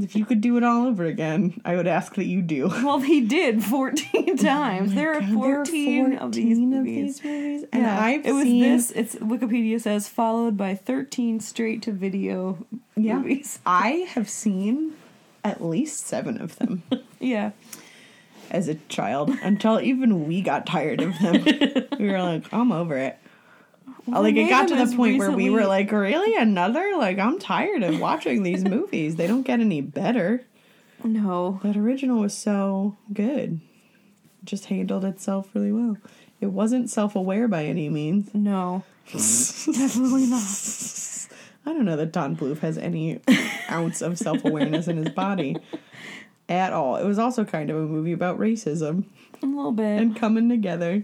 if 0.04 0.16
you 0.16 0.26
could 0.26 0.42
do 0.42 0.58
it 0.58 0.64
all 0.64 0.86
over 0.88 1.06
again, 1.06 1.60
I 1.66 1.76
would 1.76 1.88
ask 1.88 2.16
that 2.16 2.26
you 2.26 2.42
do. 2.42 2.68
Well, 2.68 3.00
he 3.00 3.22
did 3.22 3.64
14 3.64 4.38
times. 4.38 4.94
there, 4.94 5.14
are 5.14 5.18
Oh 5.18 5.20
God, 5.22 5.34
14 5.34 6.14
of 6.18 6.32
these 6.32 6.58
14 6.58 6.70
movies. 6.70 7.24
movies, 7.24 7.66
and 7.72 7.84
Yeah, 7.84 8.02
I've 8.02 8.26
it 8.26 8.32
was 8.34 8.44
seen 8.44 8.62
this. 8.62 8.92
It's 8.92 9.16
Wikipedia 9.16 9.80
says 9.82 10.08
followed 10.08 10.58
by 10.58 10.76
13 10.76 11.40
straight 11.40 11.82
to 11.84 11.92
video 11.92 12.66
Yeah. 12.96 13.18
movies. 13.18 13.60
I 13.66 14.08
have 14.14 14.30
seen 14.30 14.94
at 15.44 15.64
least 15.64 16.06
seven 16.08 16.40
of 16.42 16.58
them 16.58 16.84
Yeah, 17.20 17.52
as 18.52 18.68
a 18.68 18.76
child 18.90 19.30
until 19.42 19.80
even 19.80 20.28
we 20.28 20.42
got 20.42 20.66
tired 20.66 21.02
of 21.02 21.18
them. 21.20 21.44
we 22.00 22.10
were 22.10 22.22
like, 22.22 22.52
I'm 22.54 22.72
over 22.72 22.98
it. 22.98 23.18
Like 24.18 24.36
it 24.36 24.50
got 24.50 24.68
to 24.70 24.76
the 24.76 24.96
point 24.96 25.18
where 25.18 25.32
we 25.32 25.50
were 25.50 25.66
like, 25.66 25.92
really 25.92 26.36
another? 26.36 26.94
Like 26.98 27.20
I'm 27.20 27.40
tired 27.40 27.84
of 27.84 28.00
watching 28.00 28.44
these 28.44 28.64
movies. 28.76 29.16
They 29.16 29.28
don't 29.28 29.44
get 29.44 29.60
any 29.60 29.82
better. 29.82 30.44
no, 31.04 31.60
That 31.64 31.78
original 31.78 32.20
was 32.22 32.36
so 32.38 32.98
good. 33.14 33.60
Just 34.44 34.66
handled 34.66 35.06
itself 35.06 35.50
really 35.54 35.72
well. 35.72 35.98
It 36.42 36.48
wasn't 36.48 36.90
self-aware 36.90 37.48
by 37.50 37.66
any 37.66 37.90
means. 37.90 38.34
no, 38.34 38.84
definitely 39.12 40.26
not. 40.28 40.44
I 41.66 41.74
don't 41.74 41.86
know 41.86 41.98
that 41.98 42.14
Don 42.14 42.36
Bluth 42.38 42.60
has 42.60 42.78
any 42.78 43.20
ounce 43.70 44.02
of 44.02 44.18
self 44.18 44.44
awareness 44.46 44.88
in 44.88 44.98
his 44.98 45.10
body 45.14 45.58
at 46.48 46.72
all. 46.74 46.96
It 46.96 47.06
was 47.06 47.20
also 47.20 47.44
kind 47.44 47.70
of 47.70 47.76
a 47.78 47.82
movie 47.82 48.14
about 48.14 48.40
racism 48.40 49.04
A 49.44 49.46
little 49.46 49.74
bit. 49.74 50.00
and 50.02 50.16
coming 50.16 50.48
together 50.50 51.04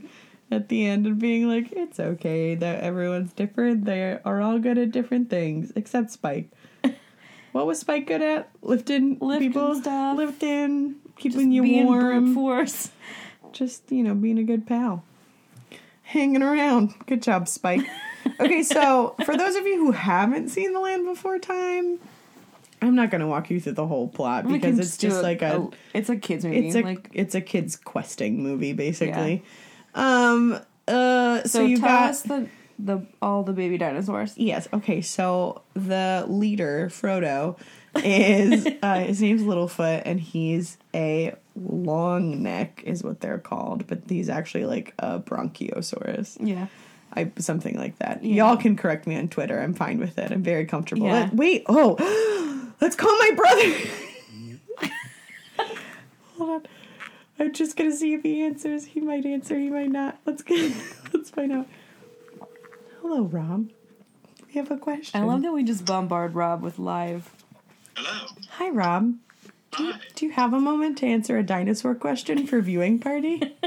at 0.51 0.69
the 0.69 0.85
end 0.85 1.05
and 1.07 1.19
being 1.19 1.47
like, 1.47 1.71
it's 1.71 1.99
okay 1.99 2.55
that 2.55 2.81
everyone's 2.81 3.33
different. 3.33 3.85
They 3.85 4.19
are 4.23 4.41
all 4.41 4.59
good 4.59 4.77
at 4.77 4.91
different 4.91 5.29
things, 5.29 5.71
except 5.75 6.11
Spike. 6.11 6.49
What 7.55 7.67
was 7.67 7.79
Spike 7.79 8.05
good 8.05 8.21
at? 8.21 8.49
Lifting, 8.61 9.17
Lifting 9.21 9.53
people, 9.53 9.75
stuff. 9.75 10.17
lifting, 10.17 10.95
keeping 11.15 11.39
Just 11.39 11.51
you 11.53 11.61
being 11.61 11.85
warm, 11.85 12.25
brute 12.25 12.33
force. 12.35 12.91
just 13.53 13.89
you 13.93 14.03
know, 14.03 14.13
being 14.13 14.37
a 14.37 14.43
good 14.43 14.67
pal, 14.67 15.05
hanging 16.03 16.43
around. 16.43 16.93
Good 17.05 17.23
job, 17.23 17.47
Spike. 17.47 17.79
okay, 18.41 18.61
so 18.61 19.15
for 19.23 19.37
those 19.37 19.55
of 19.55 19.65
you 19.65 19.77
who 19.77 19.91
haven't 19.93 20.49
seen 20.49 20.73
The 20.73 20.81
Land 20.81 21.05
Before 21.05 21.39
Time, 21.39 21.97
I'm 22.81 22.93
not 22.93 23.09
going 23.09 23.21
to 23.21 23.27
walk 23.27 23.49
you 23.49 23.61
through 23.61 23.71
the 23.71 23.87
whole 23.87 24.09
plot 24.09 24.45
because 24.49 24.77
it's 24.77 24.97
just 24.97 25.23
like 25.23 25.41
a, 25.41 25.69
it's 25.93 26.09
a 26.09 26.17
kids 26.17 26.43
movie. 26.43 26.67
it's 26.67 26.75
a 26.75 26.81
like 26.81 27.09
it's 27.13 27.35
a 27.35 27.41
kids 27.41 27.77
questing 27.77 28.43
movie 28.43 28.73
basically. 28.73 29.43
Um. 29.95 30.59
Uh. 30.87 31.41
So, 31.43 31.47
so, 31.47 31.65
you 31.65 31.77
tell 31.77 31.87
got 31.87 32.09
us 32.11 32.21
the 32.21 32.47
the 32.77 33.05
all 33.21 33.43
the 33.43 33.53
baby 33.53 33.77
dinosaurs. 33.77 34.37
yes. 34.37 34.67
Okay. 34.73 35.01
So 35.01 35.61
the 35.73 36.25
leader 36.27 36.89
Frodo 36.91 37.57
is 37.95 38.67
uh, 38.83 38.99
his 38.99 39.21
name's 39.21 39.41
Littlefoot, 39.41 40.03
and 40.05 40.19
he's 40.19 40.77
a 40.93 41.33
long 41.55 42.43
neck 42.43 42.81
is 42.85 43.03
what 43.03 43.21
they're 43.21 43.39
called, 43.39 43.87
but 43.87 44.01
he's 44.09 44.29
actually 44.29 44.65
like 44.65 44.93
a 44.99 45.19
Bronchiosaurus. 45.19 46.37
Yeah. 46.39 46.67
I 47.13 47.31
something 47.37 47.77
like 47.77 47.97
that. 47.99 48.23
Yeah. 48.23 48.47
Y'all 48.47 48.57
can 48.57 48.75
correct 48.75 49.07
me 49.07 49.15
on 49.15 49.29
Twitter. 49.29 49.61
I'm 49.61 49.73
fine 49.73 49.99
with 49.99 50.17
it. 50.17 50.31
I'm 50.31 50.43
very 50.43 50.65
comfortable. 50.65 51.07
Yeah. 51.07 51.13
Let- 51.13 51.33
wait. 51.33 51.63
Oh, 51.67 52.71
let's 52.81 52.95
call 52.95 53.17
my 53.17 53.31
brother. 53.35 53.73
Hold 56.37 56.49
on. 56.49 56.65
I'm 57.39 57.53
just 57.53 57.75
gonna 57.75 57.91
see 57.91 58.13
if 58.13 58.23
he 58.23 58.43
answers. 58.43 58.85
He 58.85 59.01
might 59.01 59.25
answer. 59.25 59.57
He 59.57 59.69
might 59.69 59.91
not. 59.91 60.19
Let's 60.25 60.41
get. 60.41 60.73
Let's 61.13 61.29
find 61.29 61.51
out. 61.51 61.67
Hello, 63.01 63.23
Rob. 63.23 63.69
We 64.47 64.53
have 64.53 64.71
a 64.71 64.77
question. 64.77 65.21
I 65.21 65.25
love 65.25 65.41
that 65.41 65.51
we 65.51 65.63
just 65.63 65.85
bombard 65.85 66.33
Rob 66.33 66.61
with 66.61 66.79
live. 66.79 67.29
Hello. 67.95 68.27
Hi, 68.51 68.69
Rob. 68.69 69.15
Hi. 69.73 69.99
Do 70.15 70.25
you 70.25 70.31
have 70.31 70.53
a 70.53 70.59
moment 70.59 70.97
to 70.99 71.05
answer 71.05 71.37
a 71.37 71.43
dinosaur 71.43 71.93
question 71.95 72.47
for 72.47 72.61
viewing 72.61 72.99
party? 72.99 73.53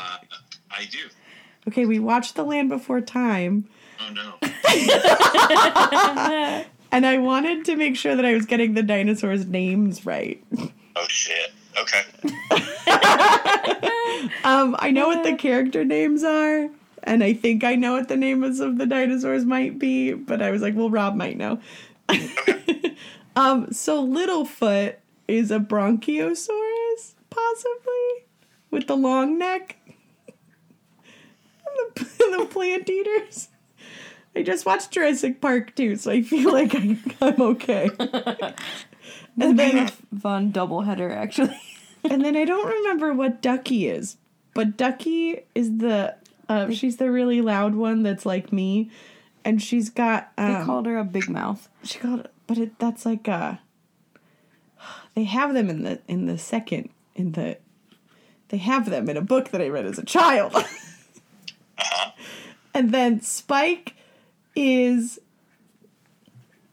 Uh, 0.00 0.18
I 0.70 0.84
do. 0.84 0.98
Okay, 1.66 1.84
we 1.84 1.98
watched 1.98 2.36
The 2.36 2.44
Land 2.44 2.68
Before 2.68 3.00
Time. 3.00 3.68
Oh 4.00 4.12
no. 4.12 4.34
And 6.90 7.04
I 7.04 7.18
wanted 7.18 7.64
to 7.66 7.76
make 7.76 7.96
sure 7.96 8.16
that 8.16 8.24
I 8.24 8.32
was 8.32 8.46
getting 8.46 8.72
the 8.74 8.82
dinosaurs' 8.82 9.46
names 9.46 10.06
right. 10.06 10.42
Oh 10.96 11.04
shit. 11.08 11.50
Okay. 11.80 12.02
Um, 14.44 14.76
I 14.78 14.90
know 14.90 15.08
what 15.08 15.24
the 15.24 15.36
character 15.36 15.84
names 15.84 16.24
are, 16.24 16.68
and 17.02 17.22
I 17.22 17.34
think 17.34 17.64
I 17.64 17.74
know 17.74 17.92
what 17.92 18.08
the 18.08 18.16
names 18.16 18.60
of 18.60 18.78
the 18.78 18.86
dinosaurs 18.86 19.44
might 19.44 19.78
be, 19.78 20.12
but 20.12 20.40
I 20.42 20.50
was 20.50 20.62
like, 20.62 20.74
well, 20.74 20.90
Rob 20.90 21.14
might 21.14 21.36
know. 21.36 21.60
um, 23.36 23.72
so 23.72 24.06
Littlefoot 24.06 24.96
is 25.26 25.50
a 25.50 25.58
Bronchiosaurus, 25.58 27.14
possibly, 27.30 28.26
with 28.70 28.86
the 28.86 28.96
long 28.96 29.38
neck. 29.38 29.76
And 30.26 31.94
the, 31.94 32.04
the 32.38 32.46
plant 32.46 32.88
eaters. 32.88 33.48
I 34.34 34.42
just 34.42 34.64
watched 34.64 34.92
Jurassic 34.92 35.40
Park 35.40 35.74
too, 35.74 35.96
so 35.96 36.10
I 36.10 36.22
feel 36.22 36.52
like 36.52 36.74
I, 36.74 36.96
I'm 37.20 37.42
okay. 37.42 37.90
And 39.40 39.58
then 39.58 39.88
Fun 40.20 40.52
doubleheader, 40.52 41.14
actually. 41.14 41.60
and 42.04 42.24
then 42.24 42.36
I 42.36 42.44
don't 42.44 42.66
remember 42.66 43.12
what 43.12 43.42
Ducky 43.42 43.88
is, 43.88 44.16
but 44.54 44.76
Ducky 44.76 45.40
is 45.54 45.78
the 45.78 46.16
uh, 46.48 46.70
she's 46.70 46.96
the 46.96 47.10
really 47.10 47.40
loud 47.40 47.74
one 47.74 48.02
that's 48.02 48.24
like 48.24 48.52
me, 48.52 48.90
and 49.44 49.62
she's 49.62 49.90
got 49.90 50.32
They 50.36 50.44
um, 50.44 50.66
called 50.66 50.86
her 50.86 50.98
a 50.98 51.04
big 51.04 51.28
mouth. 51.28 51.68
she 51.82 51.98
called 51.98 52.28
but 52.46 52.58
it 52.58 52.78
that's 52.78 53.04
like 53.04 53.28
uh 53.28 53.56
they 55.14 55.24
have 55.24 55.54
them 55.54 55.68
in 55.68 55.82
the 55.82 56.00
in 56.08 56.26
the 56.26 56.38
second 56.38 56.90
in 57.14 57.32
the 57.32 57.58
they 58.48 58.56
have 58.56 58.88
them 58.88 59.08
in 59.08 59.16
a 59.16 59.22
book 59.22 59.50
that 59.50 59.60
I 59.60 59.68
read 59.68 59.84
as 59.84 59.98
a 59.98 60.04
child. 60.04 60.54
and 62.74 62.92
then 62.92 63.20
Spike 63.20 63.94
is 64.56 65.18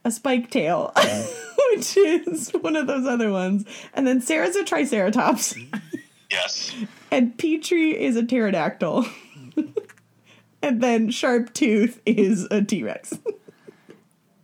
a 0.05 0.11
spike 0.11 0.49
tail, 0.51 0.93
which 1.71 1.97
is 1.97 2.51
one 2.51 2.77
of 2.77 2.87
those 2.87 3.05
other 3.05 3.31
ones. 3.31 3.65
And 3.93 4.07
then 4.07 4.21
Sarah's 4.21 4.55
a 4.55 4.63
triceratops. 4.63 5.55
Yes. 6.31 6.73
And 7.11 7.37
Petrie 7.37 8.01
is 8.01 8.15
a 8.15 8.23
pterodactyl. 8.23 9.05
and 10.61 10.81
then 10.81 11.09
Sharp 11.09 11.53
Tooth 11.53 11.99
is 12.05 12.47
a 12.51 12.61
T 12.61 12.83
Rex. 12.83 13.17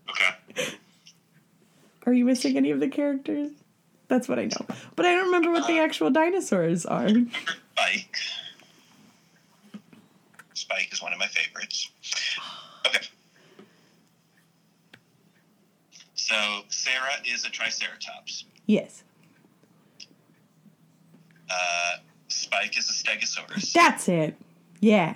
Okay. 0.09 0.75
Are 2.05 2.13
you 2.13 2.25
missing 2.25 2.57
any 2.57 2.71
of 2.71 2.79
the 2.79 2.89
characters? 2.89 3.51
That's 4.07 4.27
what 4.27 4.39
I 4.39 4.45
know. 4.45 4.65
But 4.95 5.05
I 5.05 5.15
don't 5.15 5.27
remember 5.27 5.51
what 5.51 5.67
the 5.67 5.79
uh, 5.79 5.83
actual 5.83 6.09
dinosaurs 6.09 6.85
are. 6.85 7.07
Spike. 7.07 8.17
Spike 10.53 10.89
is 10.91 11.01
one 11.01 11.13
of 11.13 11.19
my 11.19 11.27
favorites. 11.27 11.89
Okay. 12.87 13.05
So 16.31 16.61
Sarah 16.69 17.15
is 17.25 17.43
a 17.45 17.49
triceratops. 17.49 18.45
Yes. 18.65 19.03
Uh, 21.49 21.97
Spike 22.29 22.77
is 22.77 22.89
a 22.89 22.93
stegosaurus. 22.93 23.73
That's 23.73 24.07
it. 24.07 24.37
Yeah. 24.79 25.15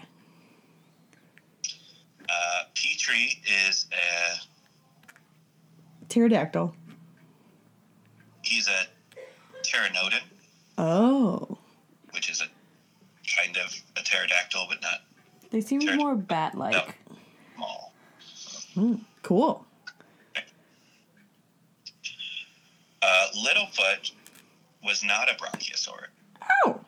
Uh, 2.27 2.63
Petrie 2.75 3.41
is 3.67 3.87
a 3.93 4.41
Pterodactyl. 6.09 6.75
he's 8.43 8.67
a 8.67 8.85
pteranodon, 9.63 10.21
Oh. 10.77 11.57
which 12.11 12.29
is 12.29 12.41
a 12.41 12.45
kind 13.41 13.55
of 13.57 13.73
a 13.97 14.01
pterodactyl, 14.03 14.65
but 14.69 14.81
not 14.81 15.01
They 15.51 15.61
seem 15.61 15.79
Sure. 15.81 15.95
more 15.95 16.15
bat-like. 16.15 16.95
small. 17.55 17.93
Cool. 19.23 19.65
Uh, 23.79 23.95
was 24.83 25.03
not 25.03 25.29
a 25.29 25.35
brachiosaur. 25.35 26.07
Oh. 26.65 26.79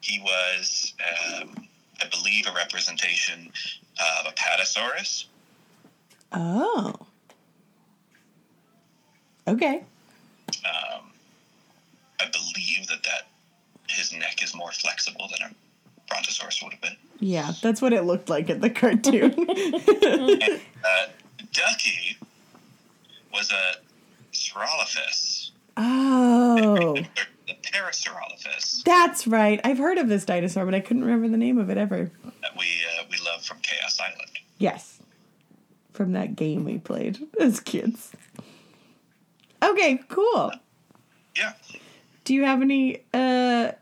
He 0.00 0.18
was, 0.20 0.94
um, 1.00 1.68
I 2.00 2.06
believe, 2.08 2.46
a 2.46 2.52
representation 2.52 3.52
of 3.98 4.34
apatosaurus. 4.34 5.26
Oh. 6.32 6.94
Okay. 9.46 9.82
Um, 10.64 11.10
I 12.18 12.26
believe 12.32 12.86
that 12.88 13.02
that 13.04 13.28
his 13.88 14.12
neck 14.12 14.42
is 14.42 14.54
more 14.54 14.72
flexible 14.72 15.28
than 15.30 15.50
a 15.50 15.54
brontosaurus 16.08 16.62
would 16.62 16.72
have 16.72 16.80
been. 16.80 16.96
Yeah, 17.18 17.52
that's 17.60 17.82
what 17.82 17.92
it 17.92 18.04
looked 18.04 18.30
like 18.30 18.48
in 18.48 18.60
the 18.60 18.70
cartoon. 18.70 19.34
Uh, 20.82 21.08
Ducky 21.52 22.16
was 23.34 23.52
a 23.52 23.74
Saurolophus, 24.32 25.29
oh. 25.80 26.94
the 27.46 27.54
Parasaurolophus 27.62 28.82
That's 28.84 29.26
right. 29.26 29.60
I've 29.64 29.78
heard 29.78 29.98
of 29.98 30.08
this 30.08 30.24
dinosaur, 30.24 30.64
but 30.64 30.74
I 30.74 30.80
couldn't 30.80 31.04
remember 31.04 31.28
the 31.28 31.36
name 31.36 31.58
of 31.58 31.70
it 31.70 31.78
ever. 31.78 32.10
that 32.42 32.56
we 32.58 32.66
uh, 32.98 33.04
we 33.10 33.16
love 33.24 33.42
from 33.42 33.58
Chaos 33.62 33.98
Island. 34.00 34.30
Yes. 34.58 34.98
From 35.92 36.12
that 36.12 36.36
game 36.36 36.64
we 36.64 36.78
played 36.78 37.18
as 37.40 37.60
kids. 37.60 38.12
Okay, 39.62 40.00
cool. 40.08 40.52
Yeah. 41.36 41.52
Do 42.24 42.34
you 42.34 42.44
have 42.44 42.62
any 42.62 43.02
uh 43.12 43.72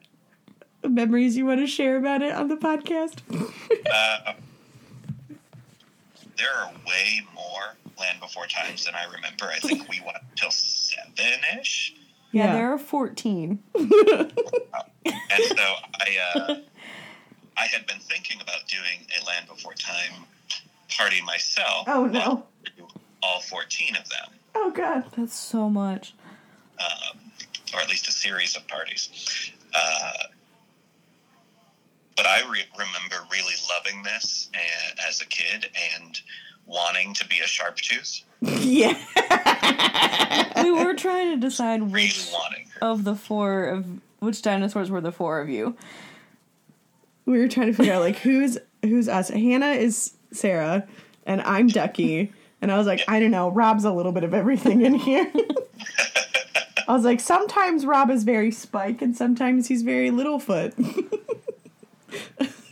memories 0.89 1.37
you 1.37 1.47
want 1.47 1.61
to 1.61 1.67
share 1.67 1.97
about 1.97 2.23
it 2.23 2.33
on 2.33 2.49
the 2.49 2.57
podcast? 2.57 3.21
Uh, 3.91 4.35
there 6.37 6.53
are 6.55 6.71
way 6.87 7.21
more 7.35 7.77
Land 7.99 8.21
Before 8.21 8.47
Times 8.47 8.85
than 8.85 8.95
I 8.95 9.05
remember. 9.05 9.47
I 9.47 9.59
think 9.59 9.89
we 9.89 10.01
went 10.01 10.19
till 10.37 10.51
seven 11.17 11.41
ish. 11.61 11.95
Yeah, 12.33 12.47
Yeah. 12.47 12.53
there 12.55 12.73
are 12.73 12.79
14. 12.79 13.59
And 15.31 15.45
so 15.45 15.63
I 16.01 16.17
uh, 16.35 16.57
I 17.57 17.65
had 17.67 17.87
been 17.87 17.99
thinking 18.01 18.41
about 18.41 18.67
doing 18.69 19.07
a 19.21 19.25
Land 19.27 19.47
Before 19.49 19.73
Time 19.75 20.25
party 20.97 21.21
myself. 21.23 21.85
Oh, 21.87 22.05
no. 22.05 22.45
All 23.23 23.41
14 23.41 23.97
of 23.97 24.09
them, 24.09 24.29
Oh 24.55 24.71
god. 24.71 25.05
That's 25.17 25.35
so 25.35 25.69
much. 25.71 26.15
um, 26.79 27.19
or 27.75 27.81
at 27.81 27.89
least 27.89 28.09
a 28.09 28.13
series 28.13 28.57
of 28.57 28.67
parties. 28.69 29.51
Uh, 29.75 30.13
but 32.17 32.27
I 32.27 32.41
re- 32.51 32.65
remember 32.79 33.17
really 33.31 33.55
loving 33.71 34.03
this 34.03 34.51
a- 34.55 35.07
as 35.09 35.21
a 35.21 35.27
kid 35.27 35.71
and 35.97 36.21
wanting 36.69 37.15
to 37.15 37.27
be 37.27 37.41
a 37.41 37.47
sharp 37.47 37.77
tooth. 37.77 38.21
Yeah. 38.41 38.95
We 40.63 40.71
were 40.71 40.95
trying 40.95 41.31
to 41.33 41.37
decide 41.37 41.81
Really 41.83 42.07
which 42.07 42.31
wanting. 42.33 42.69
of 42.81 43.03
the 43.05 43.15
four 43.17 43.65
of 43.65 43.87
which 44.21 44.43
dinosaurs 44.43 44.91
were 44.91 45.01
the 45.01 45.11
four 45.13 45.41
of 45.41 45.49
you. 45.49 45.77
we 47.27 47.39
were 47.39 47.49
trying 47.49 47.69
to 47.69 47.73
figure 47.73 47.95
out 47.95 48.01
like 48.03 48.19
who's 48.19 48.59
who's 48.83 49.09
us. 49.09 49.29
Hannah 49.31 49.73
is 49.73 50.13
Sarah 50.33 50.87
and 51.27 51.41
I'm 51.43 51.67
Ducky. 51.69 52.33
And 52.61 52.71
I 52.73 52.77
was 52.79 52.87
like, 52.87 53.03
I 53.09 53.19
don't 53.21 53.31
know, 53.31 53.51
Rob's 53.51 53.85
a 53.85 53.93
little 53.93 54.13
bit 54.13 54.25
of 54.25 54.35
everything 54.35 54.83
in 54.83 54.95
here. 54.95 55.31
I 56.89 56.93
was 56.95 57.05
like, 57.05 57.21
sometimes 57.21 57.85
Rob 57.87 58.11
is 58.11 58.25
very 58.25 58.51
Spike 58.51 59.01
and 59.03 59.17
sometimes 59.17 59.69
he's 59.69 59.83
very 59.83 60.11
Littlefoot. 60.11 60.75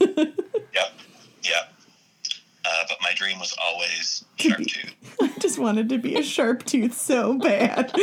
Yep. 2.88 2.90
Yep. 2.90 2.98
But 2.98 3.02
my 3.02 3.14
dream 3.14 3.38
was 3.38 3.54
always 3.64 4.24
sharp 4.36 4.58
tooth. 4.66 4.94
I 5.20 5.32
just 5.40 5.58
wanted 5.58 5.88
to 5.90 5.98
be 5.98 6.16
a 6.16 6.22
sharp 6.22 6.64
tooth 6.64 6.94
so 6.96 7.38
bad. 7.38 7.92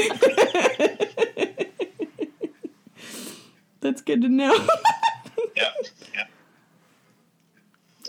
That's 3.82 4.02
good 4.02 4.22
to 4.22 4.30
know. 4.30 4.68
Yep. 5.56 5.74
Yep. 6.16 6.30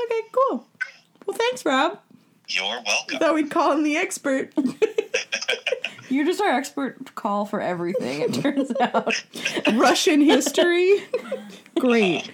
okay, 0.03 0.21
cool. 0.33 0.67
Well, 1.27 1.37
thanks, 1.37 1.63
Rob. 1.67 1.99
You're 2.49 2.65
welcome. 2.87 3.19
Thought 3.19 3.35
we'd 3.35 3.51
call 3.51 3.73
him 3.73 3.83
the 3.83 3.99
expert. 3.99 4.55
You're 6.09 6.25
just 6.25 6.41
our 6.41 6.49
expert 6.53 7.15
call 7.15 7.45
for 7.45 7.61
everything, 7.61 8.23
it 8.23 8.33
turns 8.33 8.73
out. 8.81 9.13
Russian 9.75 10.23
history, 10.23 11.03
great. 11.79 12.31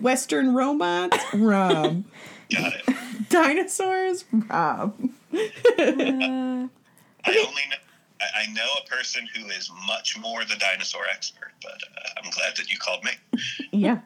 Western 0.00 0.54
robots, 0.54 1.18
Rob. 1.34 2.04
Got 2.52 2.74
it. 2.74 2.84
Dinosaurs, 3.30 4.24
Rob. 4.32 4.94
Uh, 5.32 5.38
I 5.78 6.68
only 7.26 7.62
know, 7.70 7.76
I, 8.20 8.46
know 8.52 8.66
a 8.84 8.88
person 8.88 9.26
who 9.34 9.46
is 9.48 9.70
much 9.86 10.18
more 10.18 10.44
the 10.44 10.56
dinosaur 10.56 11.02
expert, 11.10 11.52
but 11.62 11.72
uh, 11.72 12.20
I'm 12.22 12.30
glad 12.30 12.56
that 12.56 12.68
you 12.70 12.76
called 12.78 13.04
me. 13.04 13.12
Yeah, 13.70 14.00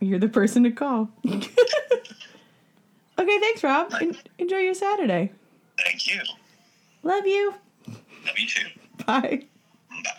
you're 0.00 0.18
the 0.18 0.28
person 0.28 0.62
to 0.64 0.70
call. 0.70 1.08
okay, 1.26 1.48
thanks, 3.18 3.64
Rob. 3.64 3.92
En- 4.00 4.16
enjoy 4.38 4.58
your 4.58 4.74
Saturday. 4.74 5.32
Thank 5.84 6.06
you. 6.06 6.20
Love 7.02 7.26
you. 7.26 7.54
Love 7.88 8.38
you 8.38 8.46
too. 8.46 8.66
Bye. 9.06 9.44
Bye. 9.90 10.12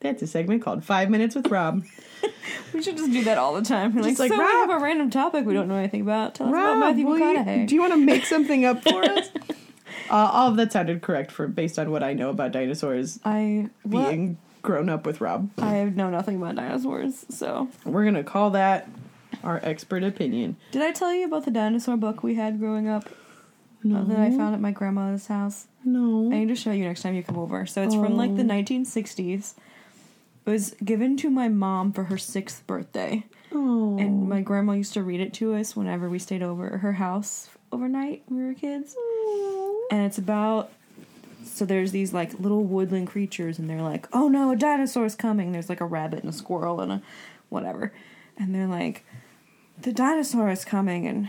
That's 0.00 0.22
a 0.22 0.26
segment 0.26 0.62
called 0.62 0.84
Five 0.84 1.10
Minutes 1.10 1.34
with 1.34 1.48
Rob. 1.48 1.84
we 2.72 2.82
should 2.82 2.96
just 2.96 3.12
do 3.12 3.24
that 3.24 3.38
all 3.38 3.54
the 3.54 3.62
time. 3.62 3.94
We're 3.94 4.02
like, 4.02 4.10
Just 4.12 4.20
like, 4.20 4.30
so 4.30 4.36
we 4.38 4.42
Rob- 4.44 4.68
have 4.70 4.80
a 4.80 4.82
random 4.82 5.10
topic 5.10 5.44
we 5.46 5.54
don't 5.54 5.68
know 5.68 5.76
anything 5.76 6.00
about. 6.02 6.34
Tell 6.34 6.46
us 6.48 6.52
about 6.52 6.78
Matthew 6.78 7.06
will 7.06 7.18
you, 7.18 7.24
McConaughey. 7.24 7.66
do 7.66 7.74
you 7.74 7.80
want 7.80 7.92
to 7.92 7.98
make 7.98 8.24
something 8.24 8.64
up 8.64 8.82
for 8.82 9.02
us? 9.10 9.30
Uh, 10.10 10.14
all 10.32 10.48
of 10.48 10.56
that 10.56 10.72
sounded 10.72 11.02
correct 11.02 11.30
for 11.30 11.46
based 11.48 11.78
on 11.78 11.90
what 11.90 12.02
I 12.02 12.12
know 12.14 12.30
about 12.30 12.52
dinosaurs 12.52 13.18
I 13.24 13.68
what? 13.82 14.08
being 14.10 14.38
grown 14.62 14.88
up 14.88 15.04
with 15.06 15.20
Rob. 15.20 15.50
I 15.58 15.84
know 15.84 16.08
nothing 16.10 16.36
about 16.36 16.56
dinosaurs, 16.56 17.26
so. 17.28 17.68
We're 17.84 18.04
gonna 18.04 18.24
call 18.24 18.50
that 18.50 18.88
our 19.44 19.60
expert 19.62 20.02
opinion. 20.02 20.56
Did 20.72 20.82
I 20.82 20.92
tell 20.92 21.12
you 21.12 21.26
about 21.26 21.44
the 21.44 21.50
dinosaur 21.50 21.96
book 21.96 22.22
we 22.22 22.34
had 22.36 22.58
growing 22.58 22.88
up? 22.88 23.08
No. 23.84 23.98
Uh, 24.00 24.04
that 24.04 24.18
I 24.18 24.30
found 24.30 24.54
at 24.54 24.60
my 24.60 24.72
grandmother's 24.72 25.26
house? 25.28 25.66
No. 25.84 26.26
I 26.32 26.38
need 26.40 26.48
to 26.48 26.56
show 26.56 26.72
you 26.72 26.84
next 26.84 27.02
time 27.02 27.14
you 27.14 27.22
come 27.22 27.38
over. 27.38 27.64
So 27.66 27.82
it's 27.82 27.94
from 27.94 28.16
like 28.16 28.34
the 28.34 28.42
Oh. 28.42 28.46
1960s. 28.46 29.54
It 30.48 30.52
was 30.52 30.74
given 30.82 31.18
to 31.18 31.28
my 31.28 31.48
mom 31.48 31.92
for 31.92 32.04
her 32.04 32.16
sixth 32.16 32.66
birthday. 32.66 33.26
oh. 33.52 33.98
And 33.98 34.30
my 34.30 34.40
grandma 34.40 34.72
used 34.72 34.94
to 34.94 35.02
read 35.02 35.20
it 35.20 35.34
to 35.34 35.54
us 35.54 35.76
whenever 35.76 36.08
we 36.08 36.18
stayed 36.18 36.42
over 36.42 36.72
at 36.72 36.80
her 36.80 36.94
house 36.94 37.50
overnight 37.70 38.22
when 38.28 38.40
we 38.40 38.46
were 38.46 38.54
kids. 38.54 38.96
And 39.90 40.06
it's 40.06 40.16
about 40.16 40.72
so 41.44 41.66
there's 41.66 41.92
these 41.92 42.14
like 42.14 42.40
little 42.40 42.64
woodland 42.64 43.08
creatures 43.08 43.58
and 43.58 43.68
they're 43.68 43.82
like, 43.82 44.08
"Oh 44.14 44.28
no, 44.28 44.50
a 44.50 44.56
dinosaur's 44.56 45.14
coming." 45.14 45.52
There's 45.52 45.68
like 45.68 45.82
a 45.82 45.86
rabbit 45.86 46.20
and 46.20 46.30
a 46.30 46.36
squirrel 46.36 46.80
and 46.80 46.92
a 46.92 47.02
whatever. 47.50 47.92
And 48.38 48.54
they're 48.54 48.66
like, 48.66 49.04
"The 49.82 49.92
dinosaur 49.92 50.50
is 50.50 50.64
coming 50.64 51.06
and 51.06 51.28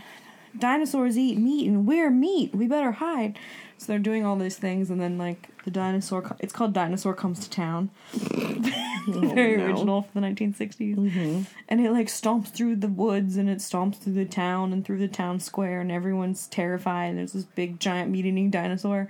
dinosaurs 0.58 1.16
eat 1.18 1.38
meat 1.38 1.66
and 1.68 1.86
we're 1.86 2.10
meat. 2.10 2.54
We 2.54 2.66
better 2.66 2.92
hide." 2.92 3.38
So 3.78 3.86
they're 3.86 3.98
doing 3.98 4.26
all 4.26 4.36
these 4.36 4.58
things 4.58 4.90
and 4.90 5.00
then 5.00 5.16
like 5.16 5.48
the 5.64 5.70
dinosaur 5.70 6.22
co- 6.22 6.36
it's 6.38 6.52
called 6.52 6.74
Dinosaur 6.74 7.14
Comes 7.14 7.40
to 7.40 7.50
Town. 7.50 7.90
Very 9.06 9.56
no. 9.56 9.64
original 9.64 10.02
for 10.02 10.20
the 10.20 10.26
1960s 10.26 10.96
mm-hmm. 10.96 11.42
and 11.68 11.80
it 11.80 11.90
like 11.90 12.08
stomps 12.08 12.48
through 12.48 12.76
the 12.76 12.88
woods 12.88 13.36
and 13.36 13.48
it 13.48 13.58
stomps 13.58 13.98
through 13.98 14.12
the 14.12 14.26
town 14.26 14.72
and 14.72 14.84
through 14.84 14.98
the 14.98 15.08
town 15.08 15.40
square 15.40 15.80
and 15.80 15.90
everyone's 15.90 16.46
terrified 16.48 17.06
and 17.06 17.18
there's 17.18 17.32
this 17.32 17.44
big 17.44 17.80
giant 17.80 18.10
meat 18.10 18.26
eating 18.26 18.50
dinosaur 18.50 19.08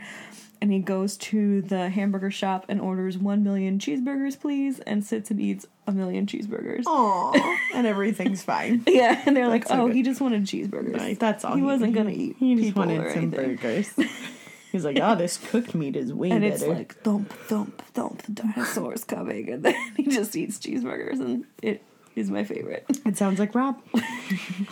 and 0.62 0.70
he 0.72 0.78
goes 0.78 1.16
to 1.16 1.62
the 1.62 1.88
hamburger 1.88 2.30
shop 2.30 2.66
and 2.68 2.80
orders 2.80 3.16
one 3.16 3.42
million 3.42 3.78
cheeseburgers 3.78 4.38
please 4.38 4.78
and 4.80 5.04
sits 5.04 5.30
and 5.30 5.40
eats 5.40 5.66
a 5.86 5.92
million 5.92 6.26
cheeseburgers 6.26 6.84
Aw. 6.86 7.58
and 7.74 7.86
everything's 7.86 8.42
fine. 8.42 8.82
yeah 8.86 9.22
and 9.26 9.36
they're 9.36 9.48
like 9.48 9.66
so 9.66 9.74
oh 9.82 9.86
good. 9.86 9.96
he 9.96 10.02
just 10.02 10.20
wanted 10.20 10.44
cheeseburgers 10.44 10.98
Like, 10.98 11.18
that's 11.18 11.44
all. 11.44 11.56
he 11.56 11.62
wasn't 11.62 11.94
gonna 11.94 12.10
eat 12.10 12.36
He 12.38 12.54
just 12.56 12.76
wanted 12.76 13.10
some 13.12 13.30
burgers. 13.30 13.90
He's 14.72 14.84
like, 14.84 14.98
oh, 15.02 15.16
this 15.16 15.36
cooked 15.36 15.74
meat 15.74 15.96
is 15.96 16.12
way 16.12 16.30
and 16.30 16.42
better. 16.42 16.54
it's 16.54 16.64
like 16.64 16.94
thump 17.02 17.32
thump 17.46 17.82
thump 17.86 18.22
the 18.22 18.32
dinosaur's 18.32 19.02
coming 19.02 19.50
and 19.50 19.64
then 19.64 19.74
he 19.96 20.04
just 20.04 20.36
eats 20.36 20.58
cheeseburgers 20.58 21.18
and 21.20 21.44
it 21.62 21.82
is 22.14 22.30
my 22.30 22.44
favorite 22.44 22.84
it 23.06 23.16
sounds 23.16 23.38
like 23.40 23.54
Rob. 23.54 23.80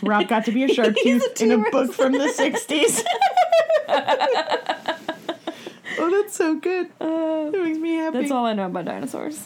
Rob 0.03 0.27
got 0.27 0.45
to 0.45 0.51
be 0.51 0.63
a 0.63 0.67
shark 0.73 0.95
He's 1.01 1.21
tooth 1.23 1.41
a 1.41 1.43
in 1.43 1.51
a 1.65 1.69
book 1.71 1.93
from 1.93 2.11
the 2.13 2.27
'60s. 2.27 3.03
Oh, 5.99 6.09
that's 6.21 6.35
so 6.35 6.55
good. 6.55 6.87
uh, 7.01 7.49
That 7.51 7.61
makes 7.63 7.77
me 7.79 7.95
happy. 7.95 8.19
that's 8.19 8.31
all 8.31 8.45
i 8.45 8.53
know 8.53 8.65
about 8.65 8.85
dinosaurs 8.85 9.45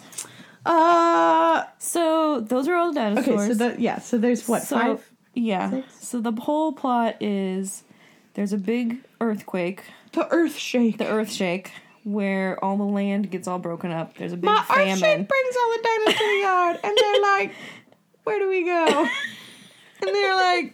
Uh, 0.65 1.63
so 1.77 2.39
those 2.39 2.67
are 2.69 2.75
all 2.75 2.93
the 2.93 2.99
okay. 3.01 3.15
dinosaurs 3.15 3.47
So 3.57 3.69
the, 3.69 3.81
yeah. 3.81 3.99
So 3.99 4.17
there's 4.17 4.47
what 4.47 4.61
So- 4.63 4.77
five? 4.79 5.11
Yeah. 5.33 5.69
Six? 5.71 6.07
So 6.07 6.21
the 6.21 6.31
whole 6.31 6.71
plot 6.73 7.15
is 7.21 7.83
there's 8.35 8.53
a 8.53 8.57
big 8.57 8.99
earthquake, 9.19 9.83
The 10.13 10.27
Earth 10.31 10.55
shake. 10.55 10.97
the 10.99 11.07
earth 11.07 11.31
shake, 11.31 11.71
where 12.03 12.63
all 12.63 12.77
the 12.77 12.83
land 12.85 13.29
gets 13.31 13.47
all 13.47 13.59
broken 13.59 13.91
up. 13.91 14.15
There's 14.17 14.31
a 14.33 14.37
big 14.37 14.45
My 14.45 14.59
Earth 14.61 14.67
famine. 14.67 14.97
shake 14.97 15.27
brings 15.27 15.55
all 15.59 15.71
the 15.73 15.87
dinos 15.87 16.17
to 16.17 16.25
the 16.33 16.39
yard, 16.41 16.79
and 16.83 16.97
they're 16.97 17.21
like, 17.21 17.51
"Where 18.23 18.39
do 18.39 18.47
we 18.49 18.63
go?" 18.63 18.85
And 20.05 20.15
they're 20.15 20.35
like, 20.35 20.73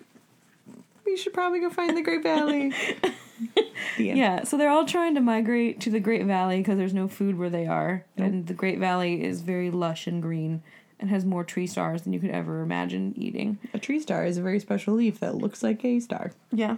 "We 1.05 1.15
should 1.17 1.33
probably 1.33 1.59
go 1.61 1.69
find 1.69 1.95
the 1.97 2.01
Great 2.01 2.23
Valley." 2.23 2.73
Yeah, 3.97 4.43
so 4.43 4.57
they're 4.57 4.69
all 4.69 4.85
trying 4.85 5.15
to 5.15 5.21
migrate 5.21 5.79
to 5.81 5.89
the 5.89 5.99
Great 5.99 6.25
Valley 6.25 6.57
because 6.59 6.77
there's 6.77 6.93
no 6.93 7.07
food 7.07 7.37
where 7.37 7.49
they 7.49 7.67
are, 7.67 8.05
and 8.15 8.47
the 8.47 8.53
Great 8.53 8.79
Valley 8.79 9.23
is 9.23 9.41
very 9.41 9.69
lush 9.71 10.07
and 10.07 10.21
green 10.21 10.61
and 10.99 11.09
has 11.09 11.25
more 11.25 11.43
tree 11.43 11.67
stars 11.67 12.01
than 12.03 12.13
you 12.13 12.19
could 12.19 12.29
ever 12.29 12.61
imagine 12.61 13.13
eating. 13.17 13.57
A 13.73 13.79
tree 13.79 13.99
star 13.99 14.25
is 14.25 14.37
a 14.37 14.41
very 14.41 14.59
special 14.59 14.93
leaf 14.95 15.19
that 15.19 15.35
looks 15.35 15.63
like 15.63 15.83
a 15.83 15.99
star. 15.99 16.31
Yeah, 16.51 16.77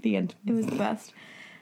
The 0.00 0.16
end. 0.16 0.34
It 0.46 0.52
was 0.52 0.66
the 0.66 0.76
best. 0.76 1.12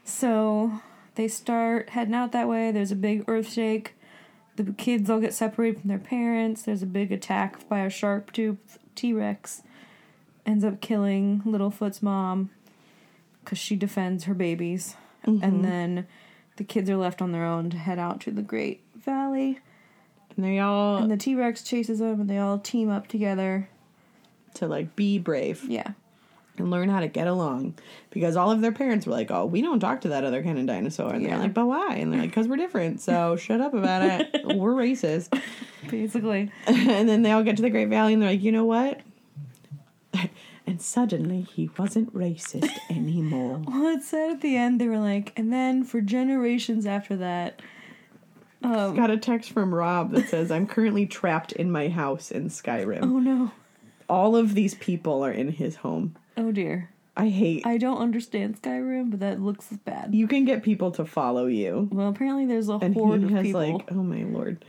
So 0.05 0.81
they 1.17 1.29
start 1.29 1.91
heading 1.91 2.15
out 2.15 2.33
that 2.33 2.49
way. 2.49 2.71
There's 2.71 2.93
a 2.93 2.97
big 2.97 3.25
earth 3.29 3.53
shake. 3.53 3.95
The 4.57 4.73
kids 4.73 5.09
all 5.11 5.21
get 5.21 5.35
separated 5.35 5.81
from 5.81 5.89
their 5.89 5.99
parents. 5.99 6.63
There's 6.63 6.83
a 6.83 6.87
big 6.87 7.13
attack 7.13 7.69
by 7.69 7.81
a 7.81 7.91
sharp 7.91 8.33
tooth 8.33 8.79
T 8.95 9.13
Rex. 9.13 9.63
Ends 10.47 10.65
up 10.65 10.81
killing 10.81 11.43
Littlefoot's 11.45 12.03
mom 12.03 12.51
because 13.49 13.59
she 13.59 13.77
defends 13.77 14.25
her 14.25 14.35
babies. 14.35 14.95
And 15.25 15.41
mm-hmm. 15.41 15.63
then 15.63 16.07
the 16.57 16.65
kids 16.65 16.91
are 16.91 16.99
left 16.99 17.23
on 17.23 17.33
their 17.33 17.47
own 17.47 17.71
to 17.71 17.79
head 17.79 17.99
out 17.99 18.21
to 18.23 18.31
the 18.31 18.43
Great 18.43 18.83
Valley. 18.95 19.59
And 20.37 20.45
they 20.45 20.59
all 20.59 20.99
And 20.99 21.11
the 21.11 21.17
T 21.17 21.35
Rex 21.35 21.63
chases 21.63 22.01
them 22.01 22.21
and 22.21 22.29
they 22.29 22.37
all 22.37 22.59
team 22.59 22.91
up 22.91 23.09
together. 23.09 23.71
to 24.55 24.67
like 24.67 24.95
be 24.97 25.19
brave 25.19 25.65
Yeah. 25.67 25.93
and 26.59 26.71
learn 26.71 26.91
how 26.91 27.01
to 27.01 27.09
get 27.09 27.27
along 27.27 27.77
because 28.11 28.37
all 28.37 28.51
of 28.51 28.61
their 28.61 28.73
parents 28.73 29.07
were 29.07 29.13
like, 29.13 29.31
"Oh, 29.31 29.47
we 29.47 29.63
don't 29.63 29.81
talk 29.81 30.03
to 30.03 30.09
that 30.11 30.25
other 30.25 30.43
kind 30.43 30.59
of 30.59 30.67
dinosaur," 30.67 31.15
and 31.15 31.23
Yeah. 31.23 31.31
they're 31.31 31.39
like, 31.39 31.55
"But 31.55 31.67
why?" 31.67 31.95
And 31.95 32.13
they're 32.13 32.21
like, 32.21 32.33
"Cause 32.33 32.49
we're 32.49 32.57
different. 32.57 33.01
So 33.01 33.37
shut 33.41 33.63
up 33.63 33.73
about 33.73 34.03
it. 34.03 34.45
we're 34.45 34.75
racist." 34.75 35.41
Basically. 35.89 36.51
and 36.67 37.09
then 37.09 37.23
they 37.23 37.33
all 37.33 37.45
get 37.45 37.57
to 37.57 37.63
the 37.63 37.71
Great 37.71 37.89
Valley 37.89 38.13
and 38.13 38.21
they're 38.21 38.31
like, 38.31 38.43
you 38.43 38.53
know 38.53 38.67
what? 38.67 39.01
And 40.69 40.81
suddenly 40.83 41.43
he 41.43 41.71
wasn't 41.79 42.15
racist 42.15 42.71
anymore. 42.91 43.63
Well, 43.67 43.87
it 43.97 44.03
said 44.03 44.31
at 44.33 44.41
the 44.43 44.57
end 44.57 44.81
they 44.81 44.87
were 44.89 44.99
like, 44.99 45.33
and 45.37 45.53
then 45.53 45.83
for 45.85 46.01
generations 46.01 46.87
after 46.87 47.17
that, 47.17 47.61
um, 48.63 48.95
Got 48.97 49.11
a 49.11 49.17
text 49.17 49.53
from 49.53 49.73
Rob 49.75 50.11
that 50.13 50.29
says, 50.29 50.51
I'm 50.51 50.67
currently 50.67 51.07
trapped 51.07 51.53
in 51.53 51.71
my 51.71 51.89
house 51.89 52.31
in 52.31 52.49
Skyrim. 52.49 53.01
oh 53.03 53.19
no, 53.21 53.53
All 54.09 54.35
of 54.37 54.55
these 54.55 54.75
people 54.75 55.25
are 55.25 55.31
in 55.33 55.49
his 55.53 55.77
home. 55.77 56.17
oh 56.37 56.51
dear, 56.53 56.91
I 57.17 57.29
hate. 57.29 57.65
I 57.67 57.79
don't 57.79 57.99
understand 57.99 58.61
Skyrim, 58.61 59.11
but 59.11 59.21
that 59.21 59.41
looks 59.41 59.69
bad. 59.85 60.13
you 60.15 60.27
can 60.29 60.45
get 60.45 60.63
people 60.65 60.91
to 60.93 61.05
follow 61.05 61.47
you. 61.47 61.89
Well, 61.93 62.09
apparently 62.09 62.47
there's 62.47 62.69
a 62.69 62.75
And 62.83 62.95
horde 62.95 63.23
he 63.23 63.35
of 63.37 63.43
people. 63.43 63.75
like, 63.77 63.93
oh 63.93 64.03
my 64.03 64.25
lord. 64.25 64.65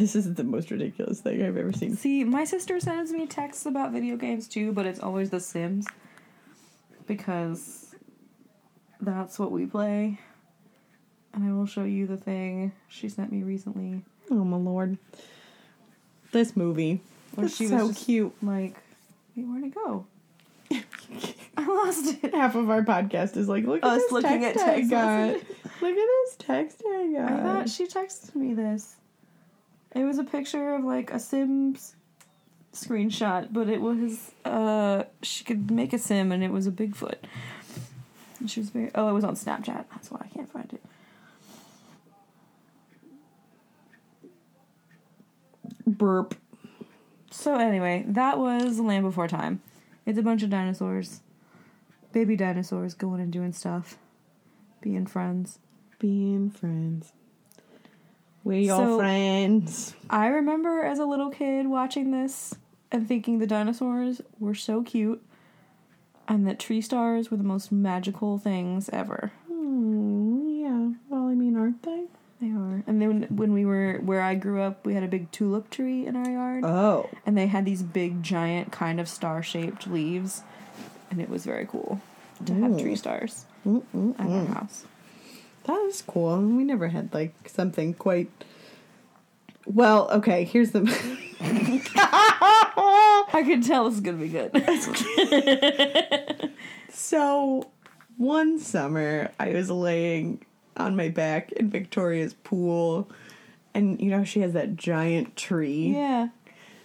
This 0.00 0.16
is 0.16 0.32
the 0.32 0.44
most 0.44 0.70
ridiculous 0.70 1.20
thing 1.20 1.42
I've 1.42 1.58
ever 1.58 1.74
seen. 1.74 1.94
See, 1.94 2.24
my 2.24 2.44
sister 2.44 2.80
sends 2.80 3.12
me 3.12 3.26
texts 3.26 3.66
about 3.66 3.92
video 3.92 4.16
games 4.16 4.48
too, 4.48 4.72
but 4.72 4.86
it's 4.86 4.98
always 4.98 5.28
The 5.28 5.40
Sims 5.40 5.86
because 7.06 7.94
that's 8.98 9.38
what 9.38 9.52
we 9.52 9.66
play. 9.66 10.18
And 11.34 11.44
I 11.44 11.52
will 11.52 11.66
show 11.66 11.84
you 11.84 12.06
the 12.06 12.16
thing 12.16 12.72
she 12.88 13.10
sent 13.10 13.30
me 13.30 13.42
recently. 13.42 14.02
Oh 14.30 14.42
my 14.42 14.56
lord. 14.56 14.96
This 16.32 16.56
movie. 16.56 17.02
Where 17.34 17.46
she 17.46 17.64
was 17.64 17.72
so 17.72 17.88
just 17.88 18.06
cute. 18.06 18.34
Like, 18.42 18.76
wait, 19.36 19.42
where'd 19.42 19.64
it 19.64 19.74
go? 19.74 20.06
I 21.58 21.66
lost 21.66 22.24
it. 22.24 22.34
Half 22.34 22.54
of 22.54 22.70
our 22.70 22.82
podcast 22.82 23.36
is 23.36 23.48
like, 23.50 23.66
look 23.66 23.84
at 23.84 23.90
Us 23.90 24.02
this 24.02 24.12
looking 24.12 24.40
text 24.40 24.62
at 24.62 24.68
I 24.68 24.74
text 24.76 24.90
got. 24.90 25.34
Look 25.82 25.96
at 25.96 26.08
this 26.24 26.36
text 26.38 26.82
I 26.86 27.12
got. 27.12 27.32
I 27.32 27.42
thought 27.42 27.68
she 27.68 27.86
texted 27.86 28.34
me 28.34 28.54
this. 28.54 28.96
It 29.94 30.04
was 30.04 30.18
a 30.18 30.24
picture 30.24 30.74
of 30.74 30.84
like 30.84 31.10
a 31.10 31.18
Sims 31.18 31.96
screenshot, 32.72 33.48
but 33.52 33.68
it 33.68 33.80
was 33.80 34.32
uh 34.44 35.04
she 35.22 35.44
could 35.44 35.70
make 35.70 35.92
a 35.92 35.98
sim 35.98 36.30
and 36.30 36.42
it 36.42 36.50
was 36.50 36.66
a 36.66 36.70
Bigfoot. 36.70 37.16
And 38.38 38.50
she 38.50 38.60
was 38.60 38.70
very 38.70 38.90
oh, 38.94 39.08
it 39.08 39.12
was 39.12 39.24
on 39.24 39.34
Snapchat. 39.34 39.84
That's 39.90 40.10
why 40.10 40.20
I 40.24 40.28
can't 40.28 40.50
find 40.50 40.72
it. 40.72 40.80
burp. 46.00 46.34
So 47.30 47.56
anyway, 47.56 48.04
that 48.08 48.38
was 48.38 48.80
Land 48.80 49.04
Before 49.04 49.28
Time. 49.28 49.60
It's 50.06 50.18
a 50.18 50.22
bunch 50.22 50.42
of 50.42 50.50
dinosaurs. 50.50 51.20
Baby 52.12 52.36
dinosaurs 52.36 52.94
going 52.94 53.20
and 53.20 53.32
doing 53.32 53.52
stuff. 53.52 53.98
Being 54.80 55.06
friends. 55.06 55.58
Being 55.98 56.50
friends. 56.50 57.12
We 58.50 58.66
So- 58.66 58.94
all 58.94 58.98
friends. 58.98 59.94
I 60.10 60.26
remember 60.26 60.82
as 60.82 60.98
a 60.98 61.04
little 61.06 61.30
kid 61.30 61.68
watching 61.68 62.10
this 62.10 62.52
and 62.90 63.06
thinking 63.06 63.38
the 63.38 63.46
dinosaurs 63.46 64.20
were 64.40 64.56
so 64.56 64.82
cute 64.82 65.22
and 66.26 66.46
that 66.48 66.58
tree 66.58 66.80
stars 66.80 67.30
were 67.30 67.36
the 67.36 67.44
most 67.44 67.70
magical 67.70 68.38
things 68.38 68.88
ever. 68.92 69.30
Hmm, 69.46 70.48
yeah. 70.48 70.88
Well, 71.08 71.28
I 71.28 71.34
mean, 71.34 71.56
aren't 71.56 71.84
they? 71.84 72.04
They 72.40 72.50
are. 72.50 72.82
And 72.88 73.00
then 73.00 73.26
when 73.30 73.52
we 73.52 73.64
were 73.64 74.00
where 74.04 74.22
I 74.22 74.34
grew 74.34 74.60
up, 74.62 74.84
we 74.84 74.94
had 74.94 75.04
a 75.04 75.08
big 75.08 75.30
tulip 75.30 75.70
tree 75.70 76.04
in 76.06 76.16
our 76.16 76.28
yard 76.28 76.64
Oh. 76.64 77.08
and 77.24 77.38
they 77.38 77.46
had 77.46 77.64
these 77.64 77.84
big 77.84 78.20
giant 78.20 78.72
kind 78.72 78.98
of 78.98 79.08
star-shaped 79.08 79.86
leaves 79.86 80.42
and 81.08 81.20
it 81.20 81.28
was 81.30 81.44
very 81.44 81.66
cool 81.66 82.00
to 82.46 82.54
have 82.54 82.78
tree 82.80 82.96
stars 82.96 83.44
Mm-mm. 83.64 84.18
at 84.18 84.26
our 84.26 84.46
house. 84.46 84.86
That 85.64 85.80
is 85.88 86.02
cool. 86.02 86.38
We 86.40 86.64
never 86.64 86.88
had 86.88 87.12
like 87.14 87.48
something 87.48 87.94
quite. 87.94 88.30
Well, 89.66 90.10
okay. 90.10 90.44
Here's 90.44 90.72
the. 90.72 90.80
I 93.32 93.42
could 93.44 93.62
tell 93.62 93.84
this 93.88 93.94
is 93.94 94.00
going 94.00 94.18
to 94.18 94.24
be 94.24 94.30
good. 94.30 94.50
so, 96.90 97.70
one 98.16 98.58
summer 98.58 99.30
I 99.38 99.50
was 99.50 99.70
laying 99.70 100.44
on 100.76 100.96
my 100.96 101.08
back 101.08 101.52
in 101.52 101.70
Victoria's 101.70 102.34
pool, 102.34 103.08
and 103.74 104.00
you 104.00 104.10
know 104.10 104.24
she 104.24 104.40
has 104.40 104.52
that 104.54 104.76
giant 104.76 105.36
tree. 105.36 105.92
Yeah. 105.94 106.28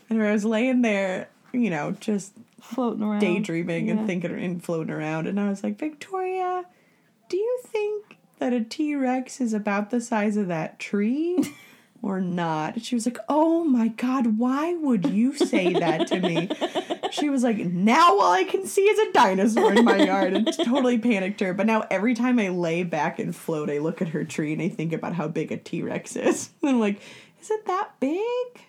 And 0.09 0.21
I 0.21 0.31
was 0.31 0.45
laying 0.45 0.83
there, 0.83 1.29
you 1.51 1.71
know, 1.71 1.91
just 1.99 2.33
Floating 2.61 3.01
around. 3.03 3.19
daydreaming 3.19 3.87
Yeah. 3.87 3.93
and 3.93 4.07
thinking 4.07 4.31
and 4.39 4.63
floating 4.63 4.93
around, 4.93 5.25
and 5.27 5.39
I 5.39 5.49
was 5.49 5.63
like, 5.63 5.79
Victoria, 5.79 6.65
do 7.29 7.37
you 7.37 7.59
think 7.65 8.14
that 8.39 8.53
a 8.53 8.63
T 8.63 8.95
Rex 8.95 9.41
is 9.41 9.53
about 9.53 9.89
the 9.89 10.01
size 10.01 10.37
of 10.37 10.47
that 10.47 10.79
tree? 10.79 11.37
Or 12.01 12.21
not. 12.21 12.83
She 12.83 12.93
was 12.93 13.07
like, 13.07 13.17
Oh 13.27 13.63
my 13.63 13.87
God, 13.87 14.37
why 14.37 14.75
would 14.75 15.07
you 15.07 15.35
say 15.35 15.73
that 15.73 16.05
to 16.09 16.19
me? 16.19 16.49
She 17.09 17.29
was 17.29 17.41
like, 17.41 17.57
Now 17.57 18.19
all 18.19 18.31
I 18.31 18.43
can 18.43 18.67
see 18.67 18.83
is 18.83 18.99
a 18.99 19.11
dinosaur 19.11 19.73
in 19.73 19.83
my 19.83 19.97
yard. 20.03 20.33
And 20.33 20.53
totally 20.53 20.99
panicked 20.99 21.39
her. 21.39 21.51
But 21.55 21.65
now 21.65 21.87
every 21.89 22.13
time 22.13 22.37
I 22.37 22.49
lay 22.49 22.83
back 22.83 23.17
and 23.17 23.35
float, 23.35 23.71
I 23.71 23.79
look 23.79 24.03
at 24.03 24.09
her 24.09 24.23
tree 24.23 24.53
and 24.53 24.61
I 24.61 24.69
think 24.69 24.93
about 24.93 25.15
how 25.15 25.27
big 25.27 25.51
a 25.51 25.57
T 25.57 25.81
Rex 25.81 26.15
is. 26.15 26.51
And 26.61 26.69
I'm 26.71 26.79
like, 26.79 27.01
Is 27.41 27.49
it 27.49 27.65
that 27.65 27.93
big? 27.99 28.61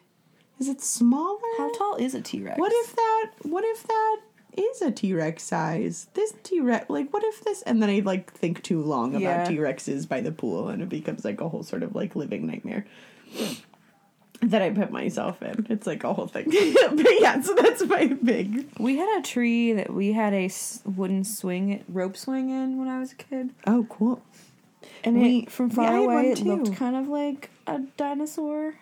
Is 0.58 0.68
it 0.68 0.80
smaller? 0.80 1.38
How 1.58 1.70
tall 1.76 1.96
is 1.96 2.14
a 2.14 2.22
T 2.22 2.42
Rex? 2.42 2.58
What 2.58 2.72
if 2.72 2.96
that? 2.96 3.32
What 3.42 3.64
if 3.64 3.86
that 3.86 4.20
is 4.56 4.82
a 4.82 4.90
T 4.90 5.12
Rex 5.12 5.42
size? 5.42 6.08
This 6.14 6.34
T 6.42 6.60
Rex, 6.60 6.88
like, 6.90 7.12
what 7.12 7.22
if 7.24 7.42
this? 7.44 7.62
And 7.62 7.82
then 7.82 7.90
I 7.90 8.00
like 8.00 8.32
think 8.32 8.62
too 8.62 8.82
long 8.82 9.10
about 9.10 9.20
Yeah. 9.20 9.44
T 9.44 9.56
Rexes 9.56 10.08
by 10.08 10.20
the 10.20 10.32
pool, 10.32 10.68
and 10.68 10.82
it 10.82 10.88
becomes 10.88 11.24
like 11.24 11.40
a 11.40 11.48
whole 11.48 11.62
sort 11.62 11.82
of 11.82 11.94
like 11.94 12.16
living 12.16 12.46
nightmare 12.46 12.86
that 14.42 14.60
I 14.62 14.70
put 14.70 14.90
myself 14.90 15.40
in. 15.42 15.66
It's 15.70 15.86
like 15.86 16.04
a 16.04 16.12
whole 16.12 16.26
thing. 16.26 16.44
but 16.92 17.06
yeah, 17.20 17.40
so 17.40 17.54
that's 17.54 17.82
my 17.84 18.06
big. 18.06 18.68
We 18.78 18.96
had 18.98 19.18
a 19.18 19.22
tree 19.22 19.72
that 19.72 19.92
we 19.92 20.12
had 20.12 20.32
a 20.34 20.50
wooden 20.84 21.24
swing, 21.24 21.84
rope 21.88 22.16
swing 22.16 22.50
in 22.50 22.78
when 22.78 22.88
I 22.88 22.98
was 22.98 23.12
a 23.12 23.16
kid. 23.16 23.50
Oh, 23.66 23.86
cool. 23.88 24.22
And 25.04 25.20
We- 25.20 25.38
it, 25.40 25.50
from 25.50 25.70
far 25.70 25.92
had 25.92 26.04
away, 26.04 26.30
it 26.32 26.40
looked 26.40 26.74
kind 26.76 26.96
of 26.96 27.08
like 27.08 27.50
a 27.66 27.80
dinosaur 27.96 28.74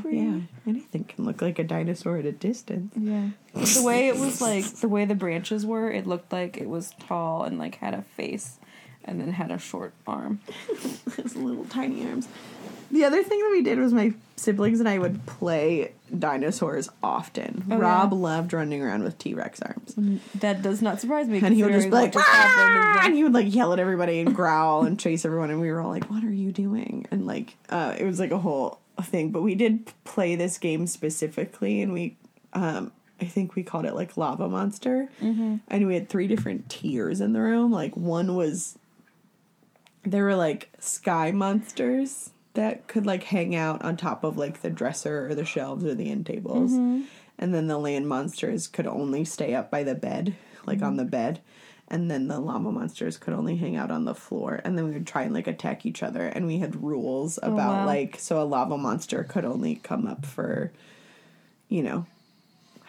tree. 0.00 0.20
Yeah, 0.20 0.40
anything 0.66 1.04
can 1.04 1.24
look 1.24 1.42
like 1.42 1.58
a 1.58 1.64
dinosaur 1.64 2.18
at 2.18 2.26
a 2.26 2.32
distance. 2.32 2.92
Yeah. 2.96 3.28
The 3.54 3.82
way 3.82 4.08
it 4.08 4.16
was 4.16 4.40
like 4.40 4.64
the 4.66 4.88
way 4.88 5.04
the 5.04 5.14
branches 5.14 5.64
were, 5.64 5.90
it 5.90 6.06
looked 6.06 6.32
like 6.32 6.56
it 6.56 6.68
was 6.68 6.92
tall 7.06 7.44
and 7.44 7.58
like 7.58 7.76
had 7.76 7.94
a 7.94 8.02
face 8.02 8.58
and 9.04 9.20
then 9.20 9.32
had 9.32 9.50
a 9.50 9.58
short 9.58 9.94
arm. 10.06 10.40
His 11.16 11.36
little 11.36 11.64
tiny 11.64 12.06
arms. 12.06 12.28
The 12.90 13.04
other 13.04 13.22
thing 13.22 13.40
that 13.40 13.50
we 13.50 13.62
did 13.62 13.78
was 13.78 13.92
my 13.92 14.14
siblings 14.36 14.78
and 14.80 14.88
I 14.88 14.98
would 14.98 15.24
play 15.26 15.92
dinosaurs 16.16 16.88
often. 17.02 17.64
Oh, 17.70 17.78
Rob 17.78 18.12
yeah. 18.12 18.18
loved 18.18 18.52
running 18.52 18.82
around 18.82 19.02
with 19.02 19.18
T 19.18 19.34
Rex 19.34 19.60
arms. 19.60 19.94
That 20.36 20.62
does 20.62 20.82
not 20.82 21.00
surprise 21.00 21.26
me. 21.26 21.40
And 21.42 21.54
he 21.54 21.62
would 21.62 21.72
just 21.72 21.88
be 21.88 21.92
like, 21.92 22.12
just 22.12 22.24
"Ah!" 22.28 23.02
and 23.04 23.14
he 23.14 23.24
would 23.24 23.34
like 23.34 23.52
yell 23.52 23.72
at 23.72 23.78
everybody 23.78 24.20
and 24.20 24.34
growl 24.34 24.84
and 24.84 24.98
chase 25.00 25.24
everyone. 25.24 25.50
And 25.50 25.60
we 25.60 25.70
were 25.70 25.80
all 25.80 25.90
like, 25.90 26.08
what 26.10 26.22
are 26.22 26.32
you 26.32 26.52
doing? 26.52 27.06
And 27.10 27.26
like, 27.26 27.56
uh, 27.70 27.94
it 27.98 28.04
was 28.04 28.20
like 28.20 28.30
a 28.30 28.38
whole 28.38 28.80
thing. 29.02 29.30
But 29.30 29.42
we 29.42 29.54
did 29.54 29.92
play 30.04 30.36
this 30.36 30.58
game 30.58 30.86
specifically 30.86 31.80
and 31.82 31.92
we, 31.92 32.16
um, 32.52 32.92
I 33.20 33.24
think 33.24 33.54
we 33.54 33.62
called 33.62 33.86
it 33.86 33.94
like 33.94 34.16
Lava 34.16 34.48
Monster. 34.48 35.08
Mm-hmm. 35.22 35.56
And 35.68 35.86
we 35.86 35.94
had 35.94 36.08
three 36.08 36.26
different 36.26 36.68
tiers 36.68 37.20
in 37.20 37.32
the 37.32 37.40
room. 37.40 37.72
Like, 37.72 37.96
one 37.96 38.36
was, 38.36 38.78
there 40.02 40.24
were 40.24 40.36
like 40.36 40.70
sky 40.78 41.30
monsters 41.30 42.30
that 42.54 42.86
could 42.86 43.06
like 43.06 43.24
hang 43.24 43.54
out 43.54 43.82
on 43.82 43.96
top 43.96 44.24
of 44.24 44.36
like 44.38 44.62
the 44.62 44.70
dresser 44.70 45.26
or 45.28 45.34
the 45.34 45.44
shelves 45.44 45.84
or 45.84 45.94
the 45.94 46.10
end 46.10 46.26
tables. 46.26 46.72
And 47.38 47.54
then 47.54 47.66
the 47.66 47.78
land 47.78 48.08
monsters 48.08 48.66
could 48.66 48.86
only 48.86 49.24
stay 49.24 49.54
up 49.54 49.70
by 49.70 49.82
the 49.82 49.94
bed, 49.94 50.34
like 50.64 50.80
on 50.80 50.96
the 50.96 51.04
bed. 51.04 51.40
And 51.88 52.10
then 52.10 52.26
the 52.26 52.40
llama 52.40 52.72
monsters 52.72 53.16
could 53.16 53.32
only 53.32 53.56
hang 53.56 53.76
out 53.76 53.90
on 53.90 54.04
the 54.04 54.14
floor. 54.14 54.60
And 54.64 54.76
then 54.76 54.86
we 54.86 54.92
would 54.92 55.06
try 55.06 55.22
and 55.22 55.32
like 55.32 55.46
attack 55.46 55.86
each 55.86 56.02
other. 56.02 56.26
And 56.26 56.46
we 56.46 56.58
had 56.58 56.82
rules 56.82 57.38
oh, 57.42 57.52
about 57.52 57.72
wow. 57.74 57.86
like, 57.86 58.18
so 58.18 58.42
a 58.42 58.44
lava 58.44 58.76
monster 58.76 59.22
could 59.22 59.44
only 59.44 59.76
come 59.76 60.06
up 60.06 60.26
for, 60.26 60.72
you 61.68 61.82
know, 61.82 62.06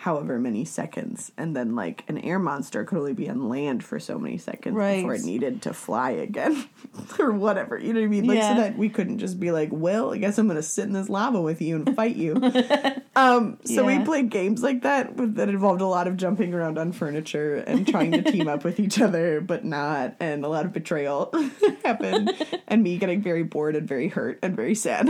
however 0.07 0.39
many 0.39 0.63
seconds. 0.63 1.33
And 1.37 1.53
then 1.53 1.75
like 1.75 2.05
an 2.07 2.17
air 2.19 2.39
monster 2.39 2.85
could 2.85 2.97
only 2.97 3.11
be 3.13 3.29
on 3.29 3.49
land 3.49 3.83
for 3.83 3.99
so 3.99 4.17
many 4.17 4.37
seconds 4.37 4.73
Right. 4.73 4.95
before 4.99 5.15
it 5.15 5.23
needed 5.25 5.63
to 5.63 5.73
fly 5.73 6.11
again 6.11 6.63
or 7.19 7.33
whatever. 7.33 7.77
You 7.77 7.91
know 7.91 7.99
what 7.99 8.05
I 8.05 8.09
mean? 8.09 8.25
Like 8.25 8.37
Yeah. 8.37 8.55
so 8.55 8.61
that 8.61 8.77
we 8.77 8.87
couldn't 8.87 9.17
just 9.19 9.37
be 9.37 9.51
like, 9.51 9.67
well, 9.73 10.13
I 10.13 10.17
guess 10.17 10.37
I'm 10.37 10.47
gonna 10.47 10.63
sit 10.63 10.85
in 10.85 10.93
this 10.93 11.09
lava 11.09 11.41
with 11.41 11.61
you 11.61 11.75
and 11.75 11.93
fight 11.93 12.15
you. 12.15 12.35
um 13.17 13.57
so 13.65 13.83
we 13.83 13.99
played 13.99 14.29
games 14.29 14.63
like 14.63 14.83
that 14.83 15.17
with, 15.17 15.35
that 15.35 15.49
involved 15.49 15.81
a 15.81 15.85
lot 15.87 16.07
of 16.07 16.15
jumping 16.15 16.53
around 16.53 16.77
on 16.77 16.93
furniture 16.93 17.55
and 17.57 17.85
trying 17.85 18.13
to 18.13 18.21
team 18.21 18.47
up 18.47 18.63
with 18.63 18.79
each 18.79 19.01
other, 19.01 19.41
but 19.41 19.65
not, 19.65 20.15
and 20.21 20.45
a 20.45 20.47
lot 20.47 20.65
of 20.65 20.71
betrayal 20.71 21.33
happened, 21.83 22.31
and 22.69 22.81
me 22.81 22.97
getting 22.97 23.21
very 23.21 23.43
bored 23.43 23.75
and 23.75 23.85
very 23.85 24.07
hurt 24.07 24.39
and 24.41 24.55
very 24.55 24.73
sad. 24.75 25.09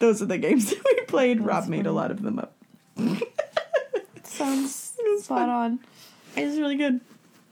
Those 0.00 0.20
are 0.22 0.26
the 0.26 0.38
games 0.38 0.70
that 0.70 0.82
we 0.84 1.04
played. 1.04 1.40
Rob 1.40 1.68
made 1.68 1.86
a 1.86 1.92
lot 1.92 2.10
of 2.10 2.20
them 2.22 2.40
up. 2.40 2.56
Sounds 4.44 4.90
was 5.20 5.24
spot 5.24 5.38
fun. 5.38 5.50
on. 5.50 5.78
It 6.36 6.46
was 6.46 6.58
really 6.58 6.76
good. 6.76 7.00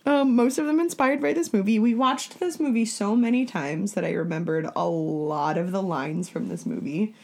Um, 0.07 0.37
most 0.37 0.59
of 0.59 0.67
them 0.67 0.81
inspired 0.81 1.21
by 1.21 1.33
this 1.33 1.53
movie. 1.53 1.79
We 1.79 1.95
watched 1.95 2.41
this 2.41 2.59
movie 2.59 2.87
so 2.87 3.15
many 3.15 3.45
times 3.45 3.93
that 3.93 4.05
I 4.05 4.13
remembered 4.13 4.71
a 4.75 4.89
lot 4.89 5.59
of 5.59 5.73
the 5.73 5.83
lines 5.83 6.29
from 6.29 6.49
this 6.49 6.65
movie. 6.65 7.15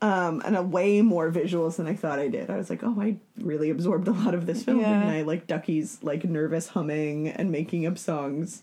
Um, 0.00 0.42
and 0.44 0.56
a 0.56 0.62
way 0.62 1.02
more 1.02 1.30
visuals 1.30 1.76
than 1.76 1.88
I 1.88 1.94
thought 1.94 2.20
I 2.20 2.28
did. 2.28 2.50
I 2.50 2.56
was 2.56 2.70
like, 2.70 2.84
oh, 2.84 2.96
I 3.00 3.16
really 3.36 3.68
absorbed 3.68 4.06
a 4.06 4.12
lot 4.12 4.32
of 4.32 4.46
this 4.46 4.62
film. 4.62 4.80
Yeah. 4.80 5.00
And 5.00 5.10
I 5.10 5.22
like 5.22 5.48
Ducky's 5.48 5.98
like 6.02 6.24
nervous 6.24 6.68
humming 6.68 7.28
and 7.28 7.50
making 7.50 7.84
up 7.84 7.98
songs. 7.98 8.62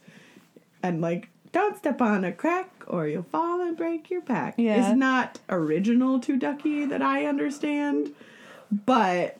And 0.81 1.01
like, 1.01 1.29
don't 1.51 1.77
step 1.77 2.01
on 2.01 2.23
a 2.23 2.31
crack 2.31 2.69
or 2.87 3.07
you'll 3.07 3.23
fall 3.23 3.61
and 3.61 3.75
break 3.75 4.09
your 4.09 4.21
back. 4.21 4.55
Yeah. 4.57 4.91
Is 4.91 4.95
not 4.95 5.39
original 5.49 6.19
to 6.21 6.37
Ducky 6.37 6.85
that 6.85 7.01
I 7.01 7.25
understand. 7.25 8.13
But 8.85 9.39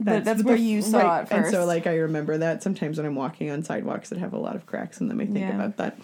But 0.00 0.24
that's 0.24 0.42
where 0.44 0.56
you 0.56 0.80
saw 0.82 1.20
it 1.20 1.28
And 1.30 1.46
so 1.46 1.64
like 1.66 1.86
I 1.86 1.96
remember 1.96 2.38
that 2.38 2.62
sometimes 2.62 2.96
when 2.96 3.06
I'm 3.06 3.14
walking 3.14 3.50
on 3.50 3.62
sidewalks 3.62 4.08
that 4.08 4.18
have 4.18 4.32
a 4.32 4.38
lot 4.38 4.56
of 4.56 4.64
cracks 4.66 5.00
in 5.00 5.08
them, 5.08 5.20
I 5.20 5.26
think 5.26 5.38
Yeah. 5.40 5.54
about 5.54 5.76
that. 5.76 5.98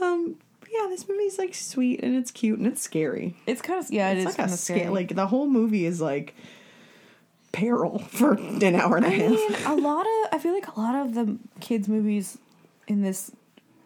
Um, 0.00 0.36
yeah, 0.70 0.86
this 0.88 1.06
movie's 1.08 1.38
like 1.38 1.54
sweet 1.54 2.02
and 2.02 2.16
it's 2.16 2.30
cute 2.30 2.58
and 2.58 2.66
it's 2.66 2.80
scary. 2.80 3.36
It's 3.46 3.60
kind 3.60 3.78
of 3.84 3.90
yeah, 3.90 4.10
it 4.10 4.18
is 4.18 4.26
it's 4.26 4.38
like 4.38 4.48
a 4.48 4.52
of 4.52 4.58
sca- 4.58 4.74
scary. 4.74 4.88
like 4.88 5.14
the 5.14 5.26
whole 5.26 5.46
movie 5.46 5.84
is 5.84 6.00
like 6.00 6.34
peril 7.52 7.98
for 8.08 8.32
an 8.32 8.74
hour 8.74 8.96
and 8.96 9.04
a 9.04 9.08
I 9.08 9.12
half. 9.12 9.30
mean, 9.30 9.54
a 9.66 9.74
lot 9.76 10.00
of 10.06 10.28
I 10.32 10.38
feel 10.38 10.54
like 10.54 10.74
a 10.74 10.80
lot 10.80 10.94
of 10.94 11.14
the 11.14 11.36
kids 11.60 11.88
movies 11.88 12.38
in 12.88 13.02
this 13.02 13.30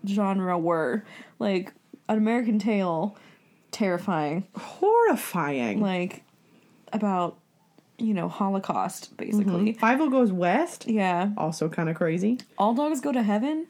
genre 0.07 0.57
were 0.57 1.05
like 1.41 1.72
an 2.09 2.16
American 2.16 2.61
Tail, 2.61 3.16
terrifying, 3.72 4.47
Horrifying. 4.55 5.81
like 5.81 6.22
about 6.93 7.37
you 7.99 8.14
know 8.14 8.28
Holocaust 8.28 9.16
basically. 9.16 9.72
Mm-hmm. 9.72 9.84
Fievel 9.84 10.11
goes 10.11 10.32
west. 10.32 10.86
Yeah, 10.86 11.30
Also 11.36 11.68
kind 11.68 11.88
of 11.88 11.97
crazy. 11.97 12.38
all 12.59 12.74
dogs 12.74 13.01
go 13.01 13.12
to 13.12 13.22
heaven. 13.22 13.66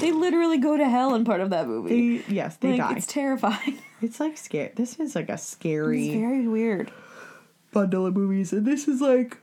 They 0.00 0.10
literally 0.10 0.58
go 0.58 0.76
to 0.76 0.88
hell 0.88 1.14
in 1.14 1.24
part 1.24 1.40
of 1.40 1.50
that 1.50 1.68
movie. 1.68 2.18
They 2.18 2.34
yes, 2.34 2.56
they 2.56 2.70
like 2.70 2.78
die. 2.78 2.94
it's 2.96 3.06
terrifying. 3.06 3.78
It's, 4.02 4.18
like 4.18 4.38
scary. 4.38 4.72
This 4.76 4.98
is 4.98 5.14
like 5.14 5.28
a 5.28 5.34
It's 5.34 5.42
scary 5.46 6.08
very 6.18 6.48
weird. 6.48 6.90
bundle 7.70 8.06
of 8.06 8.16
movies, 8.16 8.50
and 8.50 8.66
this 8.66 8.88
is 8.88 9.02
like 9.02 9.36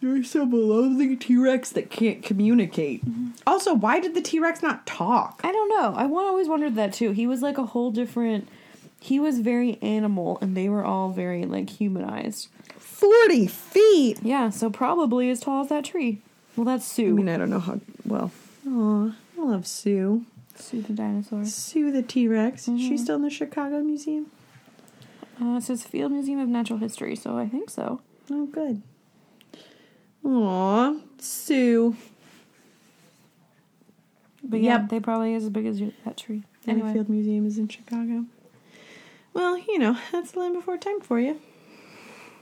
there's 0.00 0.30
some 0.30 0.50
loathing 0.52 1.18
T 1.18 1.36
Rex 1.36 1.68
that 1.70 1.90
can't 1.90 2.22
communicate. 2.22 3.04
Mm-hmm. 3.04 3.28
Also, 3.46 3.74
why 3.74 4.00
did 4.00 4.14
the 4.14 4.22
T 4.22 4.40
Rex 4.40 4.62
not 4.62 4.86
talk? 4.86 5.42
I 5.44 5.52
don't 5.52 5.68
know. 5.68 5.94
I 5.94 6.06
always 6.06 6.48
wondered 6.48 6.76
that 6.76 6.94
too. 6.94 7.12
He 7.12 7.26
was 7.26 7.42
like 7.42 7.58
a 7.58 7.66
whole 7.66 7.90
different. 7.90 8.48
He 9.04 9.20
was 9.20 9.40
very 9.40 9.76
animal, 9.82 10.38
and 10.40 10.56
they 10.56 10.70
were 10.70 10.82
all 10.82 11.10
very 11.10 11.44
like 11.44 11.68
humanized. 11.68 12.48
Forty 12.78 13.46
feet. 13.46 14.18
Yeah, 14.22 14.48
so 14.48 14.70
probably 14.70 15.28
as 15.28 15.40
tall 15.40 15.62
as 15.62 15.68
that 15.68 15.84
tree. 15.84 16.22
Well, 16.56 16.64
that's 16.64 16.86
Sue. 16.86 17.08
I 17.08 17.12
mean, 17.12 17.28
I 17.28 17.36
don't 17.36 17.50
know 17.50 17.60
how 17.60 17.80
well. 18.06 18.30
Aw, 18.66 19.12
I 19.38 19.42
love 19.44 19.66
Sue. 19.66 20.24
Sue 20.54 20.80
the 20.80 20.94
dinosaur. 20.94 21.44
Sue 21.44 21.92
the 21.92 22.00
T 22.02 22.26
Rex. 22.28 22.64
She's 22.64 23.02
still 23.02 23.16
in 23.16 23.22
the 23.22 23.28
Chicago 23.28 23.80
Museum. 23.80 24.26
Uh, 25.38 25.56
it 25.58 25.64
says 25.64 25.82
Field 25.84 26.10
Museum 26.12 26.38
of 26.40 26.48
Natural 26.48 26.78
History, 26.78 27.14
so 27.14 27.36
I 27.36 27.46
think 27.46 27.68
so. 27.68 28.00
Oh, 28.30 28.46
good. 28.46 28.80
Aw, 30.24 30.94
Sue. 31.18 31.94
But 34.42 34.60
yeah, 34.60 34.80
Yep. 34.80 34.88
they 34.88 35.00
probably 35.00 35.34
is 35.34 35.44
as 35.44 35.50
big 35.50 35.66
as 35.66 35.80
that 36.06 36.16
tree. 36.16 36.44
Anyway. 36.66 36.80
Anyway, 36.88 36.92
Field 36.94 37.08
Museum 37.10 37.46
is 37.46 37.58
in 37.58 37.68
Chicago. 37.68 38.24
Well, 39.34 39.58
you 39.58 39.78
know, 39.78 39.98
that's 40.12 40.32
the 40.32 40.38
land 40.40 40.54
before 40.54 40.78
time 40.78 41.00
for 41.00 41.18
you. 41.20 41.40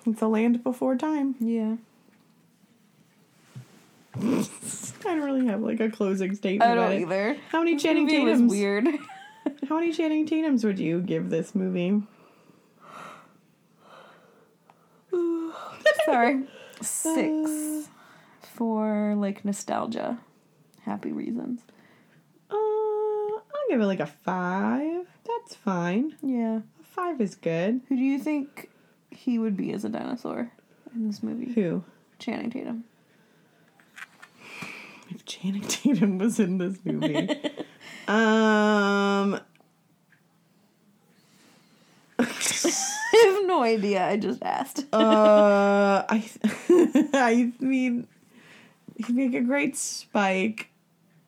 It's 0.07 0.21
a 0.23 0.27
land 0.29 0.63
before 0.63 0.97
time. 0.97 1.35
yeah. 1.41 1.77
I 4.21 4.45
don't 5.05 5.23
really 5.23 5.47
have 5.47 5.63
like 5.63 5.81
a 5.81 5.91
closing 5.91 6.35
statement. 6.35 6.71
I 6.71 6.75
don't 6.75 6.93
it. 6.93 7.01
either. 7.01 7.37
How 7.49 7.61
many 7.61 7.75
This 7.75 7.83
Channing 7.83 8.07
Tatums? 8.07 8.51
weird. 8.51 8.87
How 9.69 9.77
many 9.77 9.91
Channing 9.93 10.27
Tatums 10.27 10.65
would 10.65 10.79
you 10.79 11.01
give 11.01 11.31
this 11.31 11.55
movie? 11.55 12.03
Sorry, 16.05 16.45
six 16.83 17.89
for 18.55 19.15
like 19.17 19.45
nostalgia, 19.47 20.19
happy 20.83 21.13
reasons. 21.13 21.63
Uh, 22.51 22.55
I'll 22.55 23.69
give 23.71 23.81
it 23.81 23.87
like 23.87 24.01
a 24.01 24.07
five. 24.07 25.07
That's 25.27 25.55
fine. 25.55 26.17
Yeah. 26.23 26.61
Five 26.93 27.21
is 27.21 27.35
good. 27.35 27.81
Who 27.89 27.97
do 27.97 28.03
you 28.03 28.19
think 28.19 28.69
he 29.11 29.39
would 29.39 29.57
be 29.57 29.73
as 29.73 29.85
a 29.85 29.89
dinosaur 29.89 30.51
in 30.95 31.07
this 31.07 31.23
movie? 31.23 31.53
Who? 31.55 31.83
Channing 32.19 32.51
Tatum. 32.51 32.85
If 35.11 35.25
Channing 35.25 35.63
Tatum 35.63 36.19
was 36.19 36.39
in 36.39 36.59
this 36.59 36.79
movie. 36.85 37.29
um 38.09 39.39
I 42.19 43.33
have 43.35 43.47
no 43.47 43.63
idea. 43.63 44.07
I 44.07 44.17
just 44.19 44.43
asked. 44.43 44.85
uh 44.93 46.05
I 46.09 46.29
I 47.15 47.53
mean 47.59 48.07
he'd 48.97 49.17
make 49.17 49.35
a 49.35 49.41
great 49.41 49.77
spike. 49.77 50.69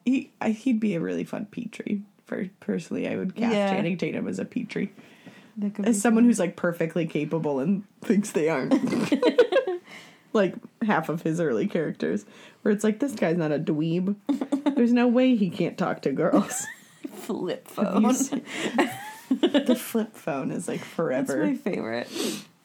He 0.04 0.30
I, 0.42 0.50
he'd 0.50 0.78
be 0.80 0.94
a 0.94 1.00
really 1.00 1.24
fun 1.24 1.46
Petrie. 1.46 2.02
For 2.26 2.48
personally, 2.60 3.08
I 3.08 3.16
would 3.16 3.34
cast 3.34 3.52
Yeah. 3.54 3.70
Channing 3.70 3.96
Tatum 3.98 4.28
as 4.28 4.38
a 4.38 4.44
Petrie. 4.44 4.92
As 5.84 6.00
someone 6.00 6.24
who's 6.24 6.38
like 6.38 6.56
perfectly 6.56 7.06
capable 7.06 7.60
and 7.60 7.84
thinks 8.02 8.32
they 8.32 8.48
aren't. 8.48 8.74
like 10.32 10.54
half 10.82 11.08
of 11.08 11.22
his 11.22 11.40
early 11.40 11.66
characters, 11.66 12.26
where 12.62 12.74
it's 12.74 12.84
like 12.84 12.98
this 12.98 13.12
guy's 13.12 13.36
not 13.36 13.52
a 13.52 13.58
dweeb. 13.58 14.16
There's 14.74 14.92
no 14.92 15.06
way 15.06 15.36
he 15.36 15.48
can't 15.48 15.78
talk 15.78 16.02
to 16.02 16.12
girls. 16.12 16.66
flip 17.14 17.68
phone. 17.68 18.02
the 19.30 19.76
flip 19.78 20.14
phone 20.14 20.50
is 20.50 20.68
like 20.68 20.80
That's 20.80 20.92
forever 20.92 21.46
my 21.46 21.54
favorite. 21.54 22.08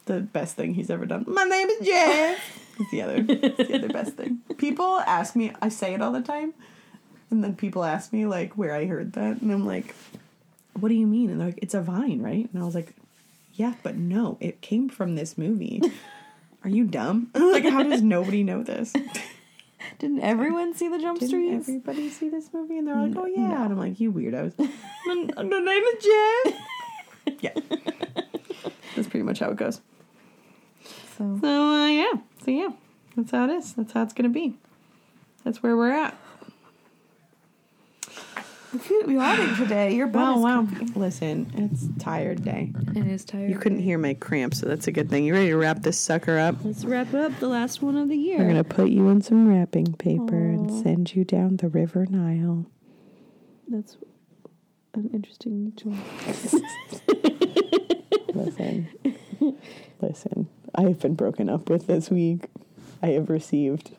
the 0.06 0.20
best 0.20 0.56
thing 0.56 0.74
he's 0.74 0.90
ever 0.90 1.06
done. 1.06 1.26
My 1.28 1.44
name 1.44 1.70
is 1.70 1.88
Jeff. 1.88 2.60
It's 2.80 2.92
the 2.92 3.02
other, 3.02 3.26
it's 3.28 3.70
the 3.70 3.76
other 3.76 3.90
best 3.90 4.16
thing. 4.16 4.40
People 4.58 5.00
ask 5.02 5.36
me, 5.36 5.52
I 5.62 5.70
say 5.70 5.94
it 5.94 6.02
all 6.02 6.12
the 6.12 6.22
time, 6.22 6.54
and 7.30 7.44
then 7.44 7.56
people 7.56 7.84
ask 7.84 8.12
me 8.12 8.26
like 8.26 8.54
where 8.58 8.74
I 8.74 8.86
heard 8.86 9.14
that, 9.14 9.42
and 9.42 9.52
I'm 9.52 9.66
like, 9.66 9.94
"What 10.82 10.90
do 10.90 10.96
you 10.96 11.08
mean?" 11.08 11.30
And 11.30 11.40
they're 11.40 11.48
like, 11.48 11.60
"It's 11.62 11.74
a 11.74 11.82
vine, 11.82 12.22
right?" 12.22 12.50
And 12.52 12.62
I 12.62 12.66
was 12.66 12.76
like, 12.76 12.94
"Yeah, 13.54 13.74
but 13.84 13.96
no, 13.96 14.38
it 14.40 14.62
came 14.62 14.90
from 14.90 15.16
this 15.16 15.38
movie." 15.38 15.82
Are 16.64 16.70
you 16.70 16.84
dumb? 16.84 17.30
like, 17.36 17.64
how 17.64 17.84
does 17.84 18.02
nobody 18.02 18.44
know 18.44 18.64
this? 18.64 18.94
Didn't 19.98 20.20
everyone 20.22 20.74
see 20.74 20.90
the 20.90 21.00
Jump 21.00 21.20
Didn't 21.20 21.30
Streets? 21.30 21.70
everybody 21.70 22.10
see 22.10 22.28
this 22.30 22.50
movie? 22.54 22.78
And 22.78 22.88
they're 22.88 22.96
like, 22.96 23.16
"Oh 23.16 23.26
yeah," 23.26 23.48
No. 23.48 23.64
and 23.64 23.74
I'm 23.74 23.78
like, 23.78 24.00
"You 24.00 24.12
weirdos." 24.12 24.56
the, 24.58 25.60
name 25.60 25.84
is 25.84 26.04
Jeff. 26.04 27.42
yeah, 27.42 27.54
that's 28.96 29.08
pretty 29.08 29.24
much 29.24 29.40
how 29.40 29.52
it 29.52 29.56
goes. 29.58 29.80
So 31.18 31.38
So 31.42 31.48
uh, 31.48 31.88
yeah, 31.88 32.12
so 32.44 32.52
yeah, 32.52 32.70
that's 33.16 33.32
how 33.32 33.46
it 33.46 33.52
is. 33.52 33.74
That's 33.74 33.94
how 33.94 34.04
it's 34.04 34.14
gonna 34.14 34.30
be. 34.30 34.56
That's 35.44 35.64
where 35.64 35.76
we're 35.78 35.92
at. 35.94 36.16
we 39.08 39.16
yawning 39.16 39.56
today. 39.56 39.96
Your 39.96 40.08
butt 40.08 40.22
Wow, 40.22 40.38
is 40.38 40.44
wow. 40.44 40.56
comfy. 40.68 41.00
Listen, 41.00 41.52
it's 41.56 41.88
tired 42.04 42.44
day. 42.44 42.72
It 42.96 43.08
is 43.08 43.26
tired. 43.26 43.50
You 43.50 43.58
couldn't 43.58 43.80
hear 43.80 43.98
my 43.98 44.14
cramps, 44.14 44.60
so 44.60 44.68
that's 44.68 44.88
a 44.88 44.92
good 44.92 45.10
thing. 45.10 45.26
You 45.26 45.34
ready 45.34 45.48
to 45.50 45.58
wrap 45.58 45.82
this 45.82 45.98
sucker 46.00 46.38
up? 46.38 46.56
Let's 46.64 46.86
wrap 46.86 47.14
up 47.14 47.32
the 47.40 47.48
last 47.48 47.82
one 47.82 47.96
of 47.98 48.10
the 48.10 48.16
year. 48.18 48.38
We're 48.40 48.48
gonna 48.48 48.64
put 48.64 48.90
you 48.90 49.08
in 49.10 49.22
some 49.22 49.48
wrapping 49.48 49.94
paper 49.94 50.36
and 50.38 50.72
send 50.84 51.16
you 51.16 51.24
down 51.24 51.58
the 51.58 51.68
River 51.68 52.06
Nile. 52.10 52.66
That's 53.68 53.98
an 54.94 55.10
interesting 55.14 55.74
choice. 55.76 56.56
Listen, 58.34 58.88
listen. 60.02 60.48
I 60.76 60.84
have 60.84 61.00
been 61.00 61.16
broken 61.16 61.50
up 61.50 61.70
with 61.70 61.88
this 61.88 62.10
week. 62.12 62.46
I 63.02 63.08
have 63.08 63.30
received 63.30 63.92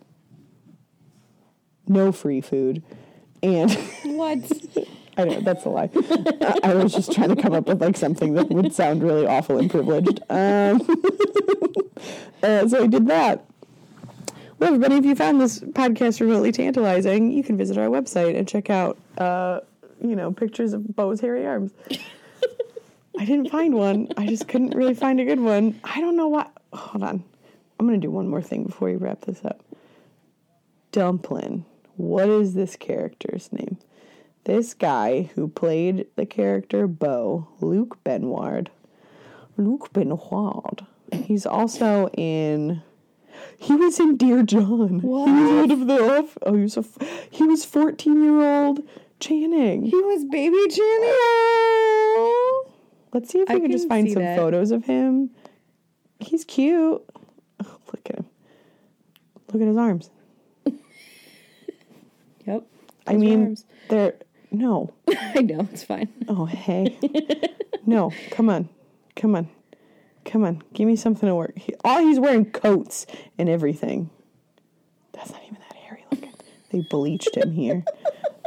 no 1.89 2.13
free 2.13 2.41
food, 2.41 2.83
and. 3.43 3.71
what? 4.05 4.39
I 5.17 5.25
know 5.25 5.41
that's 5.41 5.65
a 5.65 5.69
lie. 5.69 5.91
I, 5.95 6.61
I 6.65 6.75
was 6.75 6.95
just 6.95 7.13
trying 7.13 7.35
to 7.35 7.41
come 7.41 7.53
up 7.53 7.67
with 7.67 7.81
like 7.81 7.97
something 7.97 8.35
that 8.35 8.49
would 8.49 8.73
sound 8.73 9.03
really 9.03 9.27
awful 9.27 9.59
and 9.59 9.71
privileged. 9.71 10.21
Um, 10.31 10.81
uh, 12.43 12.69
so 12.69 12.85
I 12.85 12.87
did 12.87 13.07
that. 13.09 13.45
Well, 14.59 14.75
everybody, 14.75 14.97
if 14.97 15.05
you 15.05 15.15
found 15.15 15.41
this 15.41 15.61
podcast 15.61 16.21
remotely 16.21 16.53
tantalizing, 16.53 17.33
you 17.33 17.43
can 17.43 17.57
visit 17.57 17.77
our 17.77 17.89
website 17.89 18.37
and 18.37 18.47
check 18.47 18.71
out, 18.71 18.99
uh, 19.19 19.61
you 20.03 20.17
know, 20.17 20.33
pictures 20.33 20.73
of 20.73 20.95
Bo's 20.95 21.21
hairy 21.21 21.47
arms. 21.47 21.73
I 23.19 23.25
didn't 23.25 23.51
find 23.51 23.75
one. 23.75 24.09
I 24.17 24.27
just 24.27 24.49
couldn't 24.49 24.75
really 24.75 24.95
find 24.95 25.21
a 25.21 25.25
good 25.25 25.41
one. 25.41 25.79
I 25.85 26.01
don't 26.01 26.17
know 26.17 26.29
why. 26.29 26.47
Hold 26.73 27.03
on. 27.03 27.25
I'm 27.79 27.87
going 27.87 28.01
to 28.01 28.07
do 28.07 28.11
one 28.11 28.29
more 28.29 28.43
thing 28.43 28.65
before 28.65 28.89
we 28.89 28.97
wrap 28.97 29.23
this 29.23 29.45
up. 29.45 29.63
Dumplin. 30.93 31.65
What 32.01 32.31
is 32.31 32.55
this 32.55 32.77
character's 32.77 33.53
name? 33.53 33.77
This 34.45 34.73
guy 34.73 35.31
who 35.35 35.49
played 35.49 36.07
the 36.17 36.25
character 36.25 36.87
Bo, 36.87 37.47
Luke 37.61 38.03
Benward. 38.05 38.69
Luke 39.59 39.93
Benward. 39.93 40.87
He's 41.13 41.45
also 41.45 42.09
in. 42.17 42.83
He 43.59 43.75
was 43.75 44.01
in 44.01 44.17
Dear 44.17 44.43
John. 44.43 45.01
He 45.01 45.07
was 45.07 45.29
one 45.59 45.71
of 45.71 45.87
the. 45.87 46.27
Oh, 46.43 46.55
he 46.55 46.63
was 46.63 46.79
a. 46.79 46.85
He 47.31 47.45
was 47.45 47.67
fourteen 47.67 48.23
year 48.25 48.41
old 48.41 48.81
Channing. 49.21 49.85
He 49.85 49.97
was 49.97 50.25
baby 50.25 50.57
Channing. 50.71 51.13
Let's 53.13 53.29
see 53.31 53.41
if 53.41 53.49
we 53.51 53.57
I 53.57 53.61
can 53.61 53.71
just 53.71 53.89
find 53.89 54.11
some 54.11 54.23
that. 54.23 54.39
photos 54.39 54.71
of 54.71 54.87
him. 54.87 55.31
He's 56.19 56.47
cute. 56.47 57.03
Oh, 57.63 57.79
look 57.93 58.09
at 58.09 58.17
him. 58.17 58.27
Look 59.53 59.61
at 59.61 59.69
his 59.69 59.77
arms. 59.77 60.11
Yep. 62.47 62.67
I 63.07 63.17
mean, 63.17 63.57
they're 63.89 64.15
no. 64.51 64.93
I 65.09 65.43
know 65.43 65.69
it's 65.73 65.85
fine. 65.85 66.09
Oh, 66.29 66.45
hey. 66.45 66.99
no, 67.87 68.13
come 68.31 68.49
on. 68.51 68.69
Come 69.17 69.37
on. 69.37 69.49
Come 70.25 70.45
on. 70.45 70.63
Give 70.73 70.87
me 70.87 70.97
something 70.97 71.29
to 71.29 71.35
work. 71.35 71.57
He, 71.57 71.75
all 71.85 72.01
he's 72.01 72.21
wearing 72.21 72.51
coats 72.51 73.07
and 73.39 73.49
everything. 73.49 74.11
That's 75.13 75.31
not 75.31 75.43
even 75.45 75.59
that 75.69 75.77
hairy 75.77 76.05
looking. 76.11 76.35
They 76.71 76.85
bleached 76.91 77.37
him 77.37 77.53
here. 77.53 77.85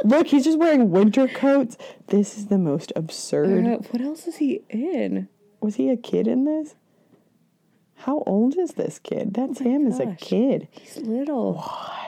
Look, 0.04 0.26
he's 0.26 0.44
just 0.44 0.58
wearing 0.58 0.90
winter 0.90 1.26
coats. 1.28 1.76
This 2.08 2.36
is 2.36 2.46
the 2.46 2.58
most 2.58 2.92
absurd. 2.94 3.66
Uh, 3.66 3.76
what 3.90 4.02
else 4.02 4.26
is 4.26 4.36
he 4.36 4.62
in? 4.68 5.28
Was 5.60 5.76
he 5.76 5.88
a 5.88 5.96
kid 5.96 6.26
in 6.26 6.44
this? 6.44 6.74
How 7.96 8.22
old 8.26 8.58
is 8.58 8.72
this 8.72 8.98
kid? 8.98 9.32
That's 9.32 9.60
him 9.60 9.86
as 9.86 9.98
a 9.98 10.14
kid. 10.20 10.68
He's 10.70 10.98
little. 10.98 11.54
What? 11.54 12.03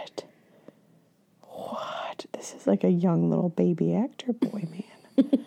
This 2.36 2.54
is 2.54 2.66
like 2.66 2.84
a 2.84 2.90
young 2.90 3.30
little 3.30 3.48
baby 3.48 3.94
actor 3.94 4.32
boy, 4.32 4.68
man. 4.70 5.44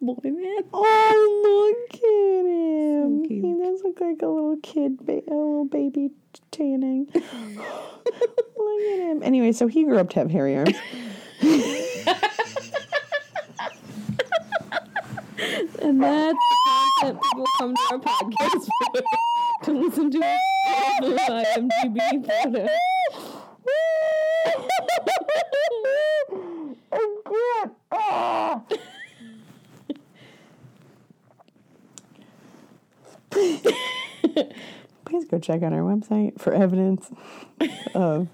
Boy, 0.00 0.16
man. 0.24 0.62
Oh, 0.72 1.78
look 1.90 1.94
at 1.94 2.46
him. 2.46 3.24
So. 3.24 3.28
He 3.28 3.64
does 3.64 3.82
look 3.84 4.00
like 4.00 4.22
a 4.22 4.26
little 4.26 4.56
kid, 4.62 4.98
a 5.08 5.12
little 5.12 5.64
baby 5.66 6.10
Channing. 6.52 7.06
look 7.14 7.24
at 7.24 8.98
him. 8.98 9.22
Anyway, 9.22 9.52
so 9.52 9.66
he 9.66 9.84
grew 9.84 9.98
up 9.98 10.08
to 10.10 10.20
have 10.20 10.30
hairy 10.30 10.56
arms. 10.56 10.76
And 15.82 16.02
that's 16.02 16.38
the 16.38 16.56
content 17.02 17.22
people 17.22 17.46
come 17.58 17.74
to 17.76 17.82
our 17.92 17.98
podcast 17.98 18.68
for. 18.92 19.02
To 19.64 19.72
listen 19.72 20.10
to 20.10 20.18
our 20.24 21.44
IMDb 21.44 22.26
photo. 22.26 22.66
Oh, 26.92 27.22
God. 27.24 27.70
Ah. 27.92 28.62
Please 35.04 35.24
go 35.26 35.38
check 35.38 35.62
out 35.62 35.72
our 35.72 35.82
website 35.82 36.40
for 36.40 36.52
evidence 36.52 37.10
of 37.94 38.28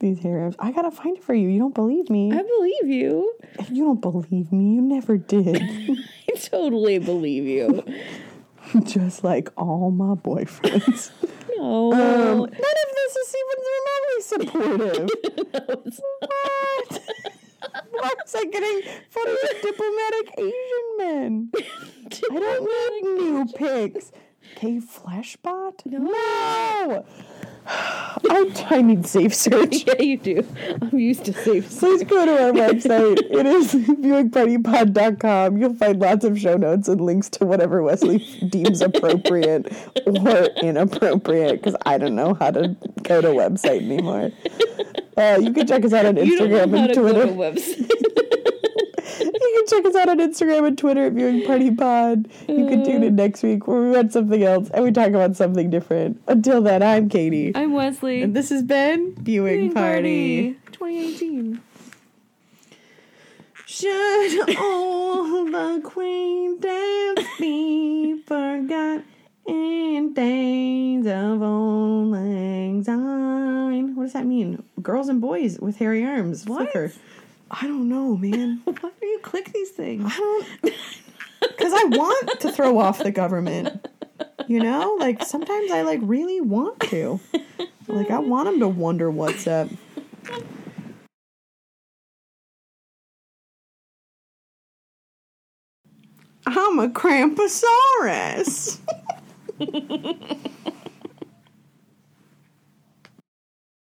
these 0.00 0.18
hair. 0.20 0.52
I 0.58 0.72
gotta 0.72 0.90
find 0.90 1.16
it 1.16 1.24
for 1.24 1.34
you. 1.34 1.48
You 1.48 1.58
don't 1.58 1.74
believe 1.74 2.10
me. 2.10 2.30
I 2.32 2.42
believe 2.42 2.86
you. 2.86 3.34
If 3.58 3.70
you 3.70 3.84
don't 3.84 4.00
believe 4.00 4.52
me, 4.52 4.74
you 4.74 4.82
never 4.82 5.16
did. 5.16 5.62
I 6.30 6.36
totally 6.36 6.98
believe 6.98 7.44
you. 7.44 7.82
Just 8.84 9.24
like 9.24 9.48
all 9.56 9.90
my 9.90 10.14
boyfriends. 10.14 11.10
No. 11.56 11.92
Um, 11.92 12.38
none 12.38 12.48
of 12.48 12.50
this 12.50 13.16
is 13.16 13.34
even 13.36 13.53
supportive. 14.24 15.08
what? 15.52 17.00
Why 17.90 18.12
was 18.22 18.34
I 18.34 18.44
getting 18.44 18.82
photos 19.10 19.38
of 19.50 19.62
diplomatic 19.62 20.34
Asian 20.38 20.88
men? 20.98 21.50
I 22.30 22.38
don't 22.38 22.64
need 22.64 23.22
new 23.22 23.46
pics. 23.54 24.12
Okay, 24.56 24.78
Fleshbot? 24.78 25.84
No! 25.86 27.04
I, 27.66 28.66
I 28.70 28.82
need 28.82 29.06
safe 29.06 29.34
search. 29.34 29.84
yeah, 29.86 30.00
you 30.00 30.16
do. 30.18 30.46
I'm 30.80 30.98
used 30.98 31.24
to 31.26 31.32
safe. 31.32 31.68
Please 31.78 32.04
go 32.04 32.26
to 32.26 32.44
our 32.44 32.52
website. 32.52 33.18
It 33.34 33.46
is 33.46 33.74
viewingpartypod.com. 33.74 35.56
You'll 35.56 35.74
find 35.74 35.98
lots 35.98 36.24
of 36.24 36.38
show 36.38 36.56
notes 36.56 36.88
and 36.88 37.00
links 37.00 37.28
to 37.30 37.44
whatever 37.44 37.82
Wesley 37.82 38.18
deems 38.48 38.80
appropriate 38.80 39.72
or 40.06 40.44
inappropriate 40.62 41.60
because 41.60 41.74
I 41.84 41.98
don't 41.98 42.14
know 42.14 42.34
how 42.34 42.52
to 42.52 42.76
go 43.02 43.20
to 43.20 43.30
a 43.30 43.34
website 43.34 43.82
anymore. 43.82 44.30
Uh, 45.16 45.38
you 45.40 45.52
can 45.52 45.66
check 45.66 45.84
us 45.84 45.92
out 45.92 46.06
on 46.06 46.16
You 46.16 46.38
don't 46.38 46.48
Instagram 46.48 46.70
know 46.70 46.78
how 46.78 46.84
and 46.84 46.94
to 46.94 47.00
go 47.00 47.12
to 47.12 47.34
Twitter. 47.34 48.33
A 49.72 49.74
website. 49.74 49.80
You 49.80 49.82
can 49.82 49.82
check 49.82 49.86
us 49.86 49.96
out 49.96 50.08
on 50.08 50.18
Instagram 50.18 50.66
and 50.66 50.78
Twitter 50.78 51.06
at 51.06 51.12
Viewing 51.12 51.46
Party 51.46 51.70
Pod. 51.74 52.28
You 52.48 52.66
can 52.66 52.84
tune 52.84 53.02
in 53.02 53.14
mm. 53.14 53.16
next 53.16 53.42
week 53.42 53.66
where 53.66 53.80
we 53.80 53.90
watch 53.90 54.10
something 54.10 54.42
else 54.42 54.70
and 54.70 54.84
we 54.84 54.92
talk 54.92 55.08
about 55.08 55.36
something 55.36 55.70
different. 55.70 56.20
Until 56.26 56.62
then, 56.62 56.82
I'm 56.82 57.08
Katie. 57.08 57.52
I'm 57.54 57.72
Wesley. 57.72 58.22
and 58.22 58.34
this 58.34 58.50
has 58.50 58.62
been 58.62 59.14
Viewing 59.16 59.72
Party. 59.72 60.56
2018. 60.72 61.60
Should 63.66 64.56
old 64.58 65.54
acquaintance 65.54 67.28
be 67.40 68.22
forgot 68.26 69.02
in 69.46 70.12
days 70.14 71.06
of 71.06 71.42
old 71.42 72.12
lang 72.12 72.84
syne? 72.84 73.96
What 73.96 74.04
does 74.04 74.12
that 74.12 74.26
mean? 74.26 74.62
Girls 74.80 75.08
and 75.08 75.20
boys 75.20 75.58
with 75.58 75.76
hairy 75.76 76.04
arms. 76.04 76.44
What? 76.46 76.70
Flicker. 76.70 76.92
I 77.50 77.66
don't 77.66 77.88
know, 77.88 78.16
man. 78.16 78.62
Why 78.64 78.90
do 79.00 79.06
you 79.06 79.18
click 79.20 79.52
these 79.52 79.70
things? 79.70 80.04
I 80.06 80.16
don't. 80.16 80.74
Because 81.40 81.74
I 81.74 81.84
want 81.84 82.40
to 82.40 82.50
throw 82.50 82.78
off 82.78 83.00
the 83.00 83.10
government. 83.10 83.86
You 84.48 84.60
know? 84.60 84.96
Like, 84.98 85.22
sometimes 85.22 85.70
I, 85.70 85.82
like, 85.82 86.00
really 86.02 86.40
want 86.40 86.80
to. 86.88 87.20
Like, 87.86 88.10
I 88.10 88.18
want 88.18 88.48
them 88.48 88.60
to 88.60 88.68
wonder 88.68 89.10
what's 89.10 89.46
up. 89.46 89.68
I'm 96.46 96.78
a 96.78 96.88
Cramposaurus. 96.88 98.78